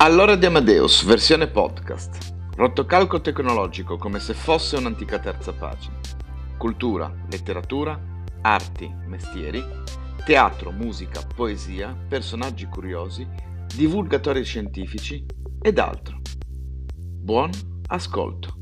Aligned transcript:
Allora 0.00 0.36
di 0.36 0.46
Amadeus, 0.46 1.04
versione 1.04 1.48
podcast. 1.48 2.32
Rotocalco 2.54 3.20
tecnologico 3.20 3.96
come 3.96 4.20
se 4.20 4.32
fosse 4.32 4.76
un'antica 4.76 5.18
terza 5.18 5.52
pagina. 5.52 5.98
Cultura, 6.56 7.12
letteratura, 7.28 8.00
arti, 8.42 8.88
mestieri, 9.06 9.60
teatro, 10.24 10.70
musica, 10.70 11.20
poesia, 11.34 11.96
personaggi 12.08 12.66
curiosi, 12.66 13.26
divulgatori 13.74 14.44
scientifici 14.44 15.26
ed 15.60 15.80
altro. 15.80 16.20
Buon 16.94 17.50
ascolto. 17.88 18.54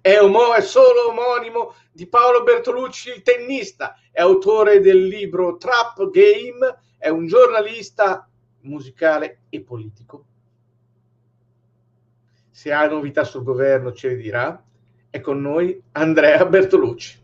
È, 0.00 0.10
è 0.10 0.60
solo 0.60 1.08
omonimo 1.08 1.74
di 1.94 2.08
Paolo 2.08 2.42
Bertolucci, 2.42 3.10
il 3.10 3.22
tennista, 3.22 3.96
è 4.10 4.20
autore 4.20 4.80
del 4.80 5.06
libro 5.06 5.56
Trap 5.56 6.10
Game, 6.10 6.78
è 6.98 7.08
un 7.08 7.28
giornalista 7.28 8.28
musicale 8.62 9.42
e 9.48 9.60
politico. 9.60 10.24
Se 12.50 12.72
ha 12.72 12.88
novità 12.88 13.22
sul 13.22 13.44
governo 13.44 13.92
ce 13.92 14.08
le 14.08 14.16
dirà. 14.16 14.64
È 15.08 15.20
con 15.20 15.40
noi 15.40 15.80
Andrea 15.92 16.44
Bertolucci. 16.44 17.22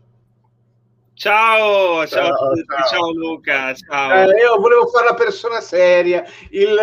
Ciao, 1.13 2.07
ciao, 2.07 2.29
ciao, 2.29 2.55
ciao. 2.55 2.87
ciao 2.87 3.11
Luca, 3.11 3.73
ciao. 3.73 4.29
Eh, 4.29 4.39
io 4.39 4.57
volevo 4.57 4.87
fare 4.87 5.07
la 5.07 5.13
persona 5.13 5.59
seria, 5.59 6.23
il, 6.49 6.77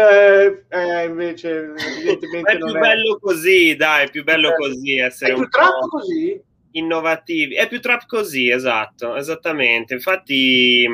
eh, 0.69 1.05
invece 1.05 1.73
evidentemente 1.75 2.52
è 2.52 2.56
più 2.59 2.73
bello 2.73 3.16
è. 3.16 3.19
così, 3.19 3.77
dai, 3.77 4.05
è 4.06 4.11
più 4.11 4.25
bello 4.25 4.52
così 4.55 4.98
essere 4.98 5.33
è 5.33 5.34
più 5.34 5.48
trap 5.48 5.89
così? 5.89 6.41
Innovativi. 6.79 7.55
È 7.55 7.69
più 7.69 7.81
trap 7.81 8.07
così, 8.07 8.51
esatto, 8.51 9.17
esattamente. 9.17 9.95
Infatti 9.95 10.87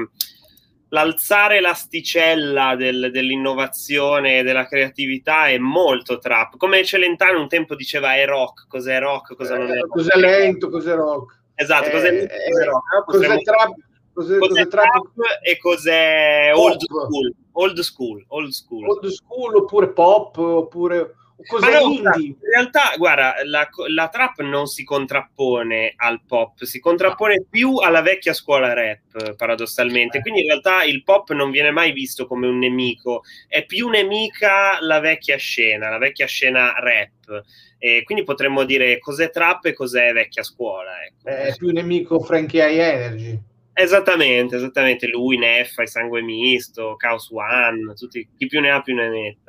l'alzare 0.88 1.60
l'asticella 1.60 2.76
del, 2.76 3.10
dell'innovazione 3.12 4.38
e 4.38 4.42
della 4.44 4.66
creatività 4.66 5.48
è 5.48 5.58
molto 5.58 6.18
trap. 6.18 6.56
Come 6.56 6.84
Celentano 6.84 7.40
un 7.40 7.48
tempo 7.48 7.74
diceva 7.74 8.14
è 8.14 8.24
rock, 8.24 8.66
cos'è 8.68 8.98
rock, 9.00 9.34
cosa 9.34 9.56
non 9.58 9.68
è 9.68 9.72
eh, 9.72 9.80
rock. 9.80 9.92
Cos'è 9.92 10.16
lento, 10.16 10.70
cos'è 10.70 10.94
rock. 10.94 11.42
Esatto, 11.56 11.90
cos'è, 11.90 12.08
eh, 12.08 12.28
cos'è 12.50 12.64
rock? 12.64 12.92
No? 12.92 13.04
Cos'è 13.04 13.42
trap? 13.42 13.74
Cos'è, 14.12 14.38
cos'è, 14.38 14.38
cos'è 14.38 14.68
trap? 14.68 14.90
trap 14.90 15.42
e 15.42 15.58
cos'è 15.58 16.52
old 16.54 16.80
school, 16.80 17.34
old 17.52 17.80
school, 17.80 18.24
old 18.28 18.50
school. 18.50 18.88
Old 18.88 19.06
school 19.06 19.54
oppure 19.56 19.92
pop 19.92 20.36
oppure 20.36 21.14
Cos'è 21.46 21.80
no? 21.80 21.92
In 22.16 22.36
realtà, 22.40 22.94
guarda, 22.96 23.34
la, 23.44 23.68
la, 23.88 24.08
trap 24.08 24.40
non 24.40 24.66
si 24.66 24.84
contrappone 24.84 25.92
al 25.96 26.22
pop, 26.26 26.62
si 26.64 26.80
contrappone 26.80 27.44
più 27.48 27.76
alla 27.76 28.00
vecchia 28.00 28.32
scuola 28.32 28.72
rap, 28.72 29.34
paradossalmente. 29.34 30.20
Quindi 30.20 30.40
in 30.40 30.46
realtà 30.46 30.84
il 30.84 31.02
pop 31.02 31.32
non 31.32 31.50
viene 31.50 31.70
mai 31.70 31.92
visto 31.92 32.26
come 32.26 32.46
un 32.46 32.58
nemico, 32.58 33.22
è 33.48 33.64
più 33.64 33.88
nemica 33.88 34.78
la 34.80 35.00
vecchia 35.00 35.36
scena, 35.36 35.90
la 35.90 35.98
vecchia 35.98 36.26
scena 36.26 36.72
rap. 36.78 37.44
E 37.78 38.02
quindi 38.04 38.24
potremmo 38.24 38.64
dire 38.64 38.98
cos'è 38.98 39.30
trap 39.30 39.66
e 39.66 39.74
cos'è 39.74 40.12
vecchia 40.12 40.42
scuola. 40.42 41.04
Ecco. 41.04 41.28
È 41.28 41.54
più 41.56 41.70
nemico 41.70 42.20
Frankie 42.20 42.66
High 42.66 42.78
Energy. 42.78 43.38
Esattamente, 43.76 44.56
esattamente. 44.56 45.08
Lui, 45.08 45.36
Neffa, 45.36 45.82
il 45.82 45.88
sangue 45.88 46.22
misto, 46.22 46.94
Chaos 46.96 47.28
One, 47.30 47.92
tutti, 47.94 48.26
chi 48.38 48.46
più 48.46 48.60
ne 48.60 48.70
ha 48.70 48.80
più 48.80 48.94
ne 48.94 49.08
metta. 49.08 49.43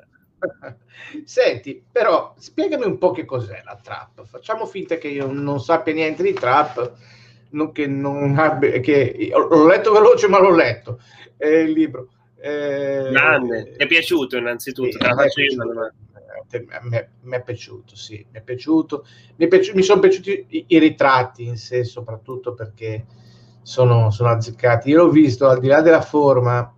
Senti, 1.24 1.84
però 1.92 2.34
spiegami 2.38 2.86
un 2.86 2.98
po' 2.98 3.12
che 3.12 3.26
cos'è 3.26 3.62
la 3.64 3.80
trap. 3.82 4.26
Facciamo 4.26 4.66
finta 4.66 4.98
che 4.98 5.08
io 5.08 5.32
non 5.32 5.60
sappia 5.60 5.94
niente 5.94 6.24
di 6.24 6.34
trap, 6.34 6.94
non, 7.52 7.72
che 7.72 7.88
non 7.88 8.38
abbia, 8.38 8.80
che 8.80 9.30
l'ho 9.32 9.68
letto 9.68 9.92
veloce, 9.92 10.28
ma 10.28 10.40
l'ho 10.40 10.56
letto 10.56 11.00
eh, 11.38 11.62
il 11.62 11.72
libro. 11.72 12.10
Eh, 12.38 13.10
Grande, 13.12 13.74
ti 13.78 13.84
è 13.84 13.88
piaciuto 13.88 14.38
innanzitutto? 14.38 14.92
Sì, 14.92 14.98
mi 17.22 17.36
è 17.36 17.42
piaciuto, 17.42 17.96
sì, 17.96 18.26
mi 18.32 18.40
è 18.40 18.42
piaciuto. 18.42 19.06
Mi, 19.38 19.48
piaci- 19.48 19.74
mi 19.74 19.82
sono 19.82 20.00
piaciuti 20.00 20.46
i, 20.50 20.66
i, 20.68 20.80
ritratti 20.80 21.46
in 21.46 21.58
sé, 21.58 21.84
soprattutto 21.84 22.54
perché 22.54 23.06
sono, 23.62 24.12
sono 24.12 24.30
azzeccati. 24.30 24.90
Io 24.90 25.04
l'ho 25.04 25.10
visto 25.10 25.48
al 25.48 25.60
di 25.60 25.68
là 25.68 25.82
della 25.82 26.02
forma 26.02 26.74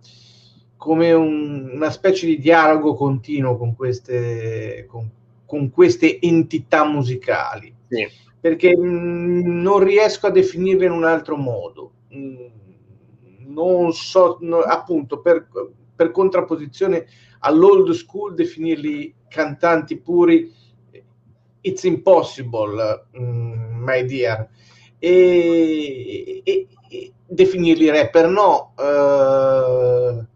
come 0.78 1.12
un, 1.12 1.72
una 1.74 1.90
specie 1.90 2.24
di 2.24 2.38
dialogo 2.38 2.94
continuo 2.94 3.58
con 3.58 3.74
queste, 3.74 4.86
con, 4.88 5.10
con 5.44 5.70
queste 5.70 6.20
entità 6.20 6.84
musicali. 6.84 7.74
Sì. 7.88 8.08
Perché 8.40 8.74
mh, 8.74 8.86
mm, 8.86 9.60
non 9.60 9.80
riesco 9.80 10.28
a 10.28 10.30
definirle 10.30 10.86
in 10.86 10.92
un 10.92 11.04
altro 11.04 11.36
modo. 11.36 11.92
Mh, 12.10 12.16
mm, 12.16 12.46
non 13.48 13.92
so, 13.92 14.38
no, 14.40 14.60
appunto, 14.60 15.20
per, 15.20 15.48
per 15.94 16.12
contrapposizione 16.12 17.06
all'old 17.40 17.90
school, 17.90 18.34
definirli 18.34 19.12
cantanti 19.28 19.98
puri, 19.98 20.52
it's 21.60 21.82
impossible, 21.82 23.06
mm, 23.18 23.82
my 23.82 24.04
dear. 24.04 24.48
E, 25.00 26.40
e, 26.44 26.66
e, 26.88 27.12
definirli 27.26 27.90
rapper 27.90 28.28
no. 28.28 28.74
Uh, 28.76 30.27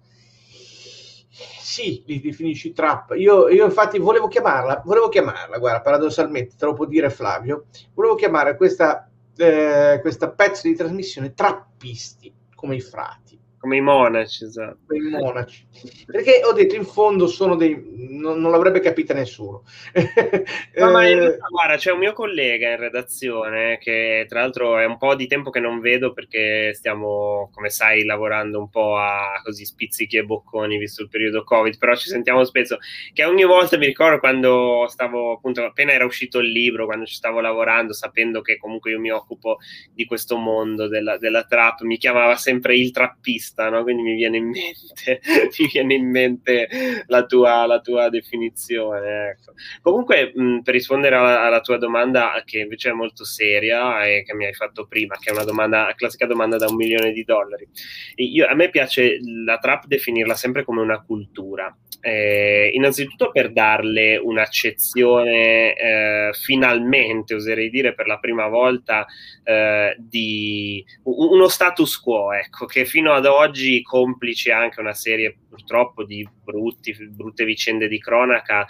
sì, 1.73 2.03
li 2.05 2.21
definisci 2.21 2.75
trap. 2.75 3.15
Io, 3.17 3.49
io, 3.49 3.65
infatti 3.65 3.99
volevo 3.99 4.29
chiamarla, 4.29 4.83
volevo 4.85 5.09
chiamarla, 5.09 5.57
guarda, 5.57 5.81
paradossalmente, 5.81 6.55
te 6.55 6.67
lo 6.67 6.75
può 6.75 6.85
dire 6.85 7.09
Flavio, 7.09 7.65
volevo 7.95 8.15
chiamare 8.15 8.57
questa, 8.57 9.09
eh, 9.35 9.99
questa 10.03 10.31
pezzo 10.33 10.69
di 10.69 10.75
trasmissione 10.75 11.33
trappisti, 11.33 12.31
come 12.55 12.75
i 12.75 12.81
frati. 12.81 13.42
Come 13.63 13.77
i 13.77 13.81
monaci, 13.81 14.43
esatto. 14.43 14.79
Come 14.89 15.07
i 15.07 15.09
monaci. 15.09 15.65
Perché 16.05 16.41
ho 16.43 16.53
detto, 16.53 16.75
in 16.75 16.85
fondo 16.85 17.29
sono 17.29 17.55
dei... 17.55 17.81
non, 18.11 18.41
non 18.41 18.51
l'avrebbe 18.51 18.81
capita 18.81 19.15
nessuno. 19.15 19.63
no, 20.79 20.91
ma 20.91 21.07
in 21.07 21.21
realtà, 21.21 21.47
guarda, 21.49 21.77
c'è 21.77 21.93
un 21.93 22.01
mio 22.01 22.13
collega 22.13 22.71
in 22.71 22.77
redazione 22.79 23.79
che 23.79 24.27
tra 24.29 24.41
l'altro 24.41 24.79
è 24.79 24.85
un 24.85 24.99
po' 24.99 25.15
di 25.15 25.29
tempo 25.29 25.51
che 25.51 25.61
non 25.61 25.79
vedo 25.79 26.13
perché 26.13 26.75
stiamo, 26.75 27.51
come 27.53 27.71
sai, 27.71 28.03
lavorando 28.05 28.59
un 28.59 28.69
po' 28.69 28.97
a 28.97 29.41
così 29.45 29.65
spizzichi 29.65 30.17
e 30.17 30.25
bocconi 30.25 30.77
visto 30.77 31.03
il 31.03 31.09
periodo 31.09 31.45
Covid, 31.45 31.79
però 31.79 31.95
ci 31.95 32.09
sentiamo 32.09 32.43
spesso, 32.43 32.79
che 33.13 33.23
ogni 33.23 33.45
volta 33.45 33.79
mi 33.79 33.87
ricordo 33.87 34.19
quando 34.19 34.87
stavo 34.89 35.35
appunto, 35.35 35.63
appena 35.63 35.93
era 35.93 36.05
uscito 36.05 36.41
il 36.41 36.51
libro, 36.51 36.87
quando 36.87 37.07
ci 37.07 37.15
stavo 37.15 37.39
lavorando, 37.39 37.93
sapendo 37.93 38.41
che 38.43 38.59
comunque 38.59 38.91
io 38.91 38.99
mi 38.99 39.13
occupo 39.13 39.59
di 39.95 40.05
questo 40.05 40.37
mondo 40.37 40.89
della, 40.89 41.17
della 41.17 41.45
trap, 41.45 41.83
mi 41.83 41.97
chiamava 41.97 42.35
sempre 42.35 42.77
il 42.77 42.91
trappista 42.91 43.51
artista, 43.53 43.69
no? 43.69 43.83
quindi 43.83 44.03
mi 44.03 44.15
viene 44.15 44.39
in 44.39 44.49
mente, 44.49 45.21
mi 45.59 45.69
viene 45.71 45.95
in 45.95 46.11
mente 46.11 46.69
la, 47.07 47.25
tua, 47.25 47.67
la 47.67 47.81
tua 47.81 48.09
definizione. 48.09 49.31
Ecco. 49.31 49.53
Comunque, 49.83 50.33
mh, 50.35 50.61
per 50.63 50.75
rispondere 50.75 51.17
alla, 51.17 51.43
alla, 51.43 51.61
tua 51.61 51.77
domanda, 51.77 52.43
che 52.45 52.61
invece 52.61 52.91
è 52.91 52.93
molto 52.93 53.25
seria 53.25 54.05
e 54.05 54.23
che 54.25 54.35
mi 54.35 54.47
hai 54.47 54.55
fatto 54.55 54.87
prima, 54.87 55.17
che 55.19 55.31
è 55.31 55.33
una 55.33 55.45
domanda, 55.45 55.93
classica 55.97 56.27
domanda 56.27 56.57
da 56.57 56.67
un 56.69 56.77
milione 56.77 57.13
di 57.13 57.23
dollari, 57.25 57.69
io, 58.17 58.47
a 58.47 58.55
me 58.55 58.71
piace 58.71 59.19
la 59.45 59.59
trap 59.59 59.87
definirla 59.87 60.35
sempre 60.35 60.65
come 60.65 60.81
una 60.81 61.03
cultura. 61.03 61.75
Eh, 62.05 62.73
innanzitutto 62.75 63.31
per 63.31 63.53
darle 63.53 64.17
un'accezione, 64.17 65.77
eh, 65.77 66.31
finalmente 66.33 67.35
oserei 67.35 67.71
dire 67.71 67.95
per 67.95 68.09
la 68.09 68.19
prima 68.19 68.49
volta, 68.49 69.07
eh, 69.45 69.95
di 69.99 70.85
uno 71.05 71.47
status 71.47 72.01
quo, 72.01 72.33
ecco, 72.33 72.67
che 72.67 72.85
fino 72.87 73.13
ad 73.13 73.27
oggi, 73.27 73.42
complice 73.83 74.53
anche 74.53 74.81
una 74.81 74.95
serie 74.95 75.37
purtroppo 75.49 76.05
di 76.05 76.29
brutti, 76.43 76.95
brutte 77.11 77.45
vicende 77.45 77.89
di 77.89 77.99
cronaca, 77.99 78.67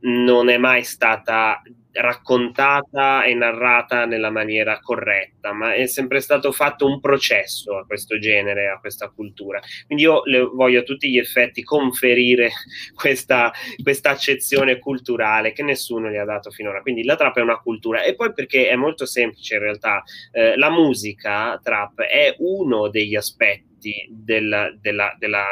non 0.00 0.48
è 0.48 0.56
mai 0.56 0.84
stata 0.84 1.62
raccontata 1.92 3.24
e 3.24 3.34
narrata 3.34 4.04
nella 4.04 4.30
maniera 4.30 4.78
corretta, 4.80 5.52
ma 5.52 5.74
è 5.74 5.86
sempre 5.86 6.20
stato 6.20 6.52
fatto 6.52 6.86
un 6.86 7.00
processo 7.00 7.76
a 7.78 7.84
questo 7.84 8.18
genere, 8.18 8.68
a 8.68 8.78
questa 8.78 9.08
cultura. 9.08 9.60
Quindi 9.86 10.04
io 10.04 10.22
voglio 10.54 10.80
a 10.80 10.84
tutti 10.84 11.10
gli 11.10 11.18
effetti 11.18 11.62
conferire 11.62 12.50
questa, 12.94 13.52
questa 13.82 14.10
accezione 14.10 14.78
culturale 14.78 15.52
che 15.52 15.62
nessuno 15.62 16.08
gli 16.08 16.16
ha 16.16 16.24
dato 16.24 16.50
finora. 16.50 16.80
Quindi 16.80 17.02
la 17.04 17.16
trap 17.16 17.38
è 17.38 17.42
una 17.42 17.58
cultura 17.58 18.02
e 18.02 18.14
poi 18.14 18.32
perché 18.32 18.68
è 18.68 18.76
molto 18.76 19.04
semplice 19.04 19.54
in 19.54 19.60
realtà, 19.60 20.02
eh, 20.32 20.56
la 20.56 20.70
musica 20.70 21.58
trap 21.62 22.02
è 22.02 22.34
uno 22.38 22.88
degli 22.88 23.16
aspetti 23.16 23.69
della, 24.10 24.70
della, 24.80 25.14
della 25.18 25.44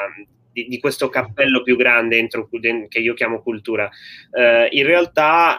di, 0.53 0.67
di, 0.69 0.79
questo 0.79 1.09
cappello 1.09 1.63
più 1.63 1.77
grande 1.77 2.19
entro, 2.19 2.49
che 2.89 2.99
io 2.99 3.15
chiamo 3.15 3.43
cultura. 3.43 3.89
Uh, 4.31 4.67
in 4.71 4.85
realtà 4.85 5.57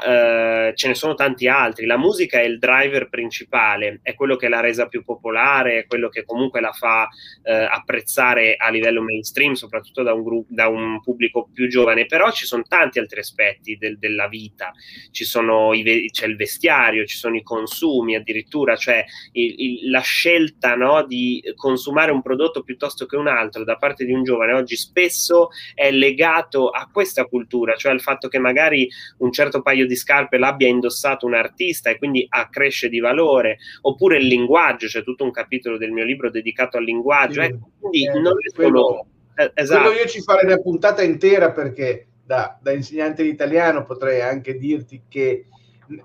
uh, 0.70 0.74
ce 0.74 0.88
ne 0.88 0.96
sono 0.96 1.14
tanti 1.14 1.48
altri. 1.48 1.86
La 1.86 1.98
musica 1.98 2.40
è 2.40 2.44
il 2.44 2.60
driver 2.60 3.10
principale, 3.10 4.00
è 4.04 4.14
quello 4.14 4.36
che 4.36 4.50
l'ha 4.50 4.60
resa 4.60 4.88
più 4.88 5.04
popolare, 5.04 5.80
è 5.80 5.86
quello 5.86 6.10
che 6.10 6.26
comunque 6.26 6.62
la 6.62 6.72
fa 6.72 7.04
uh, 7.04 7.52
apprezzare 7.70 8.56
a 8.56 8.70
livello 8.70 9.02
mainstream, 9.02 9.54
soprattutto 9.54 10.04
da 10.04 10.14
un, 10.14 10.24
gruppo, 10.24 10.54
da 10.54 10.68
un 10.68 11.02
pubblico 11.02 11.50
più 11.54 11.68
giovane. 11.68 12.06
Però 12.06 12.32
ci 12.32 12.46
sono 12.46 12.64
tanti 12.68 13.00
altri 13.00 13.20
aspetti 13.20 13.78
del, 13.78 13.98
della 13.98 14.28
vita. 14.28 14.72
I, 15.12 16.10
c'è 16.12 16.26
il 16.26 16.36
vestiario, 16.36 17.06
ci 17.06 17.18
sono 17.18 17.36
i 17.36 17.44
consumi 17.44 18.16
addirittura, 18.16 18.76
cioè 18.76 19.04
il, 19.34 19.56
il, 19.58 19.90
la 19.90 20.02
scelta 20.02 20.76
no, 20.76 21.06
di 21.06 21.42
consumare 21.56 22.12
un 22.12 22.22
prodotto 22.22 22.64
piuttosto 22.64 23.06
che 23.06 23.16
un 23.16 23.28
altro 23.28 23.64
da 23.64 23.76
parte 23.76 24.06
di 24.06 24.12
un 24.12 24.24
giovane 24.24 24.54
oggi 24.54 24.76
spesso 24.80 25.50
è 25.74 25.92
legato 25.92 26.70
a 26.70 26.90
questa 26.92 27.26
cultura, 27.26 27.76
cioè 27.76 27.92
al 27.92 28.02
fatto 28.02 28.28
che 28.28 28.40
magari 28.40 28.90
un 29.18 29.32
certo 29.32 29.62
paio 29.62 29.86
di 29.86 29.96
scarpe 29.96 30.38
l'abbia 30.38 30.68
indossato 30.68 31.26
un 31.26 31.34
artista 31.36 31.90
e 31.90 31.98
quindi 31.98 32.26
accresce 32.30 32.90
di 32.90 33.00
valore, 33.00 33.58
oppure 33.82 34.18
il 34.18 34.28
linguaggio, 34.28 34.88
c'è 34.88 35.04
tutto 35.04 35.24
un 35.24 35.32
capitolo 35.32 35.78
del 35.78 35.92
mio 35.92 36.06
libro 36.06 36.30
dedicato 36.30 36.78
al 36.78 36.84
linguaggio, 36.84 37.42
sì, 37.42 37.48
eh, 37.48 37.60
quindi 37.80 38.06
eh, 38.06 38.20
non 38.20 38.34
è 38.34 38.62
solo... 38.62 39.06
Eh, 39.36 39.52
esatto. 39.54 39.92
io 39.92 40.06
ci 40.08 40.22
farei 40.22 40.46
una 40.46 40.60
puntata 40.60 41.02
intera 41.02 41.52
perché 41.52 42.08
da, 42.26 42.58
da 42.62 42.72
insegnante 42.72 43.24
di 43.24 43.30
italiano 43.30 43.86
potrei 43.86 44.22
anche 44.22 44.58
dirti 44.58 45.04
che 45.08 45.46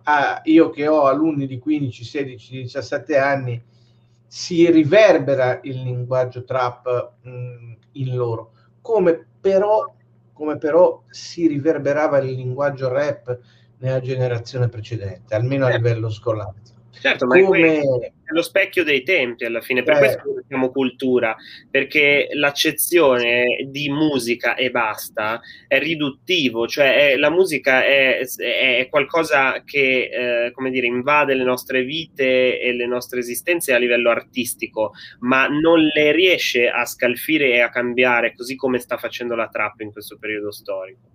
ah, 0.05 0.41
io 0.45 0.71
che 0.71 0.87
ho 0.87 1.05
alunni 1.05 1.47
di 1.47 1.59
15, 1.59 2.05
16, 2.05 2.63
17 2.63 3.19
anni, 3.19 3.63
si 4.27 4.71
riverbera 4.71 5.61
il 5.63 5.83
linguaggio 5.83 6.45
trap 6.45 7.13
mh, 7.23 7.77
in 7.93 8.15
loro 8.17 8.54
come 8.85 9.27
però, 9.41 9.95
come 10.35 10.59
però 10.59 11.05
si 11.09 11.47
riverberava 11.47 12.19
il 12.19 12.35
linguaggio 12.35 12.91
rap 12.91 13.39
nella 13.79 14.01
generazione 14.01 14.69
precedente, 14.69 15.35
almeno 15.35 15.65
a 15.65 15.71
certo. 15.71 15.87
livello 15.87 16.11
scolastico. 16.11 16.74
Certo, 17.01 17.27
ma 17.27 17.41
come... 17.41 17.81
è 17.81 18.33
lo 18.33 18.43
specchio 18.43 18.85
dei 18.85 19.03
tempi 19.03 19.45
alla 19.45 19.61
fine, 19.61 19.83
per 19.83 19.97
eh. 19.97 19.99
questo 19.99 20.23
chiamo 20.47 20.71
cultura, 20.71 21.37
perché 21.71 22.29
l'accezione 22.33 23.67
di 23.69 23.89
musica 23.91 24.55
e 24.55 24.71
basta 24.71 25.41
è 25.67 25.79
riduttivo, 25.79 26.67
cioè 26.67 27.11
è, 27.11 27.17
la 27.17 27.31
musica 27.31 27.85
è, 27.85 28.21
è, 28.37 28.87
qualcosa 28.89 29.63
che, 29.65 30.47
eh, 30.47 30.51
come 30.53 30.71
dire, 30.71 30.87
invade 30.87 31.35
le 31.35 31.45
nostre 31.45 31.83
vite 31.83 32.61
e 32.61 32.73
le 32.73 32.87
nostre 32.87 33.21
esistenze 33.21 33.75
a 33.75 33.79
livello 33.79 34.11
artistico, 34.11 34.93
ma 35.21 35.47
non 35.47 35.81
le 35.81 36.13
riesce 36.13 36.69
a 36.69 36.85
scalfire 36.85 37.53
e 37.53 37.61
a 37.61 37.71
cambiare, 37.71 38.35
così 38.35 38.57
come 38.57 38.79
sta 38.79 38.97
facendo 38.97 39.35
la 39.35 39.49
trap 39.49 39.81
in 39.81 39.93
questo 39.93 40.17
periodo 40.19 40.51
storico. 40.51 41.13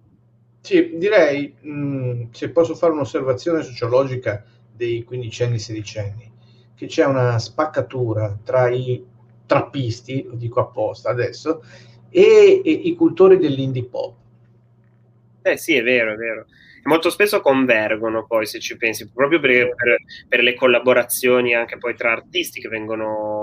Sì, 0.61 0.91
direi, 0.95 1.53
mh, 1.61 1.71
mm, 1.71 2.23
se 2.31 2.51
posso 2.51 2.75
fare 2.75 2.91
un'osservazione 2.93 3.63
sociologica 3.63 4.43
dei 4.79 5.03
15 5.03 5.43
anni, 5.43 5.59
16 5.59 5.99
anni, 5.99 6.31
che 6.73 6.85
c'è 6.85 7.05
una 7.05 7.37
spaccatura 7.37 8.39
tra 8.41 8.69
i 8.69 9.05
trappisti, 9.45 10.23
lo 10.23 10.35
dico 10.35 10.61
apposta 10.61 11.09
adesso, 11.09 11.61
e, 12.09 12.61
e 12.63 12.71
i 12.71 12.95
cultori 12.95 13.37
dell'indie 13.37 13.83
pop. 13.83 14.15
Eh 15.41 15.57
sì, 15.57 15.75
è 15.75 15.83
vero, 15.83 16.13
è 16.13 16.15
vero 16.15 16.45
molto 16.83 17.09
spesso 17.09 17.41
convergono 17.41 18.25
poi 18.25 18.45
se 18.45 18.59
ci 18.59 18.77
pensi, 18.77 19.09
proprio 19.11 19.39
per, 19.39 19.75
per, 19.75 19.97
per, 20.27 20.41
le 20.41 20.55
collaborazioni 20.55 21.53
anche 21.53 21.77
poi 21.77 21.95
tra 21.95 22.11
artisti 22.11 22.61
che 22.61 22.67
vengono 22.67 23.38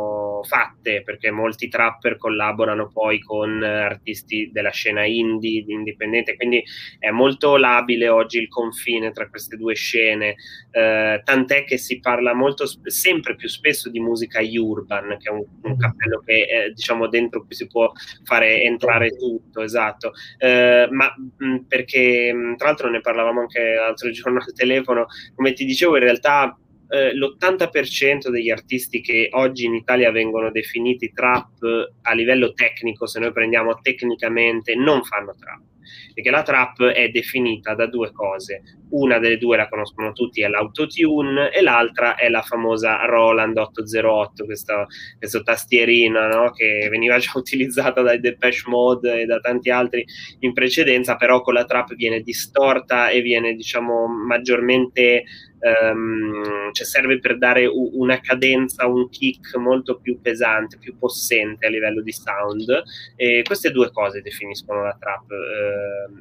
fatte, 0.47 1.03
perché 1.03 1.31
molti 1.31 1.69
trapper 1.69 2.17
collaborano 2.17 2.91
poi 2.93 3.21
con 3.21 3.63
artisti 3.63 4.51
della 4.53 4.71
scena 4.71 5.05
indie, 5.05 5.65
indipendente, 5.67 6.37
quindi 6.37 6.63
è 6.99 7.11
molto 7.11 7.57
labile 7.57 8.09
oggi 8.09 8.39
il 8.39 8.49
confine 8.49 9.11
tra 9.11 9.29
queste 9.29 9.57
due 9.57 9.75
scene, 9.75 10.37
eh, 10.71 11.21
tant'è 11.25 11.65
che 11.65 11.77
si 11.77 12.01
parla 12.01 12.35
molto, 12.35 12.65
sempre 12.85 13.35
più 13.35 13.49
spesso 13.49 13.91
di 13.91 14.01
musica 14.01 14.41
urban, 14.41 15.17
che 15.19 15.29
è 15.29 15.33
un, 15.33 15.45
un 15.63 15.73
mm. 15.73 15.79
cappello 15.79 16.23
che 16.25 16.35
eh, 16.35 16.73
diciamo 16.73 17.09
dentro 17.09 17.45
cui 17.45 17.55
si 17.55 17.67
può 17.67 17.91
fare 18.25 18.63
entrare 18.63 19.11
tutto, 19.11 19.63
esatto, 19.63 20.13
eh, 20.39 20.89
ma 20.91 21.13
mh, 21.37 21.59
perché 21.69 22.33
mh, 22.33 22.57
tra 22.57 22.69
l'altro 22.69 22.91
ne 22.91 23.01
parlavamo 23.01 23.41
anche 23.41 23.75
l'altro 23.75 24.11
giorno 24.17 24.39
al 24.39 24.53
telefono, 24.53 25.07
come 25.35 25.53
ti 25.53 25.65
dicevo 25.65 25.97
in 25.97 26.03
realtà 26.03 26.57
eh, 26.89 27.15
l'80% 27.15 28.29
degli 28.29 28.51
artisti 28.51 29.01
che 29.01 29.29
oggi 29.33 29.65
in 29.65 29.75
Italia 29.75 30.11
vengono 30.11 30.51
definiti 30.51 31.13
trap 31.13 31.51
a 32.03 32.13
livello 32.15 32.53
tecnico, 32.53 33.07
se 33.07 33.21
noi 33.21 33.33
prendiamo 33.33 33.79
tecnicamente, 33.81 34.75
non 34.75 35.03
fanno 35.03 35.35
trap 35.39 35.61
perché 36.15 36.31
la 36.31 36.43
trap 36.43 36.83
è 36.85 37.09
definita 37.09 37.75
da 37.75 37.87
due 37.87 38.13
cose. 38.13 38.63
Una 38.91 39.19
delle 39.19 39.39
due 39.39 39.57
la 39.57 39.69
conoscono 39.69 40.13
tutti, 40.13 40.43
è 40.43 40.49
l'autotune, 40.49 41.51
e 41.51 41.61
l'altra 41.63 42.15
è 42.15 42.29
la 42.29 42.43
famosa 42.43 43.05
Roland 43.05 43.57
808, 43.57 44.45
questo, 44.45 44.87
questo 45.19 45.43
tastierino 45.43 46.27
no? 46.29 46.51
che 46.53 46.89
veniva 46.91 47.19
già 47.19 47.33
utilizzato 47.37 48.03
dai 48.03 48.21
Depeche 48.21 48.63
Mode 48.67 49.23
e 49.23 49.27
da 49.27 49.39
tanti 49.41 49.71
altri 49.71 50.05
in 50.41 50.53
precedenza, 50.53 51.17
però 51.17 51.43
con 51.43 51.55
la 51.55 51.65
trap 51.65 51.95
viene 51.95 52.21
distorta 52.21 53.09
e 53.09 53.21
viene, 53.21 53.55
diciamo, 53.55 54.07
maggiormente 54.07 55.25
um, 55.59 56.73
cioè 56.73 56.87
serve 56.87 57.19
per 57.19 57.39
dare 57.39 57.67
una 57.67 58.21
cadenza, 58.21 58.87
un 58.87 59.09
kick 59.09 59.57
molto 59.57 59.99
più 59.99 60.21
pesante, 60.21 60.79
più 60.79 60.97
possente 60.99 61.67
a 61.67 61.71
livello 61.71 62.03
di 62.03 62.13
sound. 62.13 62.83
E 63.17 63.43
queste 63.45 63.71
due 63.71 63.91
cose 63.91 64.21
definiscono 64.21 64.83
la 64.83 64.97
trap 64.99 65.31
eh, 65.31 65.76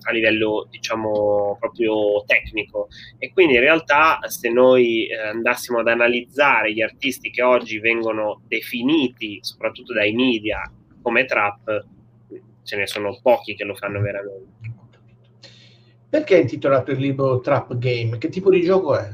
a 0.07 0.12
livello, 0.12 0.68
diciamo, 0.69 1.57
proprio 1.60 2.24
tecnico. 2.25 2.88
E 3.18 3.31
quindi 3.34 3.56
in 3.56 3.62
realtà, 3.62 4.19
se 4.28 4.50
noi 4.50 5.07
eh, 5.07 5.18
andassimo 5.18 5.80
ad 5.80 5.88
analizzare 5.88 6.74
gli 6.74 6.81
artisti 6.81 7.31
che 7.31 7.42
oggi 7.42 7.80
vengono 7.80 8.42
definiti, 8.48 9.40
soprattutto 9.42 9.94
dai 9.94 10.13
media, 10.13 10.62
come 11.02 11.25
trap, 11.25 11.86
ce 12.63 12.78
ne 12.78 12.88
sono 12.88 13.19
pochi 13.22 13.56
che 13.56 13.63
lo 13.63 13.75
fanno 13.75 14.02
veramente. 14.02 14.74
Perché 16.10 16.38
è 16.38 16.42
intitolato 16.42 16.92
il 16.92 17.00
libro 17.00 17.42
Trap 17.42 17.78
Game? 17.78 18.18
Che 18.18 18.30
tipo 18.30 18.50
di 18.50 18.62
gioco 18.62 18.98
è? 18.98 19.13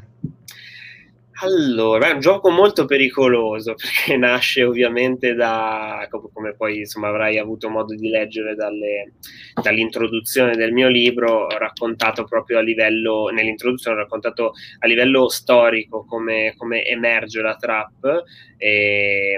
Allora, 1.44 2.10
è 2.10 2.12
un 2.14 2.20
gioco 2.20 2.52
molto 2.52 2.86
pericoloso 2.86 3.74
perché 3.82 4.16
nasce 4.16 4.64
ovviamente 4.64 5.34
da, 5.34 6.08
come 6.10 6.54
poi 6.54 6.80
insomma 6.80 7.08
avrai 7.08 7.40
avuto 7.40 7.68
modo 7.68 7.96
di 7.96 8.10
leggere 8.10 8.54
dalle, 8.54 9.14
dall'introduzione 9.60 10.56
del 10.56 10.72
mio 10.72 10.88
libro, 10.88 11.50
raccontato 11.50 12.26
proprio 12.26 12.60
a 12.60 12.62
livello, 12.62 13.30
nell'introduzione 13.34 13.98
raccontato 13.98 14.54
a 14.80 14.88
livello 14.88 15.30
storico 15.30 16.06
come, 16.06 16.54
come 16.58 16.86
emerge 16.86 17.42
la 17.42 17.56
trap 17.56 18.24
e 18.58 19.36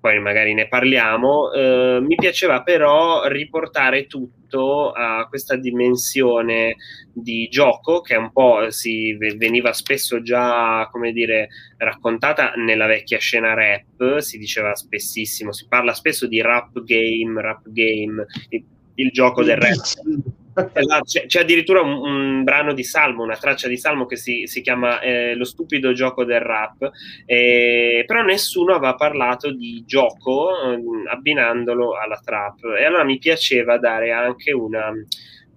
poi 0.00 0.18
magari 0.18 0.54
ne 0.54 0.66
parliamo. 0.66 1.52
Eh, 1.52 1.98
mi 2.00 2.14
piaceva 2.16 2.62
però 2.62 3.26
riportare 3.26 4.06
tutto 4.06 4.90
a 4.92 5.26
questa 5.28 5.56
dimensione 5.56 6.76
di 7.12 7.48
gioco 7.48 8.00
che 8.00 8.16
un 8.16 8.32
po' 8.32 8.70
si 8.70 9.14
veniva 9.36 9.72
spesso 9.72 10.22
già, 10.22 10.88
come 10.90 11.12
dire, 11.12 11.48
raccontata 11.76 12.52
nella 12.56 12.86
vecchia 12.86 13.18
scena 13.18 13.54
rap, 13.54 14.18
si 14.18 14.38
diceva 14.38 14.74
spessissimo, 14.74 15.52
si 15.52 15.66
parla 15.68 15.92
spesso 15.92 16.26
di 16.26 16.40
rap 16.40 16.82
game, 16.82 17.40
rap 17.40 17.68
game, 17.68 18.24
il, 18.48 18.64
il 18.94 19.10
gioco 19.10 19.44
del 19.44 19.58
rap. 19.58 20.38
Esatto, 20.52 21.04
c'è, 21.04 21.26
c'è, 21.26 21.40
addirittura 21.40 21.80
un, 21.80 21.92
un, 21.92 22.44
brano 22.44 22.72
di 22.72 22.82
Salmo, 22.82 23.22
una 23.22 23.36
traccia 23.36 23.68
di 23.68 23.76
Salmo 23.76 24.06
che 24.06 24.16
si, 24.16 24.46
si 24.46 24.60
chiama 24.62 25.00
eh, 25.00 25.34
Lo 25.34 25.44
stupido 25.44 25.92
gioco 25.92 26.24
del 26.24 26.40
rap, 26.40 26.90
eh, 27.24 28.04
però 28.06 28.22
nessuno 28.22 28.74
aveva 28.74 28.94
parlato 28.94 29.52
di 29.52 29.84
gioco 29.86 30.50
eh, 30.72 31.10
abbinandolo 31.10 31.96
alla 31.96 32.20
trap. 32.22 32.64
E 32.78 32.84
allora 32.84 33.04
mi 33.04 33.18
piaceva 33.18 33.78
dare 33.78 34.10
anche 34.10 34.52
una, 34.52 34.92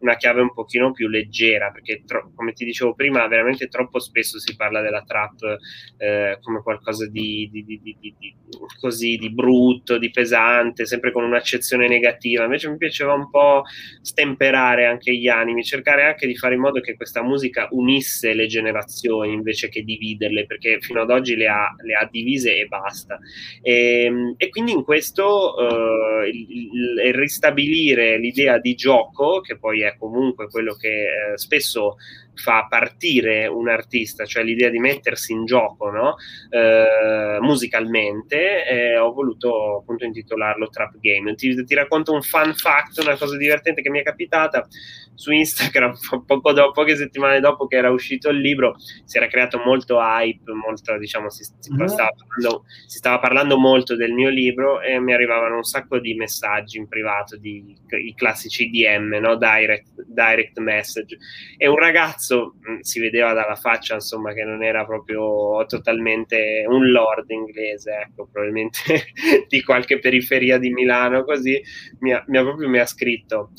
una 0.03 0.17
chiave 0.17 0.41
un 0.41 0.53
pochino 0.53 0.91
più 0.91 1.07
leggera, 1.07 1.71
perché 1.71 2.03
tro- 2.05 2.31
come 2.35 2.51
ti 2.51 2.65
dicevo 2.65 2.93
prima, 2.93 3.25
veramente 3.27 3.67
troppo 3.67 3.99
spesso 3.99 4.37
si 4.37 4.55
parla 4.55 4.81
della 4.81 5.03
trap 5.03 5.57
eh, 5.97 6.37
come 6.41 6.61
qualcosa 6.61 7.07
di, 7.07 7.49
di, 7.51 7.63
di, 7.65 7.79
di, 7.81 8.35
così 8.79 9.15
di 9.15 9.31
brutto, 9.33 9.97
di 9.97 10.11
pesante, 10.11 10.85
sempre 10.85 11.11
con 11.11 11.23
un'accezione 11.23 11.87
negativa. 11.87 12.43
Invece 12.43 12.69
mi 12.69 12.77
piaceva 12.77 13.13
un 13.13 13.29
po' 13.29 13.63
stemperare 14.01 14.85
anche 14.85 15.15
gli 15.15 15.29
animi, 15.29 15.63
cercare 15.63 16.03
anche 16.05 16.27
di 16.27 16.35
fare 16.35 16.55
in 16.55 16.61
modo 16.61 16.81
che 16.81 16.95
questa 16.95 17.23
musica 17.23 17.67
unisse 17.71 18.33
le 18.33 18.47
generazioni 18.47 19.33
invece 19.33 19.69
che 19.69 19.83
dividerle, 19.83 20.45
perché 20.45 20.79
fino 20.81 21.01
ad 21.01 21.11
oggi 21.11 21.35
le 21.35 21.47
ha, 21.47 21.73
le 21.81 21.93
ha 21.93 22.07
divise 22.11 22.57
e 22.57 22.65
basta. 22.65 23.17
E, 23.61 24.03
ehm, 24.03 24.33
e 24.35 24.49
quindi 24.49 24.73
in 24.73 24.83
questo 24.83 25.55
uh, 25.55 26.27
il, 26.27 26.45
il, 26.49 27.07
il 27.07 27.13
ristabilire 27.13 28.17
l'idea 28.17 28.59
di 28.59 28.75
gioco, 28.75 29.39
che 29.39 29.57
poi 29.57 29.81
è 29.81 29.92
comunque 29.97 30.49
quello 30.49 30.73
che 30.75 31.33
eh, 31.33 31.37
spesso 31.37 31.97
fa 32.35 32.65
partire 32.67 33.47
un 33.47 33.69
artista, 33.69 34.25
cioè 34.25 34.43
l'idea 34.43 34.69
di 34.69 34.79
mettersi 34.79 35.33
in 35.33 35.45
gioco 35.45 35.89
no? 35.89 36.15
eh, 36.49 37.37
musicalmente, 37.41 38.65
eh, 38.65 38.97
ho 38.97 39.11
voluto 39.13 39.79
appunto 39.79 40.05
intitolarlo 40.05 40.69
Trap 40.69 40.97
Game. 40.99 41.35
Ti, 41.35 41.63
ti, 41.63 41.75
racconto 41.75 42.13
un 42.13 42.21
fun 42.21 42.53
fact, 42.53 42.99
una 42.99 43.17
cosa 43.17 43.37
divertente 43.37 43.81
che 43.81 43.89
mi 43.89 43.99
è 43.99 44.03
capitata 44.03 44.67
su 45.15 45.31
Instagram 45.31 45.95
poco 46.25 46.53
dopo, 46.53 46.71
poche 46.71 46.95
settimane 46.95 47.39
dopo 47.39 47.67
che 47.67 47.77
era 47.77 47.89
uscito 47.91 48.29
il 48.29 48.39
libro, 48.39 48.75
si 49.05 49.17
era 49.17 49.27
creato 49.27 49.61
molto 49.63 49.99
hype, 49.99 50.51
molto, 50.51 50.97
diciamo, 50.97 51.29
si, 51.29 51.43
si, 51.43 51.71
mm. 51.71 51.85
stava 51.85 52.11
parlando, 52.17 52.65
si, 52.87 52.97
stava 52.97 53.19
parlando, 53.19 53.57
molto 53.57 53.95
del 53.95 54.13
mio 54.13 54.29
libro 54.29 54.81
e 54.81 54.99
mi 54.99 55.13
arrivavano 55.13 55.57
un 55.57 55.63
sacco 55.63 55.99
di 55.99 56.15
messaggi 56.15 56.77
in 56.77 56.87
privato, 56.87 57.37
di, 57.37 57.75
i 58.03 58.13
classici 58.15 58.69
DM, 58.69 59.17
no? 59.19 59.35
direct, 59.37 60.03
direct 60.07 60.57
message. 60.59 61.17
E 61.57 61.67
un 61.67 61.77
ragazzo, 61.77 62.22
mm, 62.31 62.79
si 62.79 62.99
vedeva 62.99 63.33
dalla 63.33 63.55
faccia, 63.55 63.95
insomma, 63.95 64.33
che 64.33 64.43
non 64.43 64.63
era 64.63 64.85
proprio 64.85 65.65
totalmente 65.65 66.65
un 66.67 66.89
lord 66.91 67.29
inglese, 67.29 68.07
ecco, 68.07 68.27
probabilmente 68.31 68.79
di 69.47 69.63
qualche 69.63 69.99
periferia 69.99 70.57
di 70.57 70.71
Milano, 70.71 71.23
così, 71.23 71.61
mi 71.99 72.13
ha, 72.13 72.23
mi 72.27 72.37
ha 72.37 72.43
proprio 72.43 72.69
mi 72.69 72.79
ha 72.79 72.85
scritto 72.85 73.51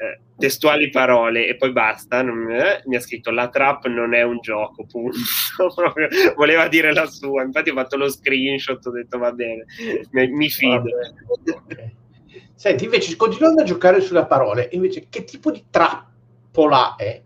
eh, 0.00 0.20
testuali 0.38 0.90
parole 0.90 1.48
e 1.48 1.56
poi 1.56 1.72
basta. 1.72 2.22
Non, 2.22 2.50
eh, 2.50 2.82
mi 2.86 2.96
ha 2.96 3.00
scritto 3.00 3.30
la 3.30 3.48
trap 3.48 3.86
non 3.86 4.14
è 4.14 4.22
un 4.22 4.38
gioco, 4.40 4.86
punto. 4.86 5.18
voleva 6.36 6.68
dire 6.68 6.92
la 6.92 7.06
sua. 7.06 7.42
Infatti 7.42 7.70
ho 7.70 7.74
fatto 7.74 7.96
lo 7.96 8.08
screenshot, 8.08 8.84
ho 8.86 8.90
detto 8.90 9.18
va 9.18 9.32
bene, 9.32 9.64
mi, 10.12 10.28
mi 10.30 10.48
fido. 10.48 10.84
Okay. 11.36 11.96
Senti, 12.54 12.84
invece, 12.84 13.16
continuando 13.16 13.62
a 13.62 13.64
giocare 13.64 14.00
sulle 14.00 14.26
parole, 14.26 14.68
invece, 14.72 15.06
che 15.08 15.24
tipo 15.24 15.50
di 15.50 15.64
trappola 15.68 16.94
è? 16.96 17.22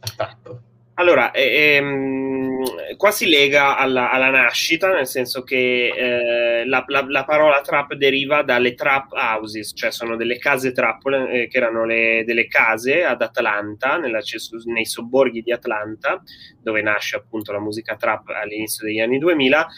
Trap. 0.00 0.60
Allora, 0.98 1.30
ehm, 1.30 2.96
qua 2.96 3.12
si 3.12 3.28
lega 3.28 3.76
alla, 3.76 4.10
alla, 4.10 4.30
nascita, 4.30 4.92
nel 4.92 5.06
senso 5.06 5.44
che 5.44 5.92
eh, 5.94 6.66
la, 6.66 6.82
la, 6.88 7.04
la, 7.06 7.24
parola 7.24 7.60
trap 7.60 7.94
deriva 7.94 8.42
dalle 8.42 8.74
trap 8.74 9.12
houses, 9.12 9.72
cioè 9.76 9.92
sono 9.92 10.16
delle 10.16 10.38
case 10.38 10.72
trappole, 10.72 11.30
eh, 11.30 11.46
che 11.46 11.56
erano 11.56 11.84
le, 11.84 12.24
delle 12.26 12.48
case 12.48 13.04
ad 13.04 13.22
Atlanta, 13.22 13.96
nella, 13.96 14.18
nei 14.64 14.86
sobborghi 14.86 15.42
di 15.42 15.52
Atlanta, 15.52 16.20
dove 16.60 16.82
nasce 16.82 17.14
appunto 17.14 17.52
la 17.52 17.60
musica 17.60 17.94
trap 17.94 18.30
all'inizio 18.30 18.84
degli 18.84 18.98
anni 18.98 19.18
2000, 19.18 19.68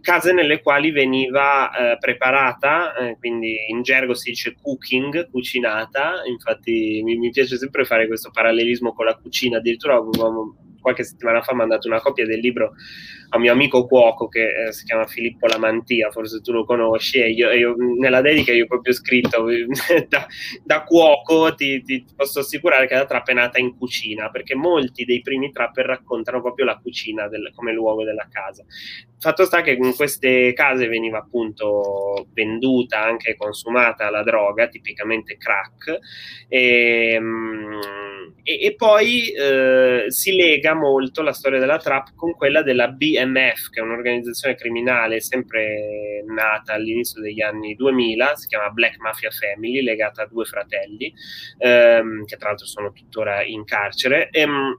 case 0.00 0.32
nelle 0.32 0.60
quali 0.60 0.90
veniva 0.90 1.70
eh, 1.70 1.98
preparata, 1.98 2.94
eh, 2.94 3.16
quindi 3.18 3.56
in 3.68 3.82
gergo 3.82 4.14
si 4.14 4.30
dice 4.30 4.54
cooking, 4.60 5.30
cucinata, 5.30 6.22
infatti 6.26 7.00
mi, 7.02 7.16
mi, 7.16 7.30
piace 7.30 7.56
sempre 7.56 7.84
fare 7.84 8.06
questo 8.06 8.30
parallelismo 8.30 8.92
con 8.92 9.06
la 9.06 9.16
cucina, 9.16 9.58
addirittura 9.58 10.00
qualche 10.84 11.02
settimana 11.02 11.40
fa 11.40 11.52
ha 11.52 11.56
mandato 11.56 11.88
una 11.88 11.98
copia 11.98 12.26
del 12.26 12.40
libro 12.40 12.74
a 13.30 13.38
mio 13.38 13.50
amico 13.50 13.86
cuoco 13.86 14.28
che 14.28 14.66
eh, 14.66 14.72
si 14.72 14.84
chiama 14.84 15.06
Filippo 15.06 15.46
Lamantia, 15.46 16.10
forse 16.10 16.40
tu 16.40 16.52
lo 16.52 16.64
conosci, 16.64 17.18
e 17.18 17.30
io, 17.30 17.50
io 17.50 17.74
nella 17.76 18.20
dedica 18.20 18.52
io 18.52 18.64
ho 18.64 18.68
proprio 18.68 18.92
scritto 18.92 19.46
da, 20.08 20.26
da 20.62 20.84
cuoco 20.84 21.54
ti, 21.54 21.82
ti, 21.82 22.04
posso 22.14 22.40
assicurare 22.40 22.86
che 22.86 22.94
la 22.94 23.06
trappa 23.06 23.32
è 23.32 23.34
nata 23.34 23.58
in 23.58 23.76
cucina, 23.76 24.30
perché 24.30 24.54
molti 24.54 25.04
dei 25.04 25.20
primi 25.22 25.50
trapper 25.50 25.86
raccontano 25.86 26.42
proprio 26.42 26.66
la 26.66 26.78
cucina 26.78 27.26
del, 27.26 27.50
come 27.54 27.72
luogo 27.72 28.04
della 28.04 28.28
casa. 28.30 28.62
Fatto 29.18 29.44
sta 29.46 29.62
che 29.62 29.72
in 29.72 29.94
queste 29.96 30.52
case 30.52 30.86
veniva 30.86 31.18
appunto 31.18 32.28
venduta, 32.34 33.02
anche 33.02 33.36
consumata 33.36 34.10
la 34.10 34.22
droga, 34.22 34.68
tipicamente 34.68 35.38
crack, 35.38 35.98
e, 36.46 37.18
mm, 37.18 37.80
e, 38.42 38.66
e 38.66 38.74
poi 38.76 39.32
eh, 39.32 40.04
si 40.08 40.36
lega 40.36 40.73
molto 40.74 41.22
la 41.22 41.32
storia 41.32 41.58
della 41.58 41.78
trap 41.78 42.14
con 42.14 42.32
quella 42.34 42.62
della 42.62 42.88
BMF, 42.88 43.70
che 43.70 43.80
è 43.80 43.82
un'organizzazione 43.82 44.54
criminale 44.54 45.20
sempre 45.20 46.22
nata 46.26 46.74
all'inizio 46.74 47.20
degli 47.20 47.40
anni 47.40 47.74
2000, 47.74 48.36
si 48.36 48.46
chiama 48.48 48.70
Black 48.70 48.98
Mafia 48.98 49.30
Family, 49.30 49.82
legata 49.82 50.22
a 50.22 50.26
due 50.26 50.44
fratelli, 50.44 51.12
ehm, 51.58 52.24
che 52.24 52.36
tra 52.36 52.48
l'altro 52.48 52.66
sono 52.66 52.92
tuttora 52.92 53.42
in 53.42 53.64
carcere. 53.64 54.28
E, 54.30 54.40
ehm, 54.40 54.76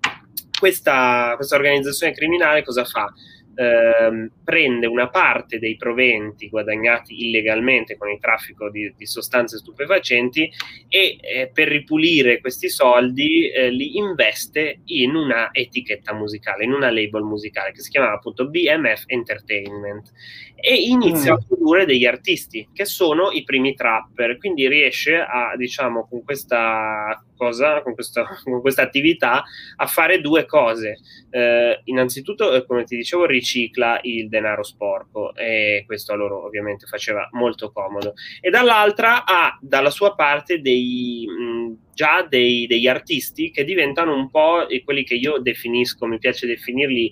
questa, 0.58 1.34
questa 1.36 1.56
organizzazione 1.56 2.14
criminale 2.14 2.64
cosa 2.64 2.86
fa? 2.86 3.12
Ehm, 3.58 4.32
prende 4.44 4.86
una 4.86 5.10
parte 5.10 5.60
dei 5.60 5.78
proventi 5.78 6.50
guadagnati 6.50 7.26
illegalmente 7.26 7.98
con 7.98 8.10
il 8.10 8.20
traffico 8.20 8.70
di, 8.70 8.94
di 8.98 9.06
sostanze 9.06 9.58
stupefacenti 9.58 10.52
e 10.90 11.18
eh, 11.22 11.50
per 11.54 11.70
ripulire 11.70 12.42
questi 12.42 12.70
soldi 12.70 13.50
eh, 13.50 13.70
li 13.70 13.98
investe 13.98 14.82
in 14.86 15.16
una 15.16 15.50
etichetta 15.54 16.14
musicale, 16.14 16.66
in 16.66 16.74
una 16.74 16.92
label 16.92 17.24
musicale 17.24 17.72
che 17.72 17.80
si 17.80 17.90
chiamava 17.90 18.16
appunto 18.16 18.50
BMF 18.50 19.04
Entertainment 19.08 20.12
e 20.56 20.76
inizia 20.76 21.34
mm. 21.34 21.36
a 21.36 21.44
produrre 21.48 21.86
degli 21.86 22.06
artisti 22.06 22.68
che 22.74 22.86
sono 22.86 23.32
i 23.32 23.44
primi 23.44 23.76
trapper, 23.76 24.38
quindi 24.38 24.68
riesce 24.68 25.16
a, 25.16 25.56
diciamo, 25.56 26.08
con 26.08 26.24
questa 26.24 27.24
cosa, 27.36 27.82
con 27.82 27.94
questa, 27.94 28.26
con 28.44 28.62
questa 28.62 28.82
attività, 28.82 29.44
a 29.76 29.86
fare 29.86 30.22
due 30.22 30.46
cose. 30.46 30.98
Eh, 31.30 31.82
innanzitutto, 31.86 32.54
eh, 32.54 32.66
come 32.66 32.84
ti 32.84 32.96
dicevo, 32.96 33.26
ricicla 33.46 34.00
il 34.02 34.28
denaro 34.28 34.64
sporco 34.64 35.36
e 35.36 35.84
questo 35.86 36.14
a 36.14 36.16
loro 36.16 36.44
ovviamente 36.44 36.88
faceva 36.88 37.30
molto 37.34 37.72
comodo. 37.72 38.14
E 38.42 38.50
dall'altra 38.50 39.24
ha 39.24 39.58
dalla 39.62 39.92
sua 39.92 40.16
parte 40.16 40.60
dei, 40.60 41.26
mh, 41.28 41.94
già 41.94 42.26
dei, 42.28 42.66
degli 42.66 42.88
artisti 42.88 43.52
che 43.52 43.64
diventano 43.64 44.16
un 44.16 44.32
po' 44.32 44.66
quelli 44.84 45.04
che 45.04 45.14
io 45.14 45.38
definisco, 45.38 46.08
mi 46.08 46.18
piace 46.18 46.48
definirli 46.48 47.12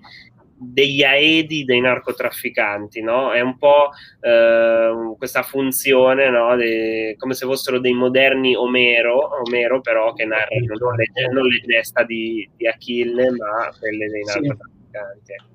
degli 0.56 1.04
aedi 1.04 1.66
dei 1.66 1.82
narcotrafficanti, 1.82 3.02
no? 3.02 3.32
È 3.32 3.42
un 3.42 3.58
po' 3.58 3.90
eh, 4.22 5.14
questa 5.18 5.44
funzione, 5.44 6.30
no? 6.30 6.56
De, 6.56 7.16
come 7.18 7.34
se 7.34 7.46
fossero 7.46 7.80
dei 7.80 7.94
moderni 7.94 8.56
Omero, 8.56 9.42
Omero 9.46 9.82
però 9.82 10.14
che 10.14 10.26
narrano 10.26 10.74
non 10.80 10.96
le, 10.96 11.06
non 11.32 11.46
le 11.46 11.60
gesta 11.66 12.04
di, 12.04 12.50
di, 12.56 12.66
Achille, 12.66 13.30
ma 13.32 13.74
quelle 13.78 14.08
dei 14.08 14.24
narcotrafficanti. 14.24 14.72
Sì. 14.78 14.83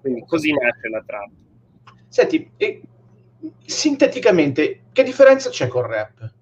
Quindi 0.01 0.25
così 0.27 0.53
nasce 0.53 0.89
la 0.89 1.03
trappola. 1.07 1.47
Senti, 2.09 2.51
e, 2.57 2.81
sinteticamente, 3.65 4.85
che 4.93 5.03
differenza 5.03 5.51
c'è 5.51 5.69
col 5.69 5.85
rap? 5.85 6.33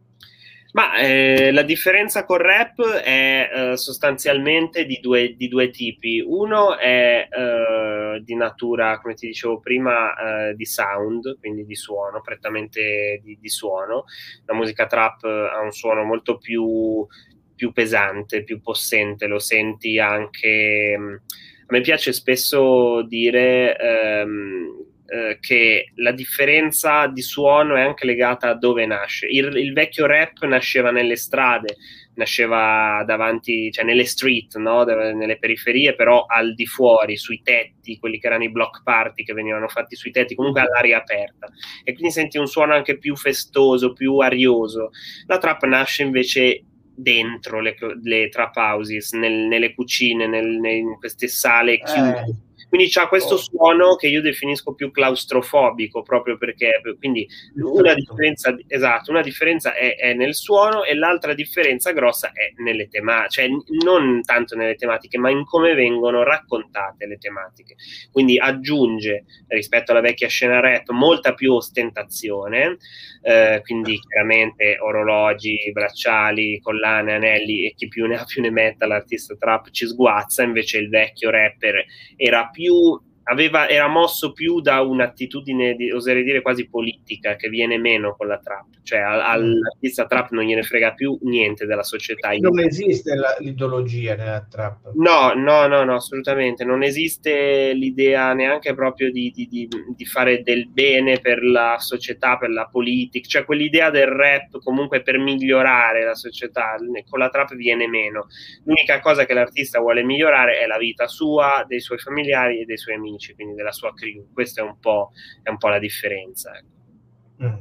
Ma 0.77 0.95
eh, 0.99 1.53
la 1.53 1.63
differenza 1.63 2.27
con 2.27 2.37
rap 2.37 2.83
è 2.87 3.49
eh, 3.51 3.77
sostanzialmente 3.79 4.85
di 4.85 5.01
due, 5.01 5.35
di 5.35 5.49
due, 5.49 5.71
tipi. 5.71 6.21
Uno 6.21 6.77
è 6.77 7.27
eh, 7.31 8.21
di 8.23 8.35
natura, 8.35 9.01
come 9.01 9.15
ti 9.15 9.27
dicevo 9.27 9.59
prima, 9.59 10.49
eh, 10.49 10.55
di 10.55 10.67
sound, 10.67 11.39
quindi 11.39 11.65
di 11.65 11.75
suono, 11.75 12.21
prettamente 12.21 13.23
di, 13.25 13.39
di, 13.41 13.49
suono. 13.49 14.05
La 14.45 14.53
musica 14.53 14.85
trap 14.85 15.25
ha 15.25 15.61
un 15.61 15.73
suono 15.73 16.05
molto 16.05 16.37
più, 16.37 17.07
più 17.55 17.73
pesante, 17.73 18.45
più 18.45 18.61
possente, 18.61 19.27
lo 19.27 19.39
senti 19.39 19.99
anche... 19.99 21.23
A 21.67 21.73
me 21.73 21.81
piace 21.81 22.13
spesso 22.13 23.03
dire... 23.03 23.77
Ehm, 23.77 24.87
eh, 25.09 25.39
che 25.41 25.93
la 25.97 26.11
differenza 26.11 27.07
di 27.07 27.23
suono 27.23 27.77
è 27.77 27.81
anche 27.81 28.05
legata 28.05 28.49
a 28.49 28.55
dove 28.55 28.85
nasce. 28.87 29.29
Il, 29.29 29.57
il, 29.57 29.73
vecchio 29.73 30.05
rap 30.07 30.43
nasceva 30.45 30.91
nelle 30.91 31.15
strade, 31.15 31.77
nasceva 32.15 33.05
davanti, 33.07 33.71
cioè 33.71 33.85
nelle 33.85 34.05
street, 34.05 34.57
no? 34.57 34.83
nelle 34.83 35.39
periferie, 35.39 35.95
però 35.95 36.25
al 36.27 36.55
di 36.55 36.67
fuori, 36.67 37.17
sui 37.17 37.41
tetti, 37.41 37.99
quelli 37.99 38.19
che 38.19 38.27
erano 38.27 38.43
i 38.43 38.51
block 38.51 38.83
party 38.83 39.23
che 39.23 39.33
venivano 39.33 39.69
fatti 39.69 39.95
sui 39.95 40.11
tetti, 40.11 40.35
comunque 40.35 40.63
all'aria 40.63 40.99
aperta. 40.99 41.47
E 41.85 41.93
quindi 41.93 42.13
senti 42.13 42.37
un 42.39 42.49
suono 42.49 42.75
anche 42.75 42.99
più 42.99 43.15
festoso, 43.15 43.93
più 43.93 44.19
arioso. 44.19 44.91
La 45.27 45.39
trap 45.39 45.65
nasce 45.67 46.03
invece 46.03 46.65
dentro 46.97 47.61
le, 47.61 47.77
le 48.03 48.29
trap 48.29 48.57
houses, 48.57 49.13
nel, 49.13 49.47
nelle 49.47 49.75
cucine, 49.75 50.27
nel, 50.27 50.65
in 50.65 50.99
queste 50.99 51.29
sale 51.29 51.79
chiuse. 51.79 52.25
Eh 52.27 52.46
quindi 52.69 52.89
c'ha 52.91 53.09
questo 53.09 53.35
oh. 53.35 53.39
suono 53.39 53.95
che 53.97 54.09
io 54.09 54.21
definisco 54.21 54.75
più 54.75 54.91
claustrofobico, 54.91 56.03
proprio 56.03 56.37
perché 56.37 56.81
quindi 56.99 57.27
una 57.57 57.95
differenza, 57.95 58.57
esatto, 58.67 59.11
una 59.11 59.23
differenza 59.23 59.75
è, 59.75 59.97
è 59.97 60.15
nel 60.15 60.35
suono 60.35 60.85
e 60.85 60.95
l'altra 60.95 61.35
differenza 61.35 61.93
grossa 61.93 62.33
è 62.33 62.53
nelle 62.63 62.89
tematiche, 62.89 63.31
cioè 63.31 63.49
non 63.85 64.23
tanto 64.23 64.57
nelle 64.57 64.75
tematiche, 64.75 65.19
ma 65.19 65.31
in 65.31 65.45
come 65.45 65.75
vengono 65.75 66.23
raccontate 66.23 67.07
le 67.07 67.19
tematiche. 67.19 67.77
Quindi 68.11 68.39
aggiunge 68.39 69.25
rispetto 69.49 69.93
alla 69.93 70.01
vecchia 70.01 70.29
scena 70.29 70.61
rap 70.61 70.91
molta 70.91 71.35
più 71.35 71.53
ostentazione, 71.53 72.79
eh, 73.23 73.61
quindi 73.65 73.99
chiaramente 74.01 74.79
orologi, 74.81 75.71
bracciali, 75.73 76.61
collane, 76.61 77.15
anelli 77.15 77.67
e 77.67 77.75
chi 77.75 77.89
più 77.89 78.07
ne 78.07 78.17
ha 78.17 78.25
più 78.25 78.43
ne 78.43 78.51
metta 78.51 78.87
l'artista 78.87 79.37
trap 79.37 79.71
ci 79.71 79.87
sguazza, 79.87 80.43
invece 80.43 80.79
il 80.79 80.89
vecchio 80.89 81.31
rapper 81.31 81.85
era 82.17 82.51
più 82.57 82.99
aveva, 83.29 83.69
era 83.69 83.89
mosso 83.89 84.33
più 84.33 84.61
da 84.61 84.81
un'attitudine, 84.83 85.75
di, 85.75 85.91
oserei 85.91 86.23
dire 86.23 86.43
quasi 86.43 86.69
politica, 86.69 87.37
che 87.37 87.49
viene 87.49 87.79
meno 87.79 88.15
con 88.15 88.27
la 88.27 88.39
trap. 88.39 88.67
Cioè 88.83 88.99
al, 88.99 89.21
all'artista 89.21 90.07
trap 90.07 90.31
non 90.31 90.45
gliene 90.45 90.63
frega 90.63 90.93
più 90.93 91.19
niente 91.23 91.67
della 91.67 91.83
società. 91.83 92.31
Non 92.39 92.61
esiste 92.61 93.15
la, 93.15 93.35
l'ideologia 93.39 94.15
nella 94.15 94.47
trap. 94.49 94.93
No, 94.95 95.33
no, 95.35 95.67
no, 95.67 95.83
no, 95.85 95.95
assolutamente. 95.95 96.65
Non 96.65 96.83
esiste 96.83 97.73
l'idea 97.73 98.33
neanche 98.33 98.75
proprio 98.75 99.11
di, 99.11 99.33
di, 99.35 99.49
di, 99.49 99.69
di 99.69 100.05
fare 100.05 100.43
del 100.43 100.69
bene 100.69 101.19
per 101.19 101.43
la 101.43 101.77
società, 101.79 102.37
per 102.37 102.51
la 102.51 102.69
politica. 102.71 103.27
Cioè 103.27 103.45
quell'idea 103.45 103.91
del 103.91 104.07
rap 104.07 104.61
comunque 104.63 105.03
per 105.03 105.19
migliorare 105.19 106.05
la 106.05 106.15
società, 106.15 106.77
con 107.09 107.19
la 107.19 107.29
trap 107.29 107.55
viene 107.57 107.89
meno. 107.89 108.27
L'unica 108.65 109.01
cosa 109.01 109.27
che 109.27 109.35
l'artista 109.35 109.81
vuole 109.81 110.05
migliorare 110.05 110.61
è 110.61 110.67
la 110.67 110.79
vita 110.79 111.09
sua, 111.09 111.65
dei 111.67 111.81
suoi 111.81 111.99
familiari 111.99 112.61
e 112.61 112.65
dei 112.65 112.79
suoi 112.79 112.95
amici 112.95 113.15
amici, 113.17 113.35
quindi 113.35 113.55
della 113.55 113.73
sua 113.73 113.93
crew. 113.95 114.27
Questa 114.33 114.61
è 114.61 114.65
un 114.65 114.79
po', 114.79 115.11
è 115.43 115.49
un 115.49 115.57
po 115.57 115.69
la 115.69 115.79
differenza. 115.79 116.53
Ecco. 116.55 117.45
Mm. 117.45 117.59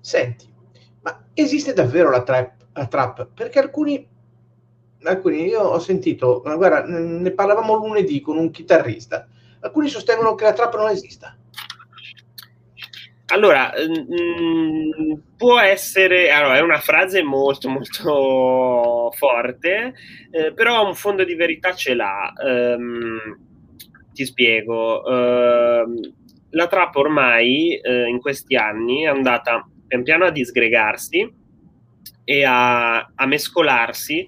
Senti, 0.00 0.52
ma 1.02 1.26
esiste 1.32 1.72
davvero 1.72 2.10
la 2.10 2.22
trap? 2.22 2.66
La 2.74 2.86
trap? 2.86 3.28
Perché 3.34 3.58
alcuni, 3.58 4.06
alcuni, 5.02 5.44
io 5.44 5.60
ho 5.60 5.78
sentito, 5.78 6.42
guarda, 6.42 6.84
ne 6.84 7.30
parlavamo 7.30 7.74
lunedì 7.74 8.20
con 8.20 8.36
un 8.36 8.50
chitarrista, 8.50 9.26
alcuni 9.60 9.88
sostengono 9.88 10.34
che 10.34 10.44
la 10.44 10.52
trap 10.52 10.76
non 10.76 10.90
esista. 10.90 11.36
Allora, 13.28 13.72
mh, 13.74 14.14
mm, 14.14 15.12
può 15.36 15.58
essere, 15.58 16.30
allora, 16.30 16.58
è 16.58 16.60
una 16.60 16.78
frase 16.78 17.22
molto 17.22 17.68
molto 17.70 19.10
forte, 19.16 19.94
eh, 20.30 20.52
però 20.52 20.86
un 20.86 20.94
fondo 20.94 21.24
di 21.24 21.34
verità 21.34 21.72
ce 21.72 21.94
l'ha. 21.94 22.32
Um, 22.36 23.53
ti 24.14 24.24
spiego. 24.24 25.02
Uh, 25.02 26.12
la 26.50 26.66
trap 26.66 26.94
ormai 26.96 27.78
uh, 27.82 28.08
in 28.08 28.20
questi 28.20 28.56
anni 28.56 29.02
è 29.02 29.08
andata 29.08 29.68
pian 29.86 30.02
piano 30.02 30.24
a 30.24 30.30
disgregarsi 30.30 31.30
e 32.24 32.44
a, 32.44 32.96
a 32.96 33.26
mescolarsi 33.26 34.24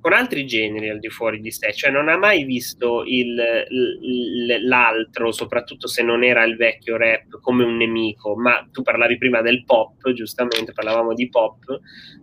con 0.00 0.12
altri 0.12 0.46
generi 0.46 0.88
al 0.88 0.98
di 0.98 1.10
fuori 1.10 1.40
di 1.40 1.50
sé, 1.50 1.72
cioè 1.72 1.90
non 1.90 2.08
ha 2.08 2.16
mai 2.16 2.44
visto 2.44 3.02
il, 3.04 3.34
l'altro, 4.62 5.30
soprattutto 5.30 5.86
se 5.86 6.02
non 6.02 6.24
era 6.24 6.42
il 6.44 6.56
vecchio 6.56 6.96
rap, 6.96 7.38
come 7.40 7.64
un 7.64 7.76
nemico, 7.76 8.34
ma 8.34 8.66
tu 8.72 8.82
parlavi 8.82 9.18
prima 9.18 9.42
del 9.42 9.64
pop, 9.64 10.10
giustamente 10.12 10.72
parlavamo 10.72 11.12
di 11.12 11.28
pop, 11.28 11.64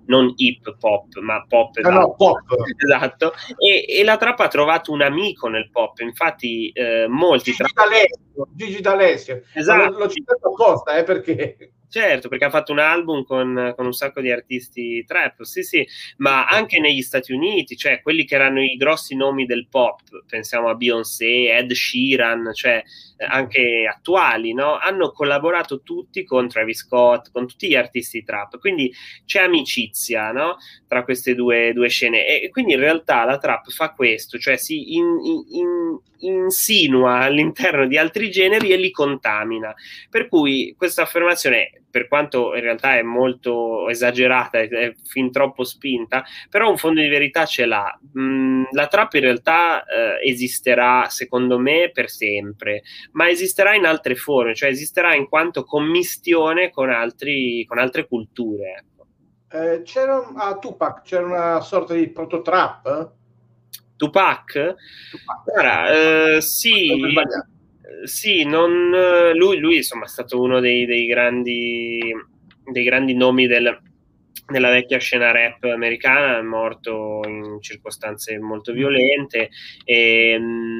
non 0.07 0.34
hip 0.36 0.75
hop, 0.79 1.19
ma 1.19 1.46
pop. 1.48 1.77
No, 1.79 1.89
no, 1.89 2.15
pop. 2.15 2.41
Esatto, 2.88 3.34
e, 3.57 3.86
e, 3.88 4.03
la 4.03 4.17
trappa 4.17 4.46
ha 4.46 4.50
trovato 4.50 4.91
un 4.91 5.01
amico 5.01 5.48
nel 5.48 5.69
pop, 5.72 6.00
infatti 6.00 6.69
eh, 6.69 7.07
molti... 7.07 7.51
Gigi 7.51 7.74
D'Alessio, 7.74 8.48
Gigi 8.55 8.81
D'Alessio. 8.81 9.43
Esatto. 9.53 9.98
L'ho 9.98 10.10
citato 10.10 10.50
apposta, 10.50 10.98
eh, 10.98 11.03
perché... 11.03 11.72
Certo, 11.89 12.27
perché 12.27 12.44
ha 12.44 12.50
fatto 12.50 12.74
un 12.74 12.79
album 12.79 13.24
con, 13.24 13.74
con, 13.75 13.86
un 13.86 13.94
sacco 13.94 14.20
di 14.20 14.29
artisti 14.29 15.06
trap, 15.06 15.44
sì, 15.44 15.63
sì, 15.63 15.88
ma 16.17 16.46
anche 16.46 16.82
negli 16.82 17.01
Stati 17.01 17.32
Uniti, 17.32 17.77
cioè 17.77 18.01
quelli 18.01 18.25
che 18.25 18.36
erano 18.36 18.62
i 18.62 18.75
grossi 18.75 19.15
nomi 19.15 19.46
del 19.46 19.67
pop, 19.70 20.01
pensiamo 20.27 20.67
a 20.67 20.75
Beyoncé, 20.75 21.56
Ed 21.56 21.72
Sheeran, 21.72 22.51
cioè 22.53 22.84
eh, 23.15 23.25
anche 23.25 23.89
attuali, 23.89 24.53
no? 24.53 24.77
Hanno 24.77 25.12
collaborato 25.12 25.82
tutti 25.82 26.25
con 26.25 26.50
Travis 26.50 26.79
Scott, 26.79 27.32
con 27.32 27.48
tutti 27.48 27.70
gli 27.70 27.75
artisti 27.75 28.22
trap, 28.22 28.60
quindi 28.60 28.94
c'è 29.25 29.44
amicizia, 29.44 30.32
no? 30.34 30.58
Tra 30.88 31.06
queste 31.06 31.36
due, 31.36 31.72
due 31.74 31.88
scene 31.88 32.27
e, 32.27 32.50
quindi 32.50 32.74
in 32.74 32.79
realtà 32.79 33.24
la 33.24 33.38
trap 33.38 33.70
fa 33.70 33.94
questo, 33.94 34.38
cioè 34.38 34.58
si 34.58 34.96
in, 34.96 35.06
in, 35.51 36.00
insinua 36.20 37.20
all'interno 37.20 37.88
di 37.88 37.98
altri 37.98 38.29
generi 38.29 38.72
e 38.72 38.77
li 38.77 38.91
contamina. 38.91 39.74
Per 40.10 40.27
cui 40.27 40.74
questa 40.77 41.03
affermazione, 41.03 41.76
per 41.98 42.08
quanto 42.08 42.54
in 42.54 42.62
realtà 42.62 42.96
è 42.96 43.01
molto 43.01 43.89
esagerata, 43.89 44.60
è 44.60 44.94
fin 45.04 45.32
troppo 45.32 45.63
spinta, 45.63 46.24
però 46.48 46.70
un 46.70 46.77
fondo 46.77 47.01
di 47.01 47.08
verità 47.08 47.46
ce 47.46 47.66
l'ha. 47.66 48.00
Mm, 48.20 48.66
la 48.72 48.86
trap 48.86 49.16
in 49.16 49.22
realtà 49.22 49.84
eh, 49.84 50.30
esisterà, 50.30 51.10
secondo 51.10 51.58
me, 51.58 51.89
per 51.92 52.12
sempre, 52.12 52.84
ma 53.13 53.27
esisterà 53.27 53.74
in 53.74 53.86
altre 53.86 54.13
forme, 54.13 54.54
cioè 54.54 54.70
esisterà 54.70 55.16
in 55.16 55.27
quanto 55.27 55.63
commistione 55.63 56.70
con, 56.70 56.92
altri, 56.92 57.66
con 57.68 57.80
altre 57.80 58.06
culture. 58.06 58.84
Ecco. 58.84 59.08
Eh, 59.50 59.82
c'era 59.84 60.34
a 60.36 60.58
Tupac 60.60 61.01
c'era 61.04 61.25
una 61.25 61.62
sorta 61.62 61.94
di 61.94 62.10
proto-trap 62.10 63.12
Tupac? 63.96 64.51
Tupac. 65.10 65.46
Guarda, 65.46 66.36
eh, 66.36 66.42
sì, 66.42 66.92
sì 68.03 68.44
non, 68.44 68.89
lui, 69.34 69.58
lui, 69.58 69.77
insomma 69.77 70.06
è 70.06 70.08
stato 70.08 70.41
uno 70.41 70.60
dei, 70.60 70.86
dei, 70.86 71.06
grandi, 71.06 72.13
dei 72.65 72.84
grandi 72.84 73.13
nomi 73.13 73.48
del, 73.48 73.79
della 74.48 74.70
vecchia 74.70 75.00
scena 75.00 75.32
rap 75.32 75.63
americana, 75.63 76.39
è 76.39 76.41
morto 76.41 77.22
in 77.25 77.58
circostanze 77.62 78.38
molto 78.39 78.72
violente 78.72 79.50
e, 79.84 80.38
mh, 80.38 80.76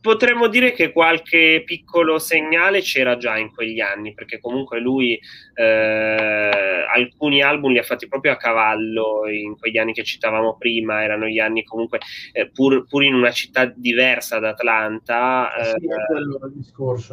potremmo 0.00 0.46
dire 0.48 0.72
che 0.72 0.92
qualche 0.92 1.62
piccolo 1.64 2.18
segnale 2.18 2.80
c'era 2.80 3.16
già 3.16 3.36
in 3.38 3.52
quegli 3.52 3.80
anni, 3.80 4.12
perché 4.12 4.40
comunque 4.40 4.80
lui 4.80 5.18
eh, 5.54 6.84
alcuni 6.92 7.42
album 7.42 7.72
li 7.72 7.78
ha 7.78 7.82
fatti 7.82 8.08
proprio 8.08 8.32
a 8.32 8.36
cavallo 8.36 9.28
in 9.28 9.56
quegli 9.58 9.78
anni 9.78 9.92
che 9.92 10.04
citavamo 10.04 10.56
prima, 10.58 11.02
erano 11.02 11.26
gli 11.26 11.38
anni 11.38 11.64
comunque 11.64 11.98
eh, 12.32 12.50
pur, 12.50 12.86
pur, 12.86 13.04
in 13.04 13.14
una 13.14 13.30
città 13.30 13.64
diversa 13.64 14.38
da 14.38 14.50
Atlanta. 14.50 15.54
Eh, 15.54 15.64
sì, 15.64 15.86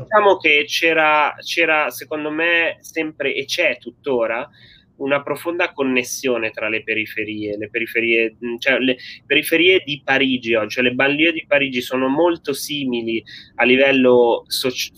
diciamo 0.03 0.37
che 0.37 0.65
c'era, 0.67 1.35
c'era 1.39 1.89
secondo 1.89 2.31
me 2.31 2.77
sempre 2.81 3.33
e 3.33 3.45
c'è 3.45 3.77
tuttora 3.79 4.49
una 4.97 5.21
profonda 5.21 5.73
connessione 5.73 6.51
tra 6.51 6.69
le 6.69 6.83
periferie, 6.83 7.57
le 7.57 7.69
periferie, 7.69 8.35
cioè 8.59 8.79
le 8.79 8.97
periferie 9.25 9.81
di 9.85 10.01
Parigi 10.03 10.53
oggi, 10.53 10.75
cioè 10.75 10.83
le 10.83 10.93
banlieue 10.93 11.33
di 11.33 11.45
Parigi 11.47 11.81
sono 11.81 12.07
molto 12.07 12.53
simili 12.53 13.23
a 13.55 13.63
livello 13.63 14.43
socio- 14.47 14.91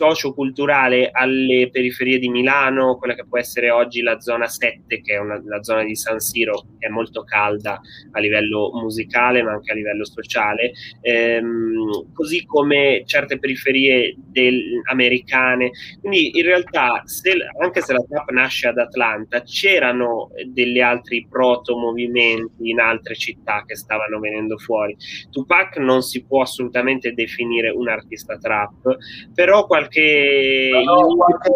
socioculturale 0.00 1.10
alle 1.12 1.68
periferie 1.70 2.18
di 2.18 2.30
Milano, 2.30 2.96
quella 2.96 3.14
che 3.14 3.26
può 3.26 3.38
essere 3.38 3.70
oggi 3.70 4.00
la 4.00 4.18
zona 4.18 4.48
7, 4.48 5.02
che 5.02 5.14
è 5.14 5.18
una, 5.18 5.38
la 5.44 5.62
zona 5.62 5.84
di 5.84 5.94
San 5.94 6.18
Siro, 6.20 6.64
che 6.78 6.86
è 6.86 6.88
molto 6.88 7.22
calda 7.22 7.78
a 8.12 8.18
livello 8.18 8.70
musicale 8.72 9.42
ma 9.42 9.52
anche 9.52 9.72
a 9.72 9.74
livello 9.74 10.06
sociale, 10.06 10.72
ehm, 11.02 12.14
così 12.14 12.46
come 12.46 13.02
certe 13.04 13.38
periferie 13.38 14.16
del, 14.16 14.80
americane. 14.90 15.70
Quindi 16.00 16.38
in 16.38 16.46
realtà, 16.46 17.02
se, 17.04 17.32
anche 17.60 17.82
se 17.82 17.92
la 17.92 18.02
trap 18.08 18.30
nasce 18.30 18.68
ad 18.68 18.78
Atlanta, 18.78 19.42
c'erano 19.42 20.30
degli 20.46 20.80
altri 20.80 21.26
proto-movimenti 21.28 22.70
in 22.70 22.80
altre 22.80 23.14
città 23.16 23.64
che 23.66 23.76
stavano 23.76 24.18
venendo 24.18 24.56
fuori. 24.56 24.96
Tupac 25.30 25.76
non 25.76 26.00
si 26.00 26.24
può 26.24 26.40
assolutamente 26.40 27.12
definire 27.12 27.68
un 27.68 27.88
artista 27.88 28.38
trap, 28.38 28.96
però 29.34 29.66
qualche 29.66 29.89
qualche, 29.90 30.70
no, 30.84 31.16
qualche... 31.16 31.50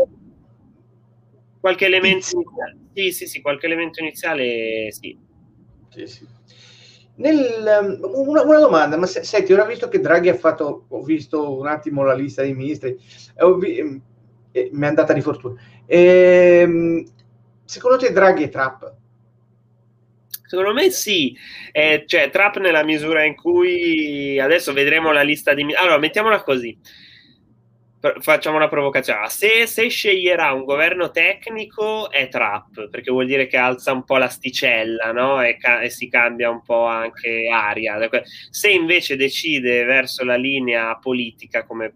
qualche 1.61 1.87
elemento 1.87 2.29
iniziale. 2.35 2.79
Sì, 2.93 3.13
sì, 3.13 3.27
sì, 3.27 3.41
qualche 3.41 3.67
elemento 3.67 4.01
iniziale 4.01 4.93
sì. 4.93 5.17
sì, 5.91 6.07
sì. 6.07 6.27
Nel, 7.17 8.01
um, 8.03 8.29
una, 8.29 8.43
una, 8.43 8.59
domanda, 8.59 8.97
ma 8.97 9.07
se, 9.07 9.23
senti, 9.23 9.53
ora 9.53 9.65
visto 9.65 9.89
che 9.89 10.01
Draghi 10.01 10.29
ha 10.29 10.35
fatto, 10.35 10.87
ho 10.89 11.03
visto 11.03 11.57
un 11.57 11.69
attimo 11.69 12.03
la 12.03 12.15
lista 12.15 12.43
dei 12.43 12.55
ministri, 12.55 12.99
vi, 13.61 14.01
eh, 14.51 14.69
mi 14.73 14.85
è 14.85 14.87
andata 14.87 15.13
di 15.13 15.21
fortuna. 15.21 15.61
Eh, 15.87 17.07
secondo 17.65 17.99
te 17.99 18.13
Draghi 18.13 18.45
è 18.45 18.49
trap? 18.49 18.95
Secondo 20.47 20.73
me 20.73 20.91
sì, 20.91 21.37
eh, 21.73 22.05
cioè 22.07 22.31
trap 22.31 22.59
nella 22.59 22.83
misura 22.83 23.25
in 23.25 23.37
cui 23.37 24.39
adesso 24.39 24.73
vedremo 24.73 25.13
la 25.13 25.23
lista 25.23 25.55
di... 25.55 25.73
Allora, 25.75 25.99
mettiamola 25.99 26.43
così 26.43 26.77
facciamo 28.21 28.57
una 28.57 28.69
provocazione. 28.69 29.29
Se, 29.29 29.67
se, 29.67 29.89
sceglierà 29.89 30.53
un 30.53 30.65
governo 30.65 31.11
tecnico 31.11 32.11
è 32.11 32.29
trap, 32.29 32.89
perché 32.91 33.11
vuol 33.11 33.27
dire 33.27 33.47
che 33.47 33.57
alza 33.57 33.93
un 33.93 34.05
po' 34.05 34.17
l'asticella 34.17 35.13
no? 35.13 35.43
e, 35.43 35.57
ca- 35.57 35.81
e, 35.81 35.91
si 35.91 36.09
cambia 36.09 36.51
un 36.51 36.63
po' 36.63 36.85
anche 36.85 37.49
aria. 37.51 37.97
Se 38.51 38.71
invece 38.71 39.17
decide 39.17 39.85
verso 39.85 40.25
la 40.25 40.37
linea 40.37 40.97
politica, 40.97 41.65
come 41.65 41.95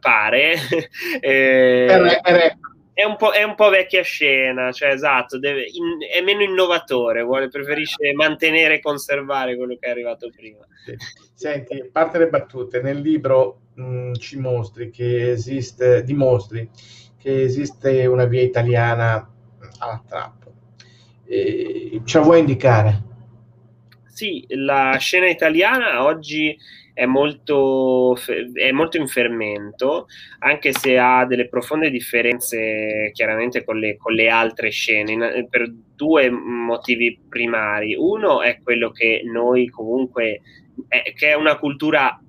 pare, 0.00 0.54
eh, 1.20 1.86
è, 1.86 3.04
un 3.04 3.16
è, 3.32 3.42
un 3.42 3.54
po', 3.54 3.68
vecchia 3.70 4.02
scena, 4.02 4.72
cioè 4.72 4.90
esatto, 4.90 5.38
deve, 5.38 5.62
in, 5.62 5.98
è 6.10 6.20
meno 6.20 6.42
innovatore, 6.42 7.22
vuole, 7.22 7.48
preferisce 7.48 8.12
mantenere 8.12 8.74
e 8.74 8.80
conservare 8.80 9.56
quello 9.56 9.76
che 9.78 9.86
è 9.86 9.90
arrivato 9.90 10.30
prima. 10.34 10.66
Senti, 11.34 11.88
parte 11.92 12.18
le 12.18 12.28
battute, 12.28 12.82
nel 12.82 13.00
libro 13.00 13.60
mh, 13.78 13.82
mm, 13.82 14.12
ci 14.14 14.38
mostri 14.38 14.90
che 14.90 15.30
esiste, 15.30 16.02
dimostri 16.02 16.68
che 17.18 17.42
esiste 17.42 18.06
una 18.06 18.24
via 18.24 18.42
italiana 18.42 19.28
alla 19.78 20.02
trap. 20.06 20.46
E 21.26 22.00
ce 22.04 22.18
la 22.18 22.24
vuoi 22.24 22.40
indicare? 22.40 23.06
Sì, 24.06 24.44
la 24.48 24.96
scena 24.98 25.28
italiana 25.28 26.04
oggi 26.04 26.56
è 26.92 27.06
molto, 27.06 28.16
è 28.54 28.72
molto 28.72 28.96
in 28.96 29.06
fermento, 29.06 30.06
anche 30.40 30.72
se 30.72 30.98
ha 30.98 31.24
delle 31.26 31.48
profonde 31.48 31.90
differenze 31.90 33.10
chiaramente 33.12 33.62
con 33.62 33.78
le, 33.78 33.96
con 33.96 34.14
le 34.14 34.28
altre 34.28 34.70
scene, 34.70 35.46
per 35.48 35.72
due 35.94 36.28
motivi 36.30 37.20
primari. 37.28 37.94
Uno 37.94 38.42
è 38.42 38.58
quello 38.60 38.90
che 38.90 39.22
noi 39.24 39.68
comunque, 39.68 40.40
è, 40.88 41.12
che 41.14 41.28
è 41.28 41.34
una 41.34 41.56
cultura 41.56 42.20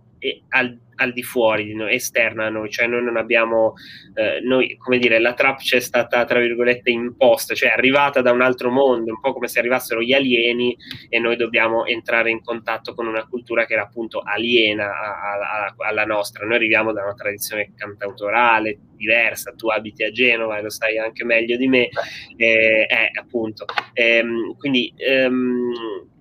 al 0.49 0.79
al 0.99 1.13
di 1.13 1.23
fuori 1.23 1.65
di 1.65 1.75
noi, 1.75 1.95
esterna 1.95 2.45
a 2.45 2.49
noi, 2.49 2.69
cioè 2.69 2.87
noi 2.87 3.03
non 3.03 3.17
abbiamo, 3.17 3.73
eh, 4.13 4.39
noi, 4.41 4.75
come 4.77 4.97
dire, 4.97 5.19
la 5.19 5.33
trap 5.33 5.59
c'è 5.59 5.79
stata, 5.79 6.25
tra 6.25 6.39
virgolette, 6.39 6.89
imposta, 6.89 7.55
cioè 7.55 7.69
arrivata 7.69 8.21
da 8.21 8.31
un 8.31 8.41
altro 8.41 8.69
mondo, 8.69 9.11
un 9.11 9.19
po' 9.19 9.33
come 9.33 9.47
se 9.47 9.59
arrivassero 9.59 10.01
gli 10.01 10.13
alieni 10.13 10.75
e 11.09 11.19
noi 11.19 11.35
dobbiamo 11.35 11.85
entrare 11.85 12.29
in 12.29 12.43
contatto 12.43 12.93
con 12.93 13.07
una 13.07 13.25
cultura 13.25 13.65
che 13.65 13.73
era 13.73 13.83
appunto 13.83 14.19
aliena 14.19 14.85
a, 14.85 15.65
a, 15.65 15.75
alla 15.87 16.05
nostra. 16.05 16.45
Noi 16.45 16.55
arriviamo 16.55 16.91
da 16.91 17.03
una 17.03 17.13
tradizione 17.13 17.71
cantautorale 17.75 18.77
diversa, 18.95 19.53
tu 19.55 19.69
abiti 19.69 20.03
a 20.03 20.11
Genova 20.11 20.57
e 20.57 20.61
lo 20.61 20.69
sai 20.69 20.97
anche 20.97 21.23
meglio 21.23 21.55
di 21.55 21.67
me, 21.67 21.87
eh, 22.35 22.85
eh, 22.87 23.11
appunto. 23.17 23.65
Ehm, 23.93 24.55
quindi... 24.57 24.93
Ehm, 24.97 26.17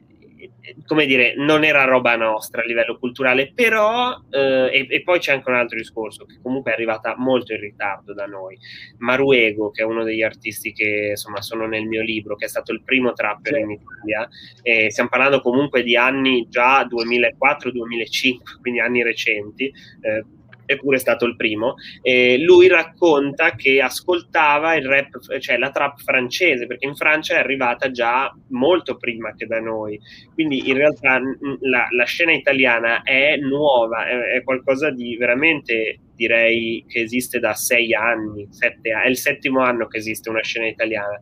come 0.86 1.06
dire, 1.06 1.34
non 1.36 1.64
era 1.64 1.84
roba 1.84 2.16
nostra 2.16 2.62
a 2.62 2.64
livello 2.64 2.98
culturale, 2.98 3.52
però, 3.52 4.16
eh, 4.30 4.70
e, 4.72 4.86
e, 4.88 5.02
poi 5.02 5.18
c'è 5.18 5.32
anche 5.32 5.48
un 5.48 5.56
altro 5.56 5.76
discorso, 5.76 6.24
che 6.24 6.38
comunque 6.42 6.70
è 6.70 6.74
arrivata 6.74 7.14
molto 7.16 7.52
in 7.52 7.60
ritardo 7.60 8.14
da 8.14 8.26
noi. 8.26 8.58
Maruego, 8.98 9.70
che 9.70 9.82
è 9.82 9.84
uno 9.84 10.04
degli 10.04 10.22
artisti 10.22 10.72
che 10.72 11.08
insomma 11.10 11.42
sono 11.42 11.66
nel 11.66 11.86
mio 11.86 12.02
libro, 12.02 12.36
che 12.36 12.46
è 12.46 12.48
stato 12.48 12.72
il 12.72 12.82
primo 12.82 13.12
trapper 13.12 13.54
sì. 13.54 13.60
in 13.60 13.70
Italia, 13.70 14.28
e 14.62 14.90
stiamo 14.90 15.08
parlando 15.08 15.40
comunque 15.40 15.82
di 15.82 15.96
anni 15.96 16.46
già 16.48 16.86
2004-2005, 16.86 18.60
quindi 18.60 18.80
anni 18.80 19.02
recenti, 19.02 19.72
eh, 20.00 20.24
eppure 20.68 20.96
è 20.96 21.00
stato 21.00 21.24
il 21.24 21.34
primo. 21.34 21.76
Eh, 22.02 22.38
lui 22.38 22.68
racconta 22.68 23.52
che 23.52 23.80
ascoltava 23.80 24.74
il 24.74 24.86
rap, 24.86 25.18
cioè 25.38 25.56
la 25.56 25.70
trap 25.70 25.98
francese, 26.00 26.66
perché 26.66 26.86
in 26.86 26.94
Francia 26.94 27.34
è 27.34 27.38
arrivata 27.38 27.90
già 27.90 28.30
molto 28.48 28.98
prima 28.98 29.34
che 29.34 29.46
da 29.46 29.60
noi. 29.60 29.98
Quindi 30.34 30.68
in 30.68 30.76
realtà 30.76 31.18
la, 31.60 31.86
la 31.90 32.04
scena 32.04 32.32
italiana 32.32 33.02
è 33.02 33.36
nuova, 33.36 34.06
è, 34.06 34.36
è, 34.36 34.42
qualcosa 34.44 34.90
di 34.90 35.16
veramente 35.16 36.00
direi 36.14 36.84
che 36.86 37.00
esiste 37.00 37.38
da 37.38 37.54
sei 37.54 37.94
anni, 37.94 38.48
sette, 38.50 38.90
è 38.90 39.08
il 39.08 39.16
settimo 39.16 39.60
anno 39.60 39.86
che 39.86 39.98
esiste 39.98 40.28
una 40.28 40.42
scena 40.42 40.66
italiana. 40.66 41.18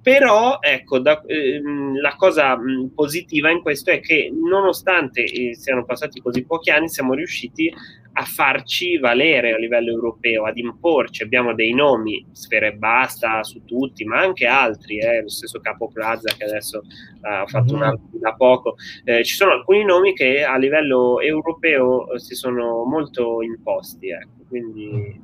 Però 0.00 0.58
ecco, 0.60 1.00
da, 1.00 1.20
ehm, 1.26 2.00
la 2.00 2.14
cosa 2.14 2.56
mh, 2.56 2.92
positiva 2.94 3.50
in 3.50 3.60
questo 3.60 3.90
è 3.90 3.98
che 3.98 4.32
nonostante 4.32 5.24
eh, 5.24 5.56
siano 5.56 5.84
passati 5.84 6.20
così 6.20 6.46
pochi 6.46 6.70
anni, 6.70 6.88
siamo 6.88 7.12
riusciti 7.12 7.72
a 8.18 8.24
farci 8.24 8.96
valere 8.96 9.52
a 9.52 9.58
livello 9.58 9.90
europeo, 9.90 10.44
ad 10.44 10.56
imporci. 10.56 11.22
Abbiamo 11.22 11.54
dei 11.54 11.74
nomi, 11.74 12.26
Sfere 12.32 12.72
Basta 12.72 13.42
su 13.44 13.62
tutti, 13.64 14.04
ma 14.04 14.20
anche 14.20 14.46
altri, 14.46 14.98
eh, 14.98 15.20
lo 15.20 15.28
stesso 15.28 15.60
Capo 15.60 15.88
Plaza 15.88 16.34
che 16.34 16.44
adesso 16.44 16.78
uh, 16.78 17.20
ha 17.20 17.46
fatto 17.46 17.74
mm. 17.74 17.76
un 17.76 17.82
album 17.82 18.18
da 18.18 18.34
poco. 18.34 18.76
Eh, 19.04 19.22
ci 19.22 19.34
sono 19.34 19.52
alcuni 19.52 19.84
nomi 19.84 20.14
che 20.14 20.42
a 20.44 20.56
livello 20.56 21.20
europeo 21.20 22.10
eh, 22.12 22.18
si 22.18 22.34
sono 22.34 22.84
molto 22.84 23.42
imposti, 23.42 24.08
ecco, 24.08 24.44
quindi... 24.48 25.20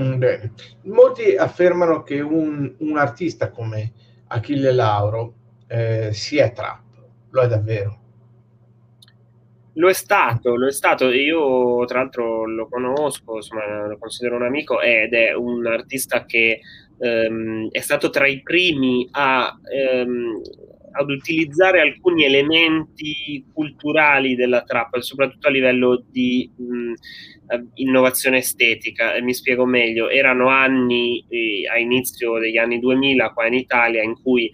Mm, 0.00 0.18
bene. 0.18 0.52
Molti 0.82 1.34
affermano 1.34 2.04
che 2.04 2.20
un, 2.20 2.72
un, 2.78 2.96
artista 2.96 3.50
come 3.50 3.92
Achille 4.28 4.72
Lauro 4.72 5.34
eh, 5.66 6.10
sia 6.12 6.50
trap, 6.50 6.82
lo 7.30 7.40
è 7.40 7.48
davvero. 7.48 8.03
Lo 9.76 9.88
è 9.88 9.92
stato, 9.92 10.54
lo 10.56 10.68
è 10.68 10.72
stato. 10.72 11.10
Io 11.10 11.84
tra 11.86 11.98
l'altro 12.00 12.46
lo 12.46 12.68
conosco, 12.68 13.36
insomma, 13.36 13.86
lo 13.88 13.98
considero 13.98 14.36
un 14.36 14.44
amico 14.44 14.80
ed 14.80 15.14
è 15.14 15.34
un 15.34 15.66
artista 15.66 16.24
che 16.26 16.60
ehm, 16.98 17.70
è 17.70 17.80
stato 17.80 18.10
tra 18.10 18.26
i 18.28 18.40
primi 18.42 19.08
a, 19.10 19.52
ehm, 19.72 20.40
ad 20.92 21.10
utilizzare 21.10 21.80
alcuni 21.80 22.24
elementi 22.24 23.44
culturali 23.52 24.36
della 24.36 24.62
trap, 24.62 24.98
soprattutto 25.00 25.48
a 25.48 25.50
livello 25.50 26.04
di 26.08 26.48
mh, 26.56 26.92
eh, 27.48 27.64
innovazione 27.74 28.38
estetica. 28.38 29.14
E 29.14 29.22
mi 29.22 29.34
spiego 29.34 29.64
meglio, 29.64 30.08
erano 30.08 30.48
anni 30.50 31.24
eh, 31.28 31.66
a 31.68 31.78
inizio 31.78 32.38
degli 32.38 32.58
anni 32.58 32.78
2000 32.78 33.32
qua 33.32 33.46
in 33.46 33.54
Italia 33.54 34.02
in 34.02 34.14
cui 34.22 34.48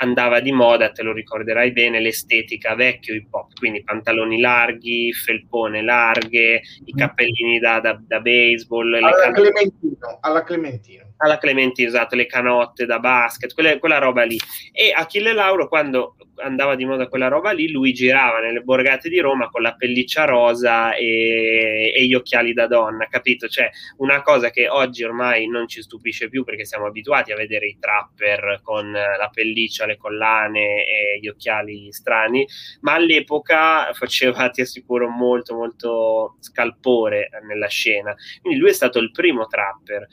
andava 0.00 0.40
di 0.40 0.52
moda, 0.52 0.90
te 0.90 1.02
lo 1.02 1.12
ricorderai 1.12 1.72
bene, 1.72 2.00
l'estetica 2.00 2.74
vecchio 2.74 3.14
hip 3.14 3.32
hop, 3.32 3.52
quindi 3.58 3.82
pantaloni 3.82 4.40
larghi, 4.40 5.12
felpone 5.12 5.82
larghe, 5.82 6.62
i 6.84 6.92
mm. 6.94 6.96
cappellini 6.96 7.58
da, 7.58 7.80
da, 7.80 8.00
da 8.00 8.20
baseball. 8.20 8.94
Alla, 8.94 9.12
can- 9.12 9.32
Clementino, 9.32 10.18
alla 10.20 10.42
Clementino 10.42 11.09
alla 11.22 11.38
Clementino, 11.38 11.88
esatto, 11.88 12.16
le 12.16 12.26
canotte 12.26 12.86
da 12.86 12.98
basket, 12.98 13.52
quelle, 13.54 13.78
quella 13.78 13.98
roba 13.98 14.22
lì. 14.22 14.38
E 14.72 14.92
Achille 14.94 15.32
Lauro, 15.32 15.68
quando 15.68 16.16
andava 16.42 16.74
di 16.74 16.84
moda 16.84 17.08
quella 17.08 17.28
roba 17.28 17.52
lì, 17.52 17.70
lui 17.70 17.92
girava 17.92 18.40
nelle 18.40 18.60
borgate 18.60 19.08
di 19.08 19.20
Roma 19.20 19.48
con 19.48 19.62
la 19.62 19.74
pelliccia 19.74 20.24
rosa 20.24 20.94
e, 20.94 21.92
e, 21.94 22.06
gli 22.06 22.14
occhiali 22.14 22.52
da 22.52 22.66
donna, 22.66 23.06
capito? 23.06 23.48
Cioè, 23.48 23.70
una 23.98 24.22
cosa 24.22 24.50
che 24.50 24.68
oggi 24.68 25.04
ormai 25.04 25.46
non 25.46 25.68
ci 25.68 25.82
stupisce 25.82 26.28
più 26.28 26.44
perché 26.44 26.64
siamo 26.64 26.86
abituati 26.86 27.32
a 27.32 27.36
vedere 27.36 27.66
i 27.66 27.76
trapper 27.78 28.60
con 28.62 28.90
la 28.90 29.30
pelliccia, 29.32 29.86
le 29.86 29.96
collane 29.96 30.84
e 30.84 31.18
gli 31.20 31.28
occhiali 31.28 31.92
strani, 31.92 32.46
ma 32.80 32.94
all'epoca 32.94 33.92
faceva, 33.92 34.48
ti 34.50 34.62
assicuro, 34.62 35.08
molto, 35.08 35.54
molto 35.54 36.36
scalpore 36.40 37.28
nella 37.46 37.68
scena. 37.68 38.14
Quindi 38.40 38.58
lui 38.58 38.70
è 38.70 38.74
stato 38.74 38.98
il 38.98 39.10
primo 39.10 39.46
trapper. 39.46 40.06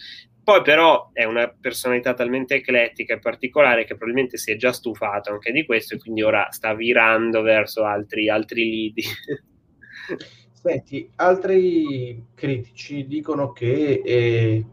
Poi 0.47 0.61
però 0.61 1.09
è 1.11 1.25
una 1.25 1.53
personalità 1.59 2.13
talmente 2.13 2.55
eclettica 2.55 3.15
e 3.15 3.19
particolare 3.19 3.81
che 3.83 3.97
probabilmente 3.97 4.37
si 4.37 4.49
è 4.49 4.55
già 4.55 4.71
stufato 4.71 5.29
anche 5.29 5.51
di 5.51 5.65
questo 5.65 5.95
e 5.95 5.97
quindi 5.97 6.21
ora 6.21 6.47
sta 6.51 6.73
virando 6.73 7.41
verso 7.41 7.83
altri, 7.83 8.29
altri 8.29 8.63
lidi. 8.63 9.03
Senti, 10.53 11.11
altri 11.15 12.27
critici 12.33 13.07
dicono 13.07 13.51
che 13.51 14.01
eh, 14.05 14.65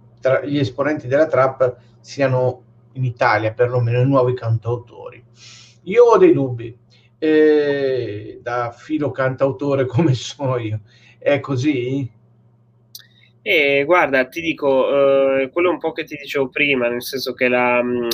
gli 0.44 0.58
esponenti 0.58 1.08
della 1.08 1.26
trap 1.26 1.76
siano 1.98 2.62
in 2.92 3.02
Italia 3.02 3.52
perlomeno 3.52 4.00
i 4.00 4.06
nuovi 4.06 4.34
cantautori. 4.34 5.24
Io 5.86 6.04
ho 6.04 6.18
dei 6.18 6.32
dubbi, 6.32 6.78
eh, 7.18 8.38
da 8.40 8.70
filo 8.70 9.10
cantautore 9.10 9.86
come 9.86 10.14
sono 10.14 10.56
io. 10.56 10.82
È 11.18 11.40
così? 11.40 12.08
E 13.46 13.84
guarda, 13.84 14.26
ti 14.26 14.40
dico, 14.40 15.40
eh, 15.42 15.50
quello 15.50 15.68
un 15.68 15.76
po' 15.78 15.92
che 15.92 16.04
ti 16.04 16.16
dicevo 16.16 16.48
prima, 16.48 16.88
nel 16.88 17.02
senso 17.02 17.34
che 17.34 17.48
la, 17.48 17.82
mm, 17.82 18.08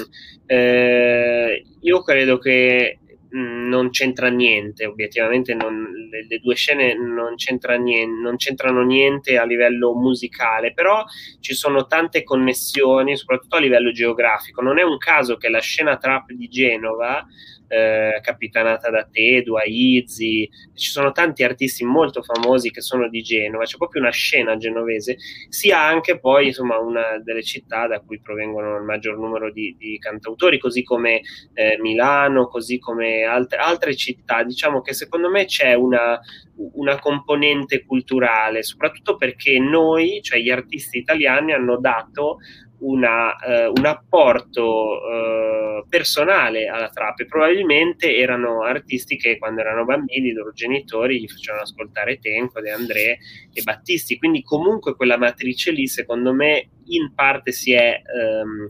eh, 0.47 1.65
io 1.83 2.03
credo 2.03 2.39
che 2.39 2.99
non 3.33 3.91
c'entra 3.91 4.29
niente, 4.29 4.87
obiettivamente 4.87 5.55
non, 5.55 5.91
le, 6.11 6.27
le, 6.29 6.39
due 6.39 6.55
scene 6.55 6.95
non, 6.95 7.37
c'entra 7.37 7.77
niente, 7.77 8.21
non 8.21 8.37
c'entrano 8.37 8.83
niente 8.83 9.39
a 9.39 9.45
livello 9.45 9.95
musicale, 9.95 10.73
però 10.73 11.05
ci 11.41 11.55
sono 11.55 11.87
tante 11.87 12.23
connessioni, 12.23 13.17
soprattutto 13.17 13.57
a 13.57 13.61
livello 13.61 13.93
geografico. 13.93 14.63
Non 14.63 14.79
è 14.79 14.83
un 14.83 14.99
caso 14.99 15.37
che 15.37 15.49
la 15.49 15.61
scena 15.61 15.97
trap 15.97 16.33
di 16.33 16.49
Genova 16.49 17.27
eh, 17.71 18.19
capitanata 18.21 18.91
da 18.91 19.07
Tedua, 19.09 19.63
Izzy, 19.65 20.49
ci 20.75 20.91
sono 20.91 21.13
tanti 21.13 21.45
artisti 21.45 21.85
molto 21.85 22.21
famosi 22.21 22.73
che 22.73 22.81
sono 22.81 23.09
di 23.09 23.23
Genova, 23.23 23.65
c'è 23.65 23.77
proprio 23.77 24.03
una 24.03 24.11
scena 24.11 24.57
genovese, 24.57 25.17
sia 25.49 25.81
anche 25.81 26.19
poi 26.19 26.47
insomma 26.47 26.79
una 26.79 27.21
delle 27.23 27.45
città 27.45 27.87
da 27.87 28.01
cui 28.01 28.21
provengono 28.21 28.77
il 28.77 28.83
maggior 28.83 29.17
numero 29.19 29.53
di, 29.53 29.77
di 29.79 29.99
cantautori, 30.01 30.59
così 30.59 30.83
come 30.83 31.21
eh, 31.55 31.79
Milano, 31.81 32.49
così 32.49 32.81
come 32.81 33.20
altre, 33.25 33.59
altre 33.59 33.95
città. 33.97 34.43
Diciamo 34.43 34.81
che 34.81 34.93
secondo 34.93 35.31
me 35.31 35.45
c'è 35.45 35.75
una, 35.75 36.19
una 36.75 36.99
componente 36.99 37.85
culturale, 37.85 38.63
soprattutto 38.63 39.17
perché 39.17 39.59
noi, 39.59 40.21
cioè 40.23 40.39
gli 40.39 40.51
artisti 40.51 40.99
italiani, 40.99 41.53
hanno 41.53 41.79
dato 41.79 42.39
una, 42.81 43.37
eh, 43.37 43.67
un 43.67 43.85
apporto 43.85 45.01
eh, 45.03 45.85
personale 45.89 46.67
alla 46.67 46.89
trap 46.89 47.25
probabilmente 47.27 48.17
erano 48.17 48.63
artisti 48.63 49.17
che 49.17 49.39
quando 49.39 49.61
erano 49.61 49.85
bambini 49.85 50.29
i 50.29 50.33
loro 50.33 50.53
genitori 50.53 51.21
gli 51.21 51.29
facevano 51.29 51.63
ascoltare 51.63 52.19
Tenco, 52.19 52.61
De 52.61 52.71
André 52.71 53.19
e 53.53 53.63
Battisti, 53.63 54.19
quindi 54.19 54.43
comunque 54.43 54.95
quella 54.95 55.19
matrice 55.19 55.73
lì 55.73 55.87
secondo 55.87 56.33
me 56.33 56.69
in 56.87 57.13
parte 57.15 57.53
si 57.53 57.73
è, 57.73 58.01
ehm, 58.03 58.67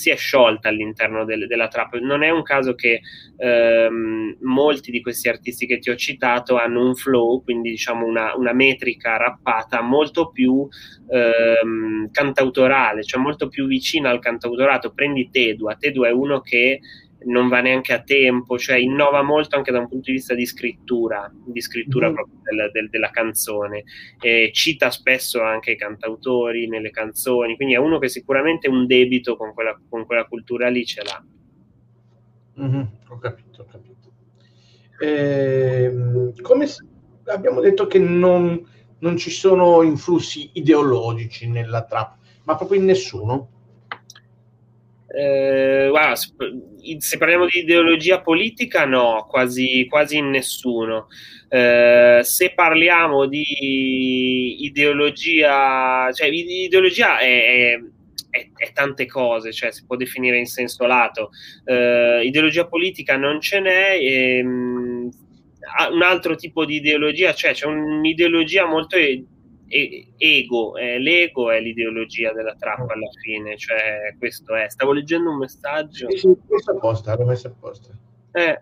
si 0.00 0.08
è 0.08 0.16
sciolta 0.16 0.70
all'interno 0.70 1.26
del, 1.26 1.46
della 1.46 1.68
trap. 1.68 1.98
Non 1.98 2.22
è 2.22 2.30
un 2.30 2.42
caso 2.42 2.74
che 2.74 3.02
ehm, 3.36 4.38
molti 4.40 4.90
di 4.90 5.02
questi 5.02 5.28
artisti 5.28 5.66
che 5.66 5.78
ti 5.78 5.90
ho 5.90 5.96
citato 5.96 6.56
hanno 6.56 6.86
un 6.86 6.94
flow, 6.96 7.42
quindi 7.42 7.70
diciamo 7.70 8.06
una, 8.06 8.34
una 8.34 8.54
metrica 8.54 9.18
rappata 9.18 9.82
molto 9.82 10.30
più 10.30 10.66
ehm, 11.10 12.10
cantautorale, 12.10 13.04
cioè 13.04 13.20
molto 13.20 13.48
più 13.48 13.66
vicina 13.66 14.08
al 14.08 14.20
cantautorato. 14.20 14.92
Prendi 14.92 15.28
Tedua, 15.30 15.76
Tedua 15.76 16.08
è 16.08 16.12
uno 16.12 16.40
che 16.40 16.80
non 17.26 17.48
va 17.48 17.60
neanche 17.60 17.92
a 17.92 18.02
tempo, 18.02 18.58
cioè 18.58 18.76
innova 18.76 19.22
molto 19.22 19.56
anche 19.56 19.72
da 19.72 19.78
un 19.78 19.88
punto 19.88 20.10
di 20.10 20.16
vista 20.16 20.34
di 20.34 20.46
scrittura, 20.46 21.30
di 21.44 21.60
scrittura 21.60 22.10
mm. 22.10 22.14
proprio 22.14 22.38
del, 22.42 22.70
del, 22.72 22.88
della 22.88 23.10
canzone, 23.10 23.84
e 24.20 24.50
cita 24.52 24.90
spesso 24.90 25.42
anche 25.42 25.72
i 25.72 25.76
cantautori 25.76 26.68
nelle 26.68 26.90
canzoni, 26.90 27.56
quindi 27.56 27.74
è 27.74 27.78
uno 27.78 27.98
che 27.98 28.08
sicuramente 28.08 28.68
un 28.68 28.86
debito 28.86 29.36
con 29.36 29.52
quella, 29.52 29.78
con 29.88 30.06
quella 30.06 30.24
cultura 30.24 30.68
lì 30.68 30.84
ce 30.84 31.02
l'ha. 31.02 31.24
Mm-hmm. 32.62 32.82
Ho 33.08 33.18
capito, 33.18 33.62
ho 33.62 33.66
capito. 33.70 34.12
Eh, 34.98 36.32
come 36.42 36.66
abbiamo 37.26 37.60
detto 37.60 37.86
che 37.86 37.98
non, 37.98 38.66
non 38.98 39.16
ci 39.16 39.30
sono 39.30 39.82
influssi 39.82 40.50
ideologici 40.54 41.48
nella 41.48 41.84
trap, 41.84 42.16
ma 42.44 42.56
proprio 42.56 42.80
in 42.80 42.86
nessuno? 42.86 43.48
Eh, 45.12 45.88
guarda, 45.90 46.14
se 46.14 47.18
parliamo 47.18 47.46
di 47.46 47.58
ideologia 47.60 48.20
politica, 48.20 48.84
no, 48.84 49.26
quasi, 49.28 49.86
quasi 49.88 50.20
nessuno. 50.20 51.08
Eh, 51.48 52.20
se 52.22 52.52
parliamo 52.54 53.26
di 53.26 54.64
ideologia, 54.64 56.12
cioè 56.12 56.28
ideologia 56.28 57.18
è, 57.18 57.76
è, 58.30 58.50
è, 58.56 58.72
tante 58.72 59.06
cose, 59.06 59.52
cioè 59.52 59.72
si 59.72 59.84
può 59.84 59.96
definire 59.96 60.38
in 60.38 60.46
senso 60.46 60.86
lato. 60.86 61.30
Eh, 61.64 62.22
ideologia 62.24 62.68
politica 62.68 63.16
non 63.16 63.40
ce 63.40 63.60
n'è. 63.60 63.98
E, 63.98 64.36
ehm, 64.38 65.10
un 65.92 66.02
altro 66.02 66.36
tipo 66.36 66.64
di 66.64 66.76
ideologia, 66.76 67.34
cioè 67.34 67.52
c'è 67.52 67.66
un'ideologia 67.66 68.64
molto 68.66 68.96
ego, 69.70 70.76
eh, 70.76 70.98
l'ego 70.98 71.50
è 71.50 71.60
l'ideologia 71.60 72.32
della 72.32 72.56
trappa 72.56 72.92
alla 72.92 73.08
fine, 73.22 73.56
cioè 73.56 74.14
questo 74.18 74.54
è. 74.54 74.68
Stavo 74.68 74.92
leggendo 74.92 75.30
un 75.30 75.38
messaggio. 75.38 76.10
Sì, 76.10 76.18
sì, 76.18 76.36
apposta, 76.66 77.16
l'ho 77.16 77.24
messo 77.24 77.46
apposta. 77.46 77.90
Eh. 78.32 78.60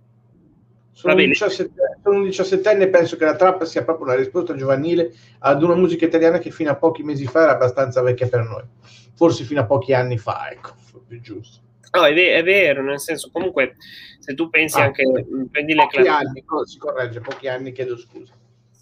Sono 0.93 1.15
un, 1.15 1.21
17, 1.21 1.73
sono 2.03 2.19
un 2.19 2.25
17enne 2.25 2.81
e 2.81 2.89
penso 2.89 3.17
che 3.17 3.25
la 3.25 3.37
trappa 3.37 3.65
sia 3.65 3.85
proprio 3.85 4.07
una 4.07 4.17
risposta 4.17 4.57
giovanile 4.57 5.15
ad 5.39 5.63
una 5.63 5.77
musica 5.77 6.05
italiana 6.05 6.39
che 6.39 6.51
fino 6.51 6.73
a 6.73 6.77
pochi 6.77 7.05
mesi 7.05 7.25
fa 7.25 7.43
era 7.43 7.53
abbastanza 7.53 8.03
vecchia 8.03 8.29
per 8.29 8.43
noi. 8.43 8.65
Forse 9.15 9.45
fino 9.45 9.61
a 9.61 9.65
pochi 9.65 9.95
anni 9.95 10.19
fa, 10.19 10.51
ecco, 10.51 10.75
più 11.07 11.21
giusto. 11.21 11.61
No, 11.93 12.05
è, 12.05 12.13
ver- 12.13 12.37
è, 12.37 12.43
vero, 12.43 12.83
nel 12.83 13.01
senso, 13.01 13.31
comunque, 13.33 13.77
se 14.19 14.35
tu 14.35 14.51
pensi 14.51 14.79
ah, 14.79 14.85
anche, 14.85 15.05
prendi 15.51 15.75
le 15.75 15.87
classi... 15.87 16.09
anni, 16.09 16.45
si 16.65 16.79
corregge, 16.79 17.21
pochi 17.21 17.49
anni, 17.49 17.73
chiedo 17.73 17.97
scusa. 17.97 18.35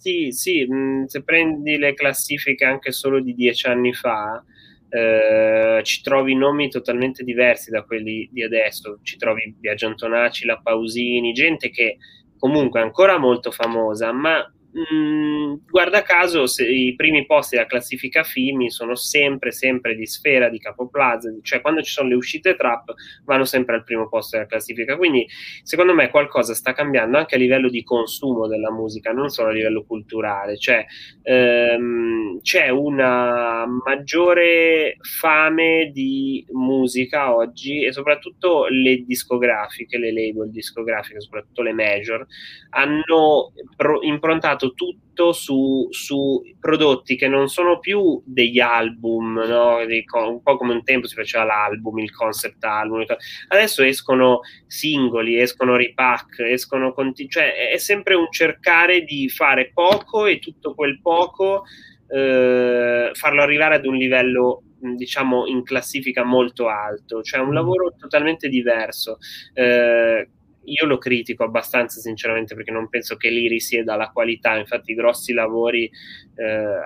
Sì, 0.07 0.31
sì, 0.31 0.65
mh, 0.65 1.07
se 1.07 1.25
prendi 1.25 1.79
le 1.79 1.93
classifiche 1.95 2.65
anche 2.65 2.93
solo 2.93 3.21
di 3.21 3.35
dieci 3.35 3.67
anni 3.67 3.93
fa, 3.93 4.41
eh, 4.89 5.81
ci 5.83 6.01
trovi 6.01 6.37
nomi 6.37 6.69
totalmente 6.71 7.25
diversi 7.25 7.71
da 7.73 7.83
quelli 7.83 8.29
di 8.31 8.45
adesso. 8.45 9.01
Ci 9.03 9.17
trovi 9.17 9.53
Biagio 9.59 9.89
Antonacci, 9.89 10.45
La 10.47 10.61
Pausini, 10.63 11.33
gente 11.33 11.71
che 11.71 11.97
comunque 12.39 12.79
è 12.81 12.85
ancora 12.85 13.19
molto 13.19 13.51
famosa, 13.51 14.13
ma 14.13 14.49
Mm, 14.79 15.55
guarda 15.71 16.03
caso, 16.03 16.47
se, 16.47 16.69
i 16.69 16.95
primi 16.97 17.25
posti 17.25 17.55
della 17.57 17.67
classifica 17.67 18.23
film 18.25 18.67
sono 18.67 18.95
sempre, 18.95 19.51
sempre 19.51 19.95
di 19.95 20.05
Sfera, 20.07 20.51
di 20.51 20.59
Capoplaza, 20.59 21.33
cioè 21.41 21.63
quando 21.63 21.81
ci 21.81 21.91
sono 21.93 22.09
le 22.11 22.15
uscite 22.15 22.55
trap 22.57 22.93
vanno 23.25 23.45
sempre 23.47 23.77
al 23.77 23.85
primo 23.85 24.07
posto 24.07 24.37
della 24.37 24.49
classifica. 24.49 24.97
Quindi, 24.99 25.27
secondo 25.63 25.95
me, 25.95 26.11
qualcosa 26.11 26.53
sta 26.55 26.75
cambiando 26.75 27.17
anche 27.17 27.37
a 27.37 27.39
livello 27.39 27.71
di 27.71 27.83
consumo 27.83 28.47
della 28.49 28.71
musica, 28.71 29.13
non 29.13 29.31
solo 29.31 29.49
a 29.49 29.53
livello 29.53 29.83
culturale. 29.85 30.59
Cioè, 30.59 30.85
ehm, 31.23 32.41
c'è 32.43 32.69
una 32.69 33.65
maggiore 33.67 34.97
fame 35.01 35.91
di 35.93 36.45
musica 36.53 37.35
oggi 37.35 37.83
e 37.83 37.93
soprattutto 37.93 38.67
le 38.69 39.05
discografiche, 39.07 39.97
le 39.97 40.13
label 40.13 40.51
discografiche, 40.51 41.21
soprattutto 41.21 41.63
le 41.63 41.73
major, 41.73 42.27
hanno 42.71 43.53
pro- 43.75 44.03
improntato 44.03 44.66
basato 44.67 44.73
tutto 44.75 45.33
su, 45.33 45.87
su, 45.91 46.43
prodotti 46.61 47.17
che 47.17 47.29
non 47.29 47.49
sono 47.49 47.79
più 47.79 48.21
degli 48.25 48.61
album, 48.61 49.43
no? 49.47 49.77
un 49.77 50.43
po' 50.43 50.57
come 50.57 50.75
un 50.75 50.85
tempo 50.85 51.07
si 51.07 51.15
faceva 51.15 51.45
l'album, 51.45 51.99
il 51.99 52.13
concept 52.13 52.63
album. 52.65 53.05
Adesso 53.49 53.83
escono 53.83 54.41
singoli, 54.67 55.39
escono 55.39 55.77
repack, 55.77 56.41
escono 56.41 56.93
continu- 56.93 57.31
cioè 57.31 57.71
è 57.71 57.79
sempre 57.79 58.15
un 58.15 58.31
cercare 58.31 59.03
di 59.05 59.29
fare 59.29 59.71
poco 59.73 60.27
e 60.27 60.39
tutto 60.39 60.75
quel 60.75 61.01
poco 61.01 61.65
eh, 62.09 63.11
farlo 63.13 63.43
arrivare 63.43 63.77
ad 63.77 63.87
un 63.87 63.97
livello 63.97 64.63
diciamo 64.79 65.47
in 65.47 65.63
classifica 65.63 66.23
molto 66.23 66.69
alto, 66.69 67.23
cioè 67.23 67.41
un 67.41 67.49
mm. 67.49 67.55
lavoro 67.55 67.95
totalmente 67.99 68.49
diverso. 68.49 69.19
Eh, 69.55 70.29
io 70.67 70.87
lo 70.87 70.99
critico 70.99 71.45
abbastanza 71.45 72.01
sinceramente 72.01 72.55
perché 72.55 72.71
non 72.71 72.89
penso 72.89 73.17
che 73.17 73.31
lì 73.31 73.49
risieda 73.49 73.97
la 73.97 74.11
qualità, 74.11 74.57
infatti 74.57 74.93
i 74.93 74.95
grossi 74.95 75.33
lavori 75.33 75.91
eh, 76.37 76.45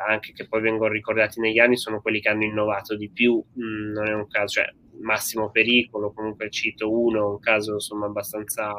anche 0.08 0.32
che 0.32 0.46
poi 0.46 0.60
vengono 0.60 0.92
ricordati 0.92 1.40
negli 1.40 1.58
anni 1.58 1.76
sono 1.76 2.00
quelli 2.00 2.20
che 2.20 2.28
hanno 2.28 2.44
innovato 2.44 2.96
di 2.96 3.10
più, 3.10 3.42
mm, 3.58 3.92
non 3.92 4.06
è 4.06 4.14
un 4.14 4.28
caso, 4.28 4.60
cioè 4.60 4.72
Massimo 5.00 5.50
Pericolo, 5.50 6.12
comunque 6.12 6.50
cito 6.50 6.90
uno, 6.90 7.30
un 7.30 7.38
caso 7.38 7.74
insomma 7.74 8.06
abbastanza 8.06 8.72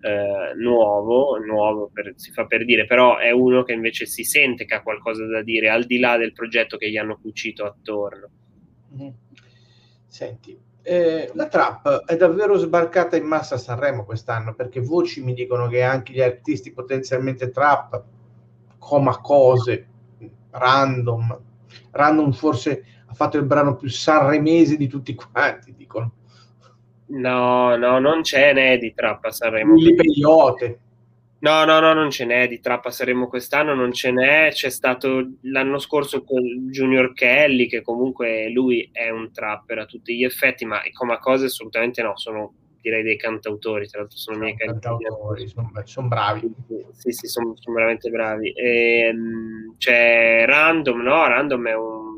eh, 0.00 0.54
nuovo, 0.56 1.38
nuovo 1.38 1.90
per, 1.92 2.14
si 2.16 2.32
fa 2.32 2.46
per 2.46 2.64
dire, 2.64 2.86
però 2.86 3.18
è 3.18 3.30
uno 3.30 3.62
che 3.64 3.72
invece 3.72 4.06
si 4.06 4.24
sente 4.24 4.64
che 4.64 4.74
ha 4.74 4.82
qualcosa 4.82 5.26
da 5.26 5.42
dire 5.42 5.68
al 5.68 5.84
di 5.84 5.98
là 5.98 6.16
del 6.16 6.32
progetto 6.32 6.76
che 6.76 6.90
gli 6.90 6.96
hanno 6.96 7.18
cucito 7.20 7.64
attorno. 7.64 8.30
Mm-hmm. 8.96 9.10
Senti, 10.06 10.58
eh, 10.88 11.30
la 11.34 11.48
trap 11.48 12.04
è 12.06 12.16
davvero 12.16 12.56
sbarcata 12.56 13.16
in 13.16 13.26
massa 13.26 13.56
a 13.56 13.58
Sanremo 13.58 14.06
quest'anno 14.06 14.54
perché 14.54 14.80
voci 14.80 15.22
mi 15.22 15.34
dicono 15.34 15.68
che 15.68 15.82
anche 15.82 16.14
gli 16.14 16.22
artisti 16.22 16.72
potenzialmente 16.72 17.50
trap, 17.50 18.02
coma 18.78 19.20
cose, 19.20 19.86
random, 20.50 21.40
random 21.90 22.32
forse 22.32 22.84
ha 23.06 23.12
fatto 23.12 23.36
il 23.36 23.44
brano 23.44 23.76
più 23.76 23.90
sanremese 23.90 24.78
di 24.78 24.88
tutti 24.88 25.14
quanti, 25.14 25.74
dicono. 25.74 26.12
No, 27.08 27.76
no, 27.76 27.98
non 27.98 28.22
ce 28.22 28.52
n'è 28.52 28.78
di 28.78 28.92
trap 28.94 29.24
a 29.24 29.30
Sanremo. 29.30 29.76
Il 29.76 29.94
Peyote. 29.94 30.80
No, 31.40 31.64
no, 31.64 31.78
no, 31.78 31.92
non 31.92 32.10
ce 32.10 32.24
n'è 32.24 32.48
di 32.48 32.58
Trappa 32.58 32.90
Saremo 32.90 33.28
quest'anno, 33.28 33.74
non 33.74 33.92
ce 33.92 34.10
n'è. 34.10 34.50
C'è 34.50 34.70
stato 34.70 35.34
l'anno 35.42 35.78
scorso 35.78 36.24
con 36.24 36.42
Junior 36.70 37.12
Kelly, 37.12 37.68
che 37.68 37.82
comunque 37.82 38.50
lui 38.50 38.88
è 38.92 39.08
un 39.10 39.30
trapper 39.32 39.78
a 39.78 39.86
tutti 39.86 40.16
gli 40.16 40.24
effetti, 40.24 40.64
ma 40.64 40.80
come 40.92 41.18
cose 41.18 41.46
assolutamente 41.46 42.02
no, 42.02 42.16
sono 42.16 42.54
direi 42.80 43.02
dei 43.02 43.16
cantautori, 43.16 43.88
tra 43.88 44.00
l'altro 44.00 44.16
sono, 44.16 44.36
sono 44.36 44.46
miei 44.46 44.58
cantautori, 44.58 45.48
sono, 45.48 45.70
sono, 45.84 46.08
bravi. 46.08 46.52
Sì, 46.92 47.12
sì, 47.12 47.26
sono, 47.28 47.54
sono 47.56 47.76
veramente 47.76 48.10
bravi. 48.10 48.50
E, 48.50 49.08
ehm, 49.08 49.76
c'è 49.78 50.44
Random, 50.44 51.00
no? 51.02 51.26
Random 51.26 51.68
è 51.68 51.74
un 51.74 52.17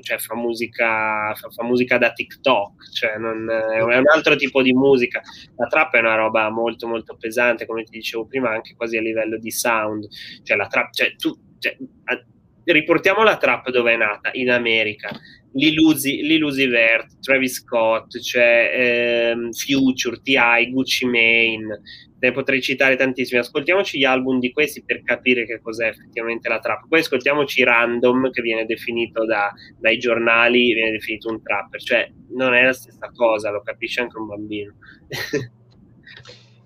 cioè 0.00 0.18
fa 0.18 0.34
musica, 0.34 1.34
fa, 1.34 1.48
fa 1.50 1.64
musica 1.64 1.98
da 1.98 2.12
TikTok, 2.12 2.92
cioè 2.92 3.16
non, 3.16 3.48
è, 3.50 3.80
un, 3.80 4.08
altro 4.12 4.36
tipo 4.36 4.62
di 4.62 4.72
musica. 4.72 5.20
La 5.56 5.66
trap 5.66 5.94
è 5.94 6.00
una 6.00 6.16
roba 6.16 6.50
molto 6.50 6.86
molto 6.86 7.16
pesante, 7.16 7.66
come 7.66 7.84
ti 7.84 7.92
dicevo 7.92 8.26
prima, 8.26 8.50
anche 8.50 8.74
quasi 8.74 8.96
a 8.96 9.00
livello 9.00 9.38
di 9.38 9.50
sound. 9.50 10.06
Cioè 10.42 10.56
la 10.56 10.66
trap, 10.66 10.92
cioè 10.92 11.14
tu, 11.16 11.36
cioè, 11.58 11.76
a, 12.04 12.24
riportiamo 12.64 13.22
la 13.22 13.36
trap 13.36 13.70
dove 13.70 13.92
è 13.92 13.96
nata, 13.96 14.30
in 14.32 14.50
America. 14.50 15.10
Lilusi, 15.56 16.22
Lilusi 16.22 16.66
Vert, 16.66 17.18
Travis 17.20 17.60
Scott, 17.60 18.18
cioè 18.20 19.30
ehm, 19.32 19.52
Future, 19.52 20.20
T.I., 20.22 20.70
Gucci 20.70 21.06
Mane, 21.06 21.80
ne 22.18 22.32
potrei 22.32 22.60
citare 22.60 22.96
tantissimi. 22.96 23.40
Ascoltiamoci 23.40 23.98
gli 23.98 24.04
album 24.04 24.38
di 24.38 24.52
questi 24.52 24.84
per 24.84 25.02
capire 25.02 25.46
che 25.46 25.60
cos'è 25.60 25.88
effettivamente 25.88 26.48
la 26.48 26.58
trap. 26.58 26.86
Poi 26.88 27.00
ascoltiamoci 27.00 27.64
Random, 27.64 28.30
che 28.30 28.42
viene 28.42 28.66
definito 28.66 29.24
da, 29.24 29.50
dai 29.78 29.98
giornali, 29.98 30.74
viene 30.74 30.90
definito 30.90 31.30
un 31.30 31.42
trapper. 31.42 31.80
Cioè, 31.80 32.12
non 32.30 32.54
è 32.54 32.62
la 32.62 32.74
stessa 32.74 33.10
cosa, 33.14 33.50
lo 33.50 33.62
capisce 33.62 34.02
anche 34.02 34.18
un 34.18 34.26
bambino. 34.26 34.74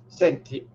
Senti, 0.07 0.67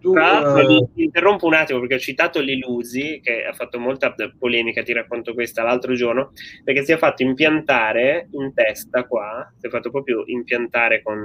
tu, 0.00 0.12
Tra 0.12 0.54
uh... 0.54 0.90
interrompo 0.94 1.46
un 1.46 1.54
attimo 1.54 1.80
perché 1.80 1.94
ho 1.96 1.98
citato 1.98 2.40
Lilusi, 2.40 3.20
che 3.22 3.44
ha 3.44 3.52
fatto 3.52 3.78
molta 3.78 4.14
polemica, 4.38 4.82
ti 4.82 4.92
racconto 4.92 5.34
questa 5.34 5.62
l'altro 5.62 5.94
giorno, 5.94 6.32
perché 6.64 6.84
si 6.84 6.92
è 6.92 6.96
fatto 6.96 7.22
impiantare 7.22 8.28
in 8.32 8.52
testa 8.54 9.04
qua, 9.06 9.52
si 9.58 9.66
è 9.66 9.70
fatto 9.70 9.90
proprio 9.90 10.22
impiantare 10.26 11.02
con 11.02 11.18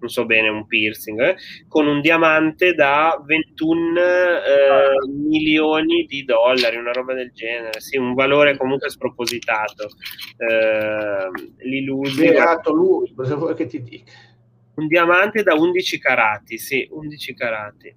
non 0.00 0.08
so 0.08 0.24
bene, 0.24 0.48
un 0.48 0.66
piercing, 0.66 1.20
eh, 1.20 1.36
con 1.68 1.86
un 1.86 2.00
diamante 2.00 2.74
da 2.74 3.22
21 3.24 4.00
eh, 4.00 5.08
milioni 5.08 6.04
di 6.04 6.24
dollari, 6.24 6.76
una 6.76 6.92
roba 6.92 7.14
del 7.14 7.30
genere, 7.32 7.80
sì, 7.80 7.96
un 7.96 8.14
valore 8.14 8.56
comunque 8.56 8.90
spropositato. 8.90 9.88
Eh, 10.36 11.66
l'illusi... 11.68 12.28
Beato 12.28 12.72
lui, 12.72 13.12
cosa 13.14 13.36
vuoi 13.36 13.54
che 13.54 13.66
ti 13.66 13.82
dica? 13.82 14.12
Un 14.74 14.86
diamante 14.86 15.42
da 15.42 15.54
11 15.54 15.98
carati, 15.98 16.58
sì, 16.58 16.88
11 16.90 17.34
carati. 17.34 17.94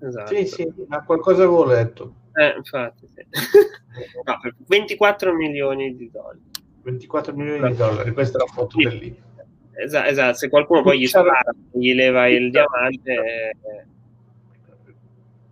Esatto. 0.00 0.34
Sì, 0.34 0.46
sì, 0.46 0.72
ma 0.88 1.02
qualcosa 1.04 1.42
avevo 1.42 1.64
letto. 1.64 2.14
Eh, 2.34 2.54
infatti, 2.56 3.08
sì. 3.08 3.24
no, 4.24 4.40
24 4.66 5.34
milioni 5.34 5.96
di 5.96 6.10
dollari. 6.10 6.40
24 6.82 7.34
milioni 7.34 7.70
di 7.70 7.76
dollari, 7.76 8.12
questa 8.12 8.38
è 8.38 8.40
la 8.40 8.52
foto 8.52 8.78
sì. 8.78 8.84
del 8.84 8.96
libro 8.96 9.30
Esatto, 9.74 10.08
esatto, 10.10 10.36
se 10.36 10.48
qualcuno 10.48 10.82
poi 10.82 11.00
gli 11.00 11.06
spara, 11.06 11.54
gli 11.70 11.94
leva 11.94 12.28
il 12.28 12.50
diamante... 12.50 13.12
Eh... 13.12 13.84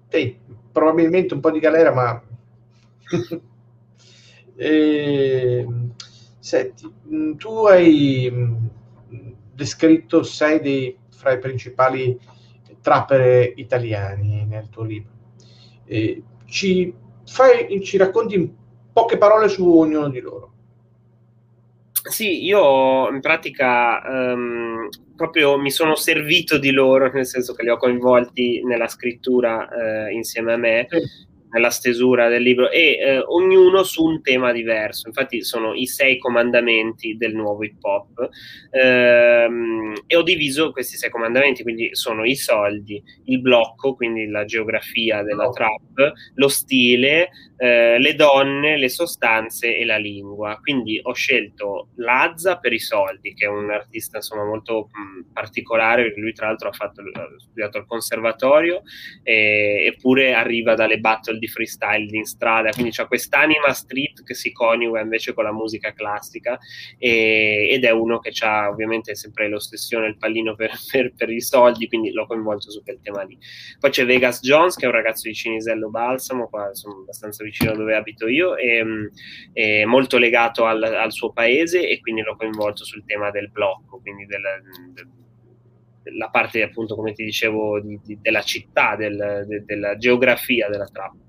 Sì, 0.09 0.37
probabilmente 0.71 1.35
un 1.35 1.41
po' 1.41 1.51
di 1.51 1.59
galera, 1.59 1.93
ma... 1.93 2.23
e... 4.57 5.67
Senti, 6.39 6.93
mm, 7.09 7.33
tu 7.35 7.67
hai 7.67 8.29
mm, 8.31 8.57
descritto 9.61 10.23
sei 10.23 10.59
dei, 10.61 10.97
fra 11.11 11.33
i 11.33 11.39
principali 11.39 12.19
trapper 12.81 13.53
italiani 13.57 14.47
nel 14.47 14.71
tuo 14.71 14.85
libro. 14.85 15.13
E 15.85 16.23
ci, 16.47 16.95
fai, 17.27 17.83
ci 17.83 17.99
racconti 17.99 18.37
in 18.37 18.51
poche 18.91 19.19
parole 19.19 19.49
su 19.49 19.69
ognuno 19.69 20.09
di 20.09 20.21
loro. 20.21 20.49
Sì, 21.93 22.43
io 22.43 23.11
in 23.11 23.21
pratica 23.21 24.01
um, 24.33 24.89
proprio 25.15 25.59
mi 25.59 25.71
sono 25.71 25.95
servito 25.95 26.57
di 26.57 26.71
loro, 26.71 27.11
nel 27.13 27.27
senso 27.27 27.53
che 27.53 27.63
li 27.63 27.69
ho 27.69 27.77
coinvolti 27.77 28.63
nella 28.65 28.89
scrittura 28.89 29.69
uh, 29.71 30.11
insieme 30.11 30.55
a 30.55 30.57
me. 30.57 30.87
Sì 30.89 31.29
nella 31.51 31.71
stesura 31.71 32.29
del 32.29 32.43
libro 32.43 32.71
e 32.71 32.99
eh, 32.99 33.19
ognuno 33.19 33.83
su 33.83 34.05
un 34.05 34.23
tema 34.23 34.53
diverso. 34.53 35.09
Infatti 35.09 35.43
sono 35.43 35.75
i 35.75 35.87
sei 35.87 36.19
comandamenti 36.19 37.17
del 37.17 37.35
nuovo 37.35 37.65
hip 37.65 37.83
hop 37.83 38.29
ehm, 38.71 39.95
e 40.07 40.17
ho 40.17 40.23
diviso 40.23 40.73
questi 40.73 40.97
sei 40.97 41.11
comandamenti, 41.11 41.63
quindi 41.63 41.91
sono 41.95 42.25
i 42.25 42.35
soldi, 42.37 43.03
il 43.25 43.41
blocco, 43.41 43.95
quindi 43.95 44.27
la 44.27 44.45
geografia 44.45 45.23
della 45.23 45.49
oh. 45.49 45.53
trap, 45.53 46.13
lo 46.35 46.49
stile, 46.49 47.31
eh, 47.63 47.99
le 47.99 48.15
donne, 48.15 48.79
le 48.79 48.89
sostanze 48.89 49.77
e 49.77 49.85
la 49.85 49.99
lingua. 49.99 50.59
Quindi 50.63 50.99
ho 51.03 51.13
scelto 51.13 51.89
Lazza 51.97 52.57
per 52.57 52.73
i 52.73 52.79
soldi, 52.79 53.35
che 53.35 53.45
è 53.45 53.49
un 53.49 53.71
artista 53.71 54.17
insomma 54.17 54.47
molto 54.47 54.89
mh, 54.91 55.33
particolare, 55.35 56.05
perché 56.05 56.21
lui 56.21 56.33
tra 56.33 56.47
l'altro 56.47 56.71
ha, 56.71 56.73
fatto, 56.73 57.03
ha 57.03 57.29
studiato 57.37 57.77
al 57.77 57.85
conservatorio 57.85 58.81
e, 59.23 59.85
eppure 59.89 60.33
arriva 60.33 60.75
dalle 60.75 61.01
battle 61.01 61.39
di 61.39 61.49
freestyle 61.49 62.09
in 62.17 62.25
strada, 62.25 62.71
quindi 62.71 62.93
c'è 62.93 63.07
quest'anima 63.07 63.75
street 63.75 64.25
che 64.25 64.33
si 64.33 64.53
coniuga 64.53 65.01
invece 65.01 65.35
con 65.35 65.45
la 65.45 65.53
musica 65.53 65.93
classica 65.93 66.59
e, 66.97 67.69
ed 67.71 67.85
è 67.85 67.91
uno 67.91 68.21
che 68.21 68.33
ha 68.43 68.71
ovviamente 68.71 69.15
sempre 69.15 69.51
l'ossessione, 69.51 70.07
il 70.07 70.17
pallino 70.17 70.55
per, 70.55 70.71
per, 70.91 71.13
per, 71.15 71.29
i 71.29 71.43
soldi, 71.43 71.89
quindi 71.89 72.11
l'ho 72.11 72.25
coinvolto 72.25 72.71
su 72.71 72.83
quel 72.83 73.01
tema 73.03 73.23
lì. 73.23 73.37
Poi 73.79 73.91
c'è 73.91 74.07
Vegas 74.07 74.41
Jones 74.41 74.77
che 74.77 74.87
è 74.87 74.89
un 74.89 74.95
ragazzo 74.95 75.29
di 75.29 75.35
Cinisello 75.35 75.91
Balsamo, 75.91 76.49
qua 76.49 76.73
sono 76.73 77.01
abbastanza 77.01 77.43
vicino 77.43 77.49
a 77.67 77.73
dove 77.73 77.95
abito 77.95 78.27
io, 78.27 78.57
e, 78.57 78.85
è 79.53 79.85
molto 79.85 80.19
legato 80.19 80.67
al, 80.67 80.83
al, 80.83 81.13
suo 81.13 81.33
paese 81.33 81.89
e 81.89 82.01
quindi 82.01 82.23
l'ho 82.23 82.37
coinvolto 82.37 82.85
sul 82.85 83.05
tema 83.05 83.31
del 83.31 83.51
blocco, 83.51 84.01
quindi 84.01 84.27
del, 84.27 84.43
del 84.95 85.09
la 86.17 86.29
parte 86.31 86.63
appunto 86.63 86.95
come 86.95 87.13
ti 87.13 87.25
dicevo 87.25 87.81
di, 87.81 87.99
di, 88.03 88.19
della 88.21 88.43
città, 88.43 88.97
del, 88.97 89.45
de, 89.47 89.65
della 89.65 89.97
geografia 89.97 90.69
della 90.69 90.87
trappola. 90.87 91.25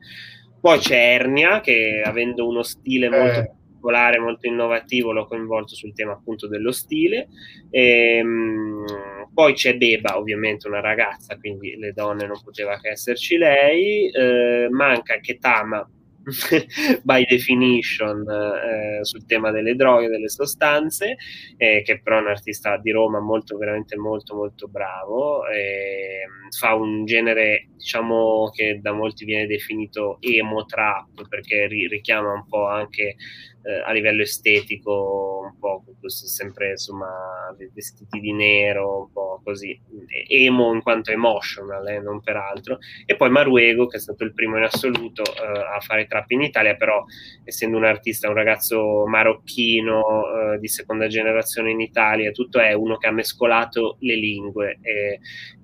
Poi 0.59 0.79
c'è 0.79 1.15
Ernia 1.15 1.59
che 1.59 2.01
avendo 2.05 2.47
uno 2.47 2.61
stile 2.61 3.09
molto 3.09 3.39
eh. 3.39 3.47
particolare, 3.47 4.19
molto 4.19 4.47
innovativo, 4.47 5.11
l'ho 5.11 5.25
coinvolto 5.25 5.73
sul 5.73 5.93
tema 5.93 6.13
appunto 6.13 6.47
dello 6.47 6.71
stile. 6.71 7.29
E, 7.71 8.17
ehm, 8.17 8.85
poi 9.33 9.53
c'è 9.53 9.75
Beba, 9.75 10.17
ovviamente 10.17 10.67
una 10.67 10.81
ragazza, 10.81 11.37
quindi 11.37 11.75
le 11.77 11.93
donne 11.93 12.27
non 12.27 12.39
poteva 12.43 12.77
che 12.79 12.89
esserci 12.89 13.37
lei. 13.37 14.11
Eh, 14.11 14.67
manca 14.69 15.19
Ketama, 15.19 15.89
by 17.03 17.25
definition 17.25 18.23
eh, 18.29 19.03
sul 19.03 19.25
tema 19.25 19.51
delle 19.51 19.75
droghe, 19.75 20.07
delle 20.07 20.29
sostanze, 20.29 21.17
eh, 21.57 21.81
che 21.83 22.01
però 22.01 22.17
è 22.17 22.21
un 22.21 22.27
artista 22.27 22.77
di 22.77 22.91
Roma 22.91 23.19
molto, 23.19 23.57
veramente 23.57 23.97
molto, 23.97 24.35
molto 24.35 24.67
bravo. 24.67 25.47
Eh, 25.47 26.25
fa 26.57 26.75
un 26.75 27.05
genere, 27.05 27.69
diciamo, 27.75 28.49
che 28.53 28.79
da 28.81 28.91
molti 28.91 29.25
viene 29.25 29.47
definito 29.47 30.17
emo 30.19 30.65
trap, 30.65 31.27
perché 31.27 31.67
ri- 31.67 31.87
richiama 31.87 32.33
un 32.33 32.45
po' 32.47 32.67
anche 32.67 33.15
eh, 33.63 33.81
a 33.85 33.91
livello 33.91 34.23
estetico, 34.23 35.51
un 35.51 35.59
po' 35.59 35.83
sempre 36.07 36.71
insomma 36.71 37.55
vestiti 37.73 38.19
di 38.19 38.33
nero, 38.33 39.01
un 39.01 39.11
po' 39.11 39.41
così, 39.43 39.79
emo 40.27 40.73
in 40.73 40.81
quanto 40.81 41.11
emotional, 41.11 41.87
eh, 41.87 41.99
non 41.99 42.21
per 42.21 42.37
altro. 42.37 42.79
E 43.05 43.15
poi 43.15 43.29
Maruego, 43.29 43.87
che 43.87 43.97
è 43.97 43.99
stato 43.99 44.23
il 44.23 44.33
primo 44.33 44.57
in 44.57 44.63
assoluto 44.63 45.21
eh, 45.23 45.75
a 45.75 45.79
fare 45.79 46.07
trap 46.07 46.31
in 46.31 46.41
Italia, 46.41 46.75
però 46.75 47.03
essendo 47.43 47.77
un 47.77 47.85
artista, 47.85 48.29
un 48.29 48.33
ragazzo 48.33 49.05
marocchino 49.05 50.53
eh, 50.53 50.59
di 50.59 50.67
seconda 50.67 51.07
generazione 51.07 51.71
in 51.71 51.81
Italia, 51.81 52.31
tutto 52.31 52.59
è 52.59 52.73
uno 52.73 52.97
che 52.97 53.07
ha 53.07 53.11
mescolato 53.11 53.97
le 53.99 54.15
lingue, 54.15 54.79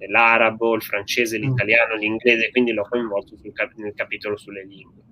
l'arabo, 0.07 0.75
il 0.75 0.83
francese, 0.83 1.38
mm. 1.38 1.41
l'italiano, 1.41 1.95
l'inglese, 1.95 2.51
quindi 2.51 2.73
l'ho 2.73 2.88
coinvolto 2.88 3.36
cap- 3.53 3.73
nel 3.75 3.93
capitolo 3.95 4.38
sulle 4.38 4.65
lingue. 4.65 5.03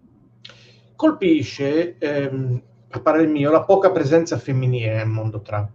Colpisce 0.95 1.97
ehm 1.97 2.61
a 2.89 2.99
parer 2.99 3.27
mio, 3.27 3.51
la 3.51 3.63
poca 3.63 3.91
presenza 3.91 4.37
femminile 4.37 4.95
nel 4.95 5.07
mondo 5.07 5.41
trap. 5.41 5.69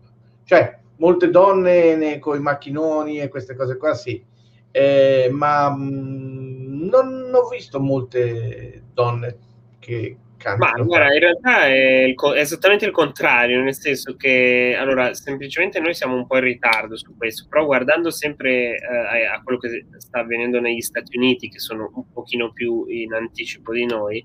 Cioè, 0.44 0.78
molte 0.96 1.30
donne 1.30 2.18
con 2.18 2.36
i 2.36 2.40
macchinoni 2.40 3.20
e 3.20 3.28
queste 3.28 3.54
cose 3.54 3.76
qua, 3.76 3.94
sì, 3.94 4.22
eh, 4.70 5.28
ma 5.32 5.70
mh, 5.70 5.82
mm, 5.82 6.88
non 6.88 7.30
ho 7.34 7.48
visto 7.48 7.80
molte 7.80 8.84
donne 8.92 9.38
che 9.78 10.16
cantano. 10.40 10.78
Ma 10.78 10.84
guarda, 10.84 11.14
in 11.14 11.20
realtà 11.20 11.66
è, 11.66 12.04
il, 12.04 12.14
è, 12.14 12.38
esattamente 12.38 12.86
il 12.86 12.92
contrario, 12.92 13.62
nel 13.62 13.74
senso 13.74 14.16
che, 14.16 14.76
allora, 14.76 15.14
semplicemente 15.14 15.78
noi 15.78 15.94
siamo 15.94 16.16
un 16.16 16.26
po' 16.26 16.36
in 16.36 16.44
ritardo 16.44 16.96
su 16.96 17.16
questo, 17.16 17.46
però 17.48 17.64
guardando 17.66 18.10
sempre 18.10 18.76
eh, 18.76 19.26
a 19.26 19.40
quello 19.42 19.58
che 19.58 19.86
sta 19.98 20.20
avvenendo 20.20 20.60
negli 20.60 20.80
Stati 20.80 21.16
Uniti, 21.16 21.48
che 21.48 21.58
sono 21.58 21.90
un 21.94 22.10
pochino 22.12 22.52
più 22.52 22.86
in 22.88 23.12
anticipo 23.12 23.72
di 23.72 23.84
noi, 23.84 24.24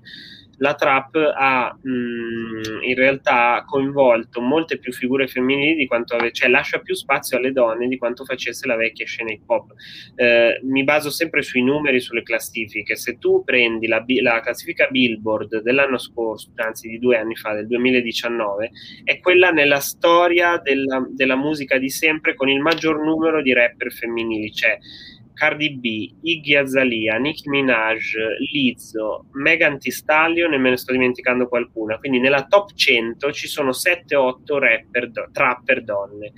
la 0.58 0.74
trap 0.74 1.14
ha 1.14 1.76
mh, 1.80 1.90
mm, 1.90 2.82
in 2.82 2.94
realtà 2.94 3.64
coinvolto 3.66 4.40
molte 4.40 4.78
più 4.78 4.92
figure 4.92 5.26
femminili 5.26 5.74
di 5.74 5.86
quanto 5.86 6.14
ave- 6.14 6.32
cioè 6.32 6.48
lascia 6.48 6.78
più 6.78 6.94
spazio 6.94 7.36
alle 7.36 7.52
donne 7.52 7.88
di 7.88 7.98
quanto 7.98 8.24
facesse 8.24 8.66
la 8.66 8.76
vecchia 8.76 9.06
scena 9.06 9.32
hip 9.32 9.48
hop. 9.48 9.72
Eh, 10.14 10.60
mi 10.62 10.84
baso 10.84 11.10
sempre 11.10 11.42
sui 11.42 11.62
numeri, 11.62 12.00
sulle 12.00 12.22
classifiche. 12.22 12.96
Se 12.96 13.18
tu 13.18 13.44
prendi 13.44 13.86
la, 13.86 14.04
la, 14.22 14.40
classifica 14.40 14.86
Billboard 14.88 15.62
dell'anno 15.62 15.98
scorso, 15.98 16.50
anzi 16.56 16.88
di 16.88 16.98
due 16.98 17.18
anni 17.18 17.36
fa, 17.36 17.54
del 17.54 17.66
2019, 17.66 18.70
è 19.04 19.18
quella 19.20 19.50
nella 19.50 19.80
storia 19.80 20.58
della, 20.58 21.06
della 21.10 21.36
musica 21.36 21.78
di 21.78 21.90
sempre 21.90 22.34
con 22.34 22.48
il 22.48 22.60
maggior 22.60 23.02
numero 23.02 23.42
di 23.42 23.52
rapper 23.52 23.92
femminili. 23.92 24.52
Cioè, 24.52 24.78
Cardi 25.36 25.76
B, 25.76 26.14
Iggy 26.22 26.56
Azalea, 26.56 27.18
Nicki 27.18 27.50
Minaj, 27.50 28.14
Lizzo, 28.50 29.26
Megan 29.32 29.78
Thee 29.78 29.92
Stallion 29.92 30.54
e 30.54 30.56
me 30.56 30.70
ne 30.70 30.76
sto 30.78 30.92
dimenticando 30.92 31.46
qualcuna. 31.46 31.98
Quindi 31.98 32.20
nella 32.20 32.46
top 32.46 32.72
100 32.72 33.32
ci 33.32 33.46
sono 33.46 33.70
7-8 33.70 34.58
rapper, 34.58 35.10
trapper 35.30 35.84
donne. 35.84 36.32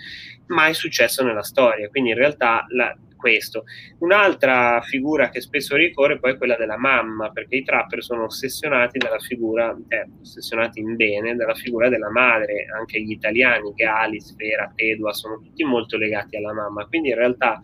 Mai 0.49 0.75
successo 0.75 1.23
nella 1.23 1.45
storia. 1.45 1.89
Quindi 1.89 2.11
in 2.11 2.17
realtà 2.17 2.65
la, 2.71 2.93
questo. 3.15 3.65
Un'altra 3.99 4.81
figura 4.81 5.29
che 5.29 5.41
spesso 5.41 5.77
ricorre 5.77 6.19
poi 6.19 6.33
è 6.33 6.37
quella 6.37 6.57
della 6.57 6.79
mamma, 6.79 7.31
perché 7.31 7.57
i 7.57 7.65
trapper 7.65 8.03
sono 8.03 8.25
ossessionati 8.25 8.99
dalla 8.99 9.19
figura, 9.19 9.77
eh, 9.89 10.09
ossessionati 10.23 10.81
in 10.81 10.97
bene, 10.97 11.37
dalla 11.37 11.55
figura 11.55 11.89
della 11.89 12.11
madre, 12.11 12.67
anche 12.77 13.01
gli 13.01 13.11
italiani, 13.11 13.75
Gali, 13.75 14.21
Sfera, 14.21 14.73
Tedua, 14.75 15.13
sono 15.13 15.39
tutti 15.41 15.63
molto 15.65 15.99
legati 15.99 16.37
alla 16.37 16.53
mamma. 16.53 16.87
Quindi 16.87 17.11
in 17.11 17.17
realtà 17.17 17.61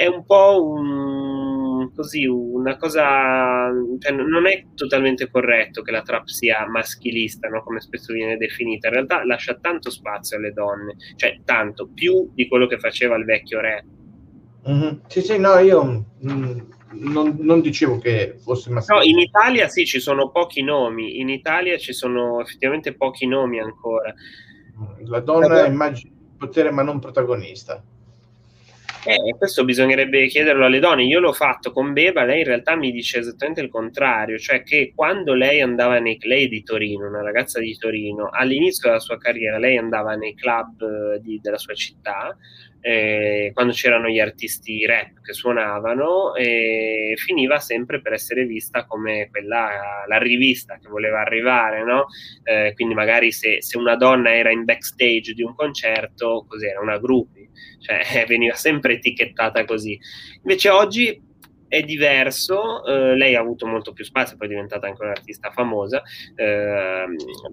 è 0.00 0.06
un 0.06 0.24
po' 0.24 0.64
un, 0.64 1.92
così, 1.94 2.24
una 2.24 2.78
cosa, 2.78 3.70
cioè 3.98 4.12
non 4.12 4.46
è 4.46 4.64
totalmente 4.74 5.30
corretto 5.30 5.82
che 5.82 5.90
la 5.90 6.00
trap 6.00 6.24
sia 6.24 6.66
maschilista, 6.66 7.48
no? 7.48 7.62
come 7.62 7.82
spesso 7.82 8.14
viene 8.14 8.38
definita, 8.38 8.88
in 8.88 8.94
realtà 8.94 9.26
lascia 9.26 9.58
tanto 9.60 9.90
spazio 9.90 10.38
alle 10.38 10.52
donne, 10.52 10.96
cioè 11.16 11.40
tanto, 11.44 11.90
più 11.92 12.30
di 12.32 12.48
quello 12.48 12.66
che 12.66 12.78
faceva 12.78 13.14
il 13.16 13.26
vecchio 13.26 13.60
re. 13.60 13.84
Mm-hmm. 14.66 14.94
Sì, 15.06 15.20
sì, 15.20 15.38
no, 15.38 15.58
io 15.58 16.06
mm, 16.24 16.60
non, 16.92 17.36
non, 17.38 17.60
dicevo 17.60 17.98
che 17.98 18.36
fosse 18.42 18.70
maschilista. 18.70 18.94
No, 18.94 19.02
in 19.02 19.18
Italia 19.18 19.68
sì, 19.68 19.84
ci 19.84 20.00
sono 20.00 20.30
pochi 20.30 20.62
nomi, 20.62 21.20
in 21.20 21.28
Italia 21.28 21.76
ci 21.76 21.92
sono 21.92 22.40
effettivamente 22.40 22.94
pochi 22.94 23.26
nomi 23.26 23.60
ancora. 23.60 24.14
La 25.04 25.20
donna 25.20 25.66
immagina 25.66 26.14
potere 26.38 26.70
ma 26.70 26.82
non 26.82 27.00
protagonista. 27.00 27.84
Eh, 29.02 29.34
questo 29.38 29.64
bisognerebbe 29.64 30.26
chiederlo 30.26 30.66
alle 30.66 30.78
donne. 30.78 31.04
Io 31.04 31.20
l'ho 31.20 31.32
fatto 31.32 31.72
con 31.72 31.94
Beba, 31.94 32.24
lei 32.24 32.40
in 32.40 32.44
realtà 32.44 32.76
mi 32.76 32.92
dice 32.92 33.20
esattamente 33.20 33.62
il 33.62 33.70
contrario, 33.70 34.36
cioè 34.36 34.62
che 34.62 34.92
quando 34.94 35.32
lei 35.32 35.62
andava 35.62 35.98
nei 35.98 36.18
lei 36.20 36.48
di 36.48 36.62
Torino, 36.62 37.08
una 37.08 37.22
ragazza 37.22 37.60
di 37.60 37.74
Torino, 37.78 38.28
all'inizio 38.30 38.88
della 38.88 39.00
sua 39.00 39.16
carriera 39.16 39.58
lei 39.58 39.78
andava 39.78 40.16
nei 40.16 40.34
club 40.34 40.82
eh, 40.82 41.20
di, 41.22 41.40
della 41.40 41.56
sua 41.56 41.72
città, 41.72 42.36
eh, 42.80 43.50
quando 43.52 43.72
c'erano 43.72 44.08
gli 44.08 44.18
artisti 44.18 44.84
rap 44.86 45.20
che 45.22 45.32
suonavano 45.32 46.34
e 46.34 47.14
finiva 47.16 47.58
sempre 47.58 48.00
per 48.00 48.14
essere 48.14 48.44
vista 48.44 48.86
come 48.86 49.28
quella, 49.30 50.04
la 50.06 50.18
rivista 50.18 50.78
che 50.78 50.88
voleva 50.88 51.20
arrivare, 51.20 51.84
no? 51.84 52.06
eh, 52.44 52.72
quindi 52.74 52.94
magari 52.94 53.32
se, 53.32 53.62
se, 53.62 53.76
una 53.76 53.96
donna 53.96 54.34
era 54.34 54.50
in 54.50 54.64
backstage 54.64 55.34
di 55.34 55.42
un 55.42 55.54
concerto, 55.54 56.44
cos'era? 56.48 56.80
Una 56.80 56.98
groupie, 56.98 57.48
cioè 57.80 58.00
veniva 58.26 58.54
sempre 58.54 58.94
etichettata 58.94 59.64
così. 59.64 59.98
Invece 60.42 60.68
oggi 60.70 61.28
è 61.70 61.82
diverso, 61.82 62.84
eh, 62.84 63.14
lei 63.16 63.36
ha 63.36 63.40
avuto 63.40 63.64
molto 63.64 63.92
più 63.92 64.04
spazio, 64.04 64.36
poi 64.36 64.48
è 64.48 64.50
diventata 64.50 64.88
anche 64.88 65.04
un'artista 65.04 65.52
famosa, 65.52 66.02
eh, 66.34 67.06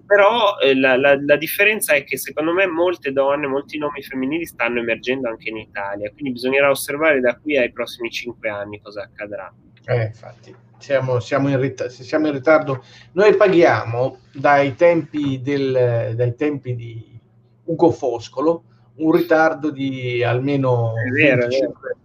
però 0.04 0.56
la, 0.74 0.96
la, 0.96 1.16
la, 1.24 1.36
differenza 1.36 1.94
è 1.94 2.02
che 2.02 2.18
secondo 2.18 2.52
me 2.52 2.66
molte 2.66 3.12
donne, 3.12 3.46
molti 3.46 3.78
nomi 3.78 4.02
femminili 4.02 4.44
stanno 4.44 4.80
emergendo 4.80 5.28
anche 5.28 5.50
in 5.50 5.58
Italia, 5.58 6.10
quindi 6.10 6.32
bisognerà 6.32 6.68
osservare 6.68 7.20
da 7.20 7.36
qui 7.36 7.56
ai 7.56 7.70
prossimi 7.70 8.10
cinque 8.10 8.48
anni 8.48 8.80
cosa 8.80 9.02
accadrà. 9.02 9.54
Eh, 9.84 10.06
infatti, 10.06 10.52
siamo, 10.78 11.20
siamo, 11.20 11.48
in 11.48 11.60
rit- 11.60 11.86
siamo, 11.86 12.26
in 12.26 12.32
ritardo. 12.32 12.82
Noi 13.12 13.36
paghiamo 13.36 14.18
dai 14.32 14.74
tempi, 14.74 15.40
del, 15.40 16.12
dai 16.16 16.34
tempi 16.34 16.74
di 16.74 17.20
Ugo 17.66 17.92
Foscolo 17.92 18.64
un 18.96 19.12
ritardo 19.12 19.70
di 19.70 20.24
almeno 20.24 20.94
è 20.96 21.08
vero, 21.10 21.46
25 21.46 21.96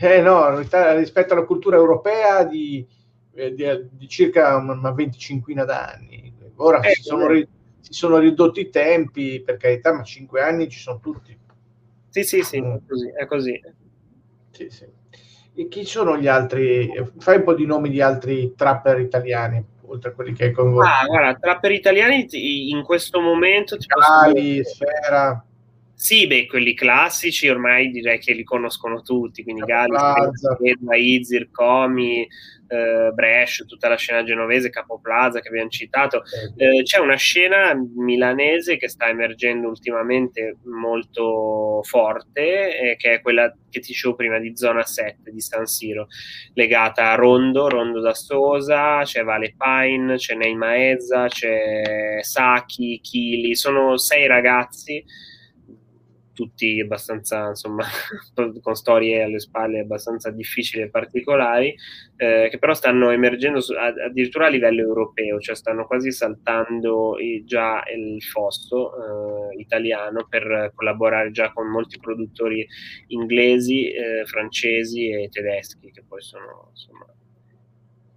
eh 0.00 0.20
no, 0.20 0.58
rispetto 0.58 1.34
alla 1.34 1.44
cultura 1.44 1.76
europea 1.76 2.44
di, 2.44 2.86
eh, 3.34 3.52
di, 3.52 3.88
di 3.90 4.08
circa 4.08 4.56
una 4.56 4.92
venticinquina 4.92 5.64
d'anni. 5.64 6.32
Ora 6.56 6.80
eh, 6.80 6.94
si, 6.94 7.02
sono 7.02 7.26
ri, 7.26 7.46
si, 7.80 7.92
sono 7.92 8.18
ridotti 8.18 8.60
i 8.60 8.70
tempi, 8.70 9.42
per 9.44 9.56
carità, 9.56 9.92
ma 9.92 10.02
cinque 10.02 10.40
anni 10.40 10.68
ci 10.68 10.78
sono 10.78 11.00
tutti. 11.00 11.36
Sì, 12.10 12.22
sì, 12.22 12.42
sì, 12.42 12.60
mm. 12.60 12.74
è 12.74 12.80
così. 12.86 13.10
È 13.10 13.26
così. 13.26 13.62
Sì, 14.50 14.70
sì. 14.70 14.86
E 15.54 15.68
chi 15.68 15.84
sono 15.84 16.16
gli 16.16 16.28
altri? 16.28 16.90
Fai 17.18 17.38
un 17.38 17.44
po' 17.44 17.54
di 17.54 17.66
nomi 17.66 17.90
di 17.90 18.00
altri 18.00 18.54
trapper 18.56 19.00
italiani, 19.00 19.64
oltre 19.86 20.10
a 20.10 20.12
quelli 20.12 20.32
che 20.32 20.44
hai 20.44 20.52
coinvolto. 20.52 20.88
Ah, 20.88 21.04
guarda, 21.06 21.38
trapper 21.38 21.72
italiani 21.72 22.26
in 22.70 22.84
questo 22.84 23.20
momento... 23.20 23.76
Cali, 23.76 24.62
Sfera... 24.64 25.42
Sì, 26.00 26.28
beh, 26.28 26.46
quelli 26.46 26.74
classici 26.74 27.48
ormai 27.48 27.90
direi 27.90 28.20
che 28.20 28.32
li 28.32 28.44
conoscono 28.44 29.02
tutti, 29.02 29.42
quindi 29.42 29.62
Gali, 29.62 29.96
Izir, 30.96 31.50
Comi, 31.50 32.24
eh, 32.68 33.10
Brescia, 33.12 33.64
tutta 33.64 33.88
la 33.88 33.96
scena 33.96 34.22
genovese, 34.22 34.70
Capoplaza 34.70 35.40
che 35.40 35.48
abbiamo 35.48 35.68
citato. 35.70 36.22
Eh, 36.56 36.84
c'è 36.84 37.00
una 37.00 37.16
scena 37.16 37.74
milanese 37.96 38.76
che 38.76 38.88
sta 38.88 39.08
emergendo 39.08 39.66
ultimamente 39.66 40.58
molto 40.66 41.80
forte, 41.82 42.92
eh, 42.92 42.96
che 42.96 43.14
è 43.14 43.20
quella 43.20 43.50
che 43.68 43.80
ti 43.80 43.88
dicevo 43.88 44.14
prima 44.14 44.38
di 44.38 44.56
Zona 44.56 44.84
7 44.84 45.32
di 45.32 45.40
San 45.40 45.66
Siro, 45.66 46.06
legata 46.54 47.10
a 47.10 47.16
Rondo, 47.16 47.68
Rondo 47.68 47.98
d'Astosa, 48.00 49.00
c'è 49.02 49.24
Vale 49.24 49.52
Pine, 49.58 50.14
c'è 50.14 50.36
Neima 50.36 50.76
Ezza, 50.90 51.26
c'è 51.26 52.20
Saki, 52.20 53.00
Chili, 53.02 53.56
sono 53.56 53.96
sei 53.96 54.28
ragazzi 54.28 55.04
tutti 56.38 56.78
abbastanza, 56.78 57.48
insomma, 57.48 57.84
con 58.62 58.76
storie 58.76 59.24
alle 59.24 59.40
spalle 59.40 59.80
abbastanza 59.80 60.30
difficili 60.30 60.84
e 60.84 60.88
particolari, 60.88 61.74
eh, 62.14 62.46
che 62.48 62.58
però 62.58 62.74
stanno 62.74 63.10
emergendo 63.10 63.58
addirittura 63.76 64.46
a 64.46 64.50
livello 64.50 64.80
europeo, 64.80 65.40
cioè 65.40 65.56
stanno 65.56 65.84
quasi 65.84 66.12
saltando 66.12 67.16
già 67.44 67.82
il 67.92 68.22
fosso 68.22 68.92
eh, 68.94 69.60
italiano 69.60 70.28
per 70.28 70.70
collaborare 70.76 71.32
già 71.32 71.52
con 71.52 71.66
molti 71.66 71.98
produttori 71.98 72.64
inglesi, 73.08 73.90
eh, 73.90 74.24
francesi 74.24 75.10
e 75.10 75.28
tedeschi, 75.30 75.90
che 75.90 76.04
poi 76.06 76.20
sono, 76.20 76.68
insomma, 76.70 77.06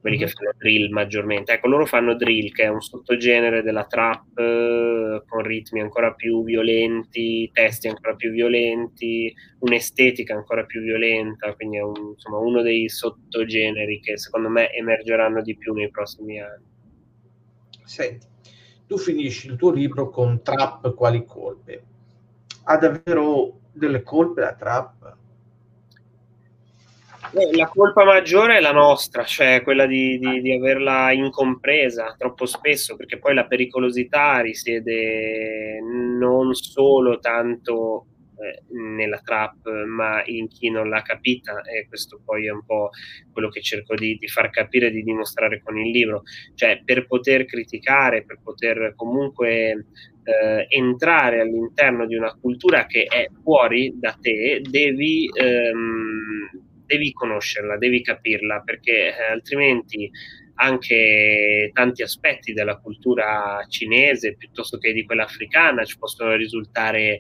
quelli 0.02 0.18
che 0.18 0.26
mhm. 0.26 0.32
fanno 0.32 0.52
drill 0.58 0.92
maggiormente. 0.92 1.54
Ecco, 1.54 1.68
loro 1.68 1.86
fanno 1.86 2.16
drill, 2.16 2.52
che 2.52 2.64
è 2.64 2.68
un 2.68 2.82
sottogenere 2.82 3.62
della 3.62 3.86
trap 3.86 4.38
eh, 4.38 5.24
con 5.28 5.44
ritmi 5.44 5.80
ancora 5.80 6.14
più 6.14 6.44
violenti, 6.44 7.50
testi 7.54 7.88
ancora 7.88 8.16
più 8.16 8.32
violenti, 8.32 9.34
un'estetica 9.60 10.34
ancora 10.34 10.66
più 10.66 10.82
violenta, 10.82 11.54
quindi 11.54 11.78
è 11.78 11.82
un, 11.82 12.14
insomma, 12.14 12.40
uno 12.40 12.64
dei 12.64 12.90
sottogeneri 12.90 14.00
che 14.00 14.18
secondo 14.18 14.50
me 14.50 14.74
emergeranno 14.74 15.42
di 15.42 15.56
più 15.56 15.74
nei 15.74 15.92
prossimi 15.92 16.42
anni. 16.42 16.66
Senti, 17.84 18.26
tu 18.88 18.98
finisci 18.98 19.48
il 19.48 19.56
tuo 19.56 19.72
libro 19.72 20.10
con 20.10 20.42
trap 20.42 20.96
quali 20.96 21.24
colpe. 21.26 21.84
Ha 22.64 22.78
davvero 22.78 23.60
delle 23.72 24.02
colpe 24.02 24.42
la 24.42 24.56
trap? 24.56 25.20
Eh, 27.34 27.56
la 27.56 27.68
colpa 27.68 28.04
maggiore 28.04 28.58
è 28.58 28.60
la 28.60 28.74
nostra, 28.74 29.24
cioè 29.24 29.62
quella 29.64 29.86
di, 29.86 30.20
di, 30.20 30.42
di, 30.42 30.52
averla 30.52 31.14
incompresa 31.14 32.14
troppo 32.18 32.46
spesso, 32.46 32.98
perché 32.98 33.20
poi 33.20 33.34
la 33.34 33.46
pericolosità 33.46 34.42
risiede 34.42 35.80
non 35.82 36.54
solo 36.54 37.20
tanto 37.20 38.08
eh, 38.36 38.64
nella 38.74 39.22
trap, 39.24 39.70
ma 39.86 40.22
in 40.26 40.50
chi 40.50 40.70
non 40.70 40.90
l'ha 40.90 41.02
capita, 41.04 41.62
e 41.62 41.88
questo 41.88 42.20
poi 42.26 42.48
è 42.48 42.52
un 42.52 42.66
po' 42.66 42.90
quello 43.32 43.48
che 43.48 43.62
cerco 43.62 43.96
di, 43.96 44.18
di 44.18 44.28
far 44.28 44.50
capire 44.50 44.88
e 44.88 44.92
di 44.92 45.02
dimostrare 45.02 45.62
con 45.64 45.78
il 45.78 45.90
libro. 45.90 46.24
Cioè, 46.54 46.82
per 46.84 47.08
poter 47.08 47.46
criticare, 47.46 48.26
per 48.26 48.40
poter 48.44 48.92
comunque 48.98 49.86
eh, 50.24 50.66
entrare 50.68 51.40
all'interno 51.40 52.06
di 52.06 52.16
una 52.16 52.36
cultura 52.36 52.86
che 52.88 53.04
è 53.04 53.30
fuori 53.42 53.94
da 53.96 54.18
te, 54.20 54.62
devi. 54.70 55.30
Ehm, 55.34 56.70
devi 56.92 57.14
conoscerla, 57.14 57.78
devi 57.78 58.02
capirla, 58.02 58.62
perché 58.66 59.16
eh, 59.16 59.32
altrimenti 59.32 60.10
anche 60.56 61.72
tanti 61.74 62.04
aspetti 62.04 62.54
della 62.54 62.78
cultura 62.78 63.66
cinese 63.68 64.36
piuttosto 64.36 64.78
che 64.78 64.92
di 64.92 65.06
quella 65.06 65.24
africana 65.24 65.86
ci 65.86 65.98
possono 65.98 66.36
risultare 66.36 67.20